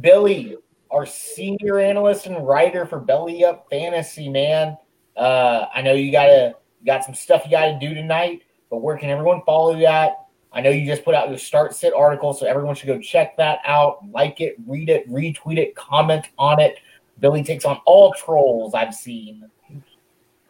Billy, 0.00 0.56
our 0.90 1.04
senior 1.04 1.78
analyst 1.78 2.24
and 2.24 2.48
writer 2.48 2.86
for 2.86 2.98
Belly 2.98 3.44
Up 3.44 3.66
Fantasy, 3.68 4.30
man. 4.30 4.78
Uh, 5.14 5.66
I 5.74 5.82
know 5.82 5.92
you 5.92 6.10
gotta 6.10 6.54
got 6.86 7.04
some 7.04 7.14
stuff 7.14 7.42
you 7.44 7.50
gotta 7.50 7.76
do 7.78 7.92
tonight, 7.92 8.44
but 8.70 8.78
where 8.78 8.96
can 8.96 9.10
everyone 9.10 9.42
follow 9.44 9.76
you 9.76 9.84
at? 9.84 10.16
I 10.54 10.62
know 10.62 10.70
you 10.70 10.86
just 10.86 11.04
put 11.04 11.14
out 11.14 11.28
your 11.28 11.36
start 11.36 11.74
sit 11.74 11.92
article, 11.92 12.32
so 12.32 12.46
everyone 12.46 12.76
should 12.76 12.86
go 12.86 12.98
check 12.98 13.36
that 13.36 13.58
out, 13.66 13.98
like 14.10 14.40
it, 14.40 14.56
read 14.66 14.88
it, 14.88 15.06
retweet 15.10 15.58
it, 15.58 15.74
comment 15.74 16.30
on 16.38 16.60
it. 16.60 16.78
Billy 17.20 17.44
takes 17.44 17.66
on 17.66 17.78
all 17.84 18.14
trolls 18.14 18.72
I've 18.72 18.94
seen. 18.94 19.50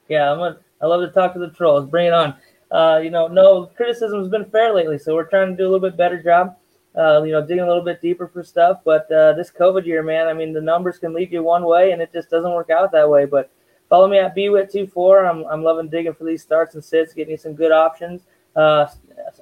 Yeah, 0.08 0.30
I'm 0.30 0.38
a, 0.38 0.58
I 0.80 0.86
love 0.86 1.00
to 1.00 1.08
talk 1.08 1.32
to 1.34 1.38
the 1.38 1.50
trolls. 1.50 1.88
Bring 1.88 2.06
it 2.06 2.12
on. 2.12 2.34
Uh, 2.70 3.00
you 3.02 3.10
know, 3.10 3.28
no 3.28 3.66
criticism 3.76 4.20
has 4.20 4.28
been 4.28 4.44
fair 4.46 4.74
lately, 4.74 4.98
so 4.98 5.14
we're 5.14 5.24
trying 5.24 5.50
to 5.50 5.56
do 5.56 5.64
a 5.64 5.70
little 5.70 5.88
bit 5.88 5.96
better 5.96 6.22
job. 6.22 6.56
Uh, 6.96 7.22
you 7.22 7.32
know, 7.32 7.42
digging 7.42 7.62
a 7.62 7.66
little 7.66 7.84
bit 7.84 8.00
deeper 8.00 8.26
for 8.26 8.42
stuff. 8.42 8.80
But 8.82 9.10
uh, 9.12 9.34
this 9.34 9.50
COVID 9.50 9.84
year, 9.84 10.02
man, 10.02 10.28
I 10.28 10.32
mean, 10.32 10.54
the 10.54 10.62
numbers 10.62 10.98
can 10.98 11.12
lead 11.12 11.30
you 11.30 11.42
one 11.42 11.64
way, 11.64 11.92
and 11.92 12.00
it 12.00 12.10
just 12.12 12.30
doesn't 12.30 12.50
work 12.50 12.70
out 12.70 12.90
that 12.92 13.08
way. 13.08 13.26
But 13.26 13.50
follow 13.90 14.08
me 14.08 14.18
at 14.18 14.34
bwit24. 14.34 15.28
I'm 15.28 15.44
I'm 15.44 15.62
loving 15.62 15.88
digging 15.90 16.14
for 16.14 16.24
these 16.24 16.42
starts 16.42 16.74
and 16.74 16.82
sits, 16.82 17.12
getting 17.12 17.32
you 17.32 17.36
some 17.36 17.54
good 17.54 17.72
options. 17.72 18.22
Uh, 18.54 18.86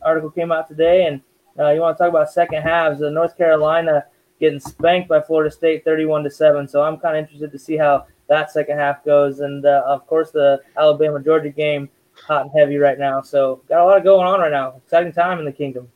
article 0.03 0.31
came 0.31 0.51
out 0.51 0.67
today, 0.67 1.07
and 1.07 1.21
uh, 1.59 1.71
you 1.71 1.81
want 1.81 1.97
to 1.97 2.03
talk 2.03 2.11
about 2.11 2.31
second 2.31 2.63
halves? 2.63 2.99
The 2.99 3.11
North 3.11 3.37
Carolina 3.37 4.05
getting 4.41 4.61
spanked 4.61 5.09
by 5.09 5.21
Florida 5.21 5.51
State, 5.51 5.85
31 5.85 6.25
to 6.25 6.31
seven. 6.31 6.67
So 6.67 6.83
I'm 6.83 6.99
kind 6.99 7.17
of 7.17 7.23
interested 7.23 7.53
to 7.53 7.59
see 7.59 7.77
how 7.77 8.07
that 8.29 8.51
second 8.51 8.79
half 8.79 9.05
goes. 9.05 9.41
And 9.41 9.65
uh, 9.65 9.83
of 9.87 10.07
course, 10.07 10.31
the 10.31 10.61
Alabama 10.77 11.23
Georgia 11.23 11.51
game 11.51 11.89
hot 12.13 12.43
and 12.43 12.51
heavy 12.57 12.77
right 12.77 12.99
now. 12.99 13.21
So 13.23 13.63
got 13.69 13.81
a 13.81 13.85
lot 13.85 13.99
of 13.99 14.05
going 14.05 14.27
on 14.27 14.41
right 14.41 14.53
now. 14.53 14.75
Exciting 14.85 15.13
time 15.13 15.39
in 15.39 15.45
the 15.45 15.53
kingdom. 15.53 15.89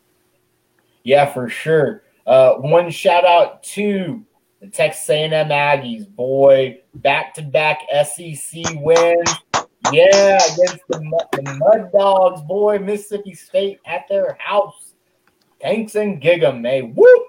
Yeah, 1.05 1.27
for 1.33 1.49
sure. 1.49 2.03
Uh, 2.27 2.55
one 2.55 2.91
shout 2.91 3.25
out 3.25 3.63
to 3.63 4.25
the 4.61 4.69
Texas 4.69 5.09
A&M 5.09 5.33
Aggies, 5.33 6.09
boy, 6.09 6.81
back 6.97 7.33
to 7.35 7.43
back 7.43 7.81
SEC 8.05 8.65
wins. 8.77 9.35
Yeah, 9.93 10.39
against 10.53 10.87
the, 10.89 11.27
the 11.33 11.55
Mud 11.59 11.91
Dogs, 11.93 12.43
boy, 12.43 12.79
Mississippi 12.79 13.33
State 13.33 13.79
at 13.87 14.07
their 14.09 14.37
house. 14.39 14.95
Thanks 15.63 15.95
and 15.95 16.21
gig 16.21 16.43
'em, 16.43 16.67
eh? 16.67 16.83
Whoop! 16.83 17.23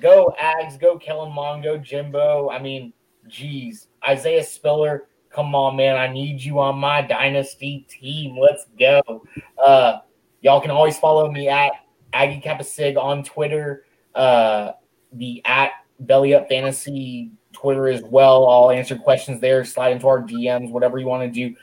Go 0.00 0.34
Ags, 0.40 0.78
go 0.78 0.98
Kellen 0.98 1.32
Mond, 1.32 1.64
go 1.64 1.78
Jimbo. 1.78 2.50
I 2.50 2.58
mean, 2.58 2.92
geez, 3.26 3.87
Isaiah 4.08 4.44
Spiller 4.44 5.08
Come 5.30 5.54
on, 5.54 5.76
man. 5.76 5.96
I 5.96 6.06
need 6.12 6.42
you 6.42 6.58
on 6.58 6.78
my 6.78 7.02
dynasty 7.02 7.86
team. 7.88 8.38
Let's 8.38 8.66
go. 8.78 9.22
Uh, 9.62 9.98
y'all 10.40 10.60
can 10.60 10.70
always 10.70 10.98
follow 10.98 11.30
me 11.30 11.48
at 11.48 11.72
Aggie 12.12 12.40
Kappa 12.40 12.64
Sig 12.64 12.96
on 12.96 13.22
Twitter. 13.22 13.84
Uh, 14.14 14.72
the 15.12 15.42
at 15.44 15.72
Belly 16.00 16.34
Up 16.34 16.48
Fantasy 16.48 17.30
Twitter 17.52 17.88
as 17.88 18.02
well. 18.02 18.48
I'll 18.48 18.70
answer 18.70 18.96
questions 18.96 19.40
there. 19.40 19.64
Slide 19.64 19.92
into 19.92 20.08
our 20.08 20.22
DMs, 20.22 20.70
whatever 20.70 20.98
you 20.98 21.06
want 21.06 21.22
to 21.22 21.48
do. 21.48 21.54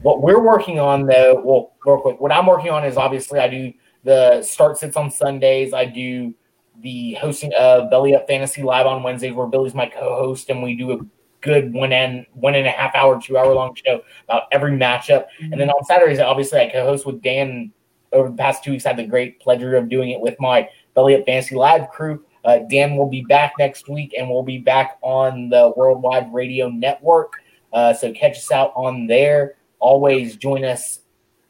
What 0.00 0.22
we're 0.22 0.42
working 0.42 0.78
on, 0.80 1.06
though, 1.06 1.40
well, 1.44 1.74
real 1.84 2.00
quick, 2.00 2.20
what 2.20 2.32
I'm 2.32 2.46
working 2.46 2.70
on 2.70 2.84
is 2.84 2.96
obviously 2.96 3.38
I 3.38 3.48
do 3.48 3.72
the 4.04 4.42
start 4.42 4.78
sits 4.78 4.96
on 4.96 5.10
Sundays. 5.10 5.72
I 5.72 5.84
do 5.84 6.34
the 6.80 7.14
hosting 7.14 7.52
of 7.54 7.90
Belly 7.90 8.14
Up 8.14 8.26
Fantasy 8.26 8.62
Live 8.62 8.86
on 8.86 9.02
Wednesdays, 9.02 9.34
where 9.34 9.46
Billy's 9.46 9.74
my 9.74 9.86
co-host, 9.86 10.50
and 10.50 10.62
we 10.62 10.74
do 10.74 10.92
a 10.92 10.98
good 11.42 11.72
one 11.72 11.92
and 11.92 12.24
one 12.32 12.54
and 12.54 12.66
a 12.66 12.70
half 12.70 12.94
hour, 12.94 13.20
two 13.20 13.36
hour 13.36 13.54
long 13.54 13.74
show 13.74 14.02
about 14.28 14.44
every 14.52 14.72
matchup. 14.72 15.26
And 15.40 15.60
then 15.60 15.68
on 15.68 15.84
Saturdays, 15.84 16.20
obviously, 16.20 16.60
I 16.60 16.70
co-host 16.70 17.04
with 17.04 17.20
Dan. 17.20 17.72
Over 18.12 18.28
the 18.28 18.36
past 18.36 18.62
two 18.62 18.72
weeks, 18.72 18.84
I 18.84 18.90
had 18.90 18.98
the 18.98 19.06
great 19.06 19.40
pleasure 19.40 19.74
of 19.74 19.88
doing 19.88 20.10
it 20.10 20.20
with 20.20 20.36
my 20.38 20.68
Belly 20.94 21.14
Up 21.14 21.24
Fantasy 21.24 21.54
Live 21.54 21.88
crew. 21.88 22.22
Uh, 22.44 22.58
Dan 22.68 22.96
will 22.96 23.08
be 23.08 23.22
back 23.22 23.54
next 23.58 23.88
week, 23.88 24.14
and 24.18 24.28
we'll 24.28 24.42
be 24.42 24.58
back 24.58 24.98
on 25.00 25.48
the 25.48 25.72
Worldwide 25.76 26.32
Radio 26.32 26.68
Network. 26.68 27.32
Uh, 27.72 27.94
so 27.94 28.12
catch 28.12 28.36
us 28.36 28.50
out 28.50 28.72
on 28.76 29.06
there. 29.06 29.54
Always 29.78 30.36
join 30.36 30.62
us 30.62 31.00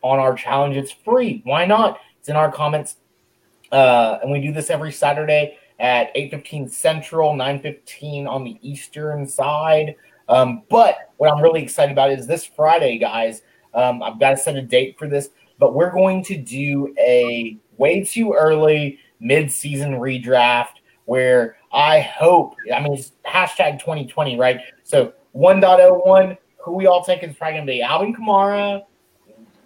on 0.03 0.20
our 0.20 0.34
challenge. 0.34 0.76
It's 0.76 0.93
free. 0.93 1.40
Why 1.45 1.66
not? 1.66 1.99
It's 2.20 2.28
in 2.28 2.36
our 2.36 2.53
comments, 2.53 2.97
uh, 3.72 4.18
and 4.22 4.30
we 4.30 4.40
do 4.40 4.53
this 4.53 4.70
every 4.70 4.93
Saturday 4.93 5.59
at 5.83 6.14
8.15 6.14 6.70
Central, 6.70 7.35
9.15 7.35 8.26
on 8.26 8.45
the 8.45 8.57
Eastern 8.62 9.26
side. 9.26 9.97
Um, 10.28 10.62
but 10.70 11.11
what 11.16 11.30
I'm 11.30 11.43
really 11.43 11.62
excited 11.62 11.93
about 11.93 12.12
is 12.12 12.26
this 12.26 12.47
Friday, 12.47 12.99
guys. 12.99 13.43
Um, 13.74 14.03
I've 14.03 14.18
got 14.18 14.30
to 14.30 14.37
set 14.37 14.57
a 14.57 14.62
date 14.62 14.97
for 14.97 15.09
this, 15.09 15.30
but 15.59 15.74
we're 15.74 15.91
going 15.91 16.22
to 16.24 16.37
do 16.37 16.95
a 16.99 17.59
way 17.76 18.05
too 18.05 18.33
early 18.33 19.01
mid-season 19.20 19.95
redraft 19.95 20.74
where 21.07 21.57
I 21.72 22.01
hope, 22.01 22.55
I 22.74 22.80
mean, 22.80 22.95
it's 22.95 23.12
hashtag 23.26 23.80
2020, 23.80 24.39
right? 24.39 24.61
So 24.85 25.12
1.01, 25.35 26.39
who 26.59 26.72
we 26.72 26.87
all 26.87 27.03
think 27.03 27.24
is 27.24 27.35
probably 27.35 27.55
going 27.55 27.66
to 27.66 27.72
be 27.72 27.83
Alvin 27.83 28.14
Kamara, 28.14 28.83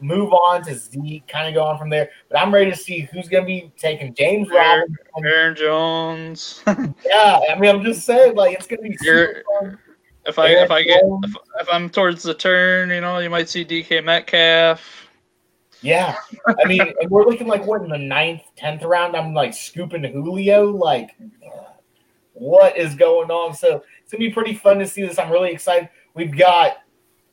move 0.00 0.32
on 0.32 0.62
to 0.64 0.74
Zeke, 0.74 1.26
kind 1.28 1.48
of 1.48 1.54
go 1.54 1.64
on 1.64 1.78
from 1.78 1.88
there. 1.88 2.10
But 2.28 2.40
I'm 2.40 2.52
ready 2.52 2.70
to 2.70 2.76
see 2.76 3.00
who's 3.12 3.28
going 3.28 3.44
to 3.44 3.46
be 3.46 3.72
taking 3.76 4.14
James 4.14 4.48
Aaron, 4.50 4.96
Robinson. 5.14 5.26
Aaron 5.26 5.56
Jones. 5.56 6.62
Yeah, 7.04 7.40
I 7.50 7.58
mean, 7.58 7.74
I'm 7.74 7.84
just 7.84 8.04
saying, 8.04 8.34
like, 8.34 8.56
it's 8.56 8.66
going 8.66 8.82
to 8.82 8.88
be 8.88 8.96
super 8.98 9.42
fun. 9.60 9.78
if 10.26 10.38
I 10.38 10.48
if 10.48 10.70
I 10.70 10.82
get 10.82 11.00
if, 11.22 11.36
if 11.60 11.68
I'm 11.72 11.88
towards 11.88 12.22
the 12.22 12.34
turn, 12.34 12.90
you 12.90 13.00
know, 13.00 13.18
you 13.18 13.30
might 13.30 13.48
see 13.48 13.64
DK 13.64 14.04
Metcalf. 14.04 15.08
Yeah, 15.82 16.16
I 16.46 16.66
mean, 16.66 16.92
we're 17.08 17.24
looking 17.24 17.46
like 17.46 17.64
what 17.64 17.82
in 17.82 17.88
the 17.88 17.98
ninth, 17.98 18.42
tenth 18.56 18.82
round. 18.82 19.16
I'm 19.16 19.34
like 19.34 19.54
scooping 19.54 20.04
Julio. 20.04 20.70
Like, 20.70 21.16
what 22.32 22.76
is 22.76 22.94
going 22.94 23.30
on? 23.30 23.54
So 23.54 23.82
it's 24.02 24.12
gonna 24.12 24.24
be 24.24 24.32
pretty 24.32 24.54
fun 24.54 24.78
to 24.78 24.86
see 24.86 25.02
this. 25.02 25.18
I'm 25.18 25.30
really 25.30 25.52
excited. 25.52 25.88
We've 26.14 26.36
got 26.36 26.78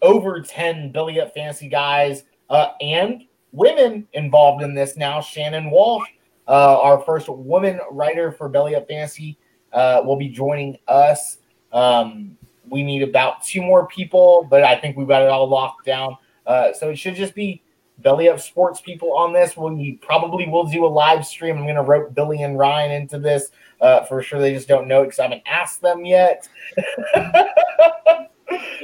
over 0.02 0.42
ten 0.42 0.92
Belly 0.92 1.20
Up 1.20 1.34
Fantasy 1.34 1.68
guys 1.68 2.24
uh, 2.54 2.74
and 2.82 3.24
women 3.52 4.08
involved 4.14 4.64
in 4.64 4.76
this 4.76 4.96
now. 4.96 5.20
Shannon 5.20 5.72
Walsh, 5.72 6.08
uh, 6.48 6.80
our 6.80 7.02
first 7.02 7.28
woman 7.28 7.80
writer 7.90 8.32
for 8.32 8.48
Belly 8.48 8.76
Up 8.76 8.88
Fantasy, 8.88 9.40
uh, 9.74 10.04
will 10.06 10.18
be 10.18 10.30
joining 10.30 10.78
us. 10.88 11.40
Um, 11.72 12.38
we 12.70 12.84
need 12.84 13.02
about 13.02 13.44
two 13.44 13.62
more 13.62 13.88
people, 13.88 14.48
but 14.52 14.64
I 14.64 14.80
think 14.80 14.96
we've 14.96 15.08
got 15.08 15.24
it 15.24 15.30
all 15.30 15.50
locked 15.50 15.86
down. 15.86 16.16
Uh, 16.46 16.74
so 16.74 16.92
it 16.92 16.96
should 16.98 17.16
just 17.16 17.34
be 17.34 17.64
belly 18.00 18.30
up 18.30 18.40
sports 18.40 18.82
people 18.82 19.18
on 19.18 19.34
this. 19.34 19.58
We 19.58 19.94
probably 20.02 20.48
will 20.48 20.66
do 20.66 20.86
a 20.86 20.88
live 20.88 21.26
stream. 21.26 21.58
I'm 21.58 21.64
going 21.64 21.76
to 21.76 21.82
rope 21.82 22.14
Billy 22.14 22.44
and 22.44 22.60
Ryan 22.60 22.92
into 22.92 23.18
this 23.18 23.50
uh, 23.82 24.04
for 24.04 24.22
sure. 24.22 24.40
They 24.40 24.54
just 24.54 24.68
don't 24.68 24.88
know 24.88 25.04
because 25.04 25.18
I 25.18 25.24
haven't 25.24 25.44
asked 25.48 25.82
them 25.82 26.06
yet. 26.06 26.48
Well, 27.16 27.50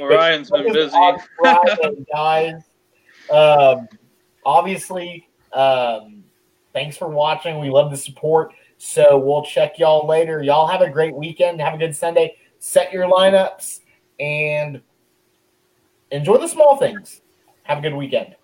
Ryan's 0.00 0.50
been 0.50 0.72
busy. 0.72 0.96
Friday, 1.38 2.04
guys. 2.12 2.69
Um, 3.30 3.88
obviously, 4.44 5.28
um, 5.52 6.24
thanks 6.72 6.96
for 6.96 7.08
watching. 7.08 7.58
We 7.58 7.70
love 7.70 7.90
the 7.90 7.96
support. 7.96 8.52
So 8.78 9.18
we'll 9.18 9.44
check 9.44 9.78
y'all 9.78 10.06
later. 10.06 10.42
Y'all 10.42 10.66
have 10.66 10.80
a 10.80 10.88
great 10.88 11.14
weekend. 11.14 11.60
Have 11.60 11.74
a 11.74 11.78
good 11.78 11.94
Sunday. 11.94 12.36
Set 12.58 12.92
your 12.92 13.06
lineups 13.06 13.80
and 14.18 14.80
enjoy 16.10 16.38
the 16.38 16.48
small 16.48 16.76
things. 16.76 17.20
Have 17.64 17.78
a 17.78 17.82
good 17.82 17.94
weekend. 17.94 18.36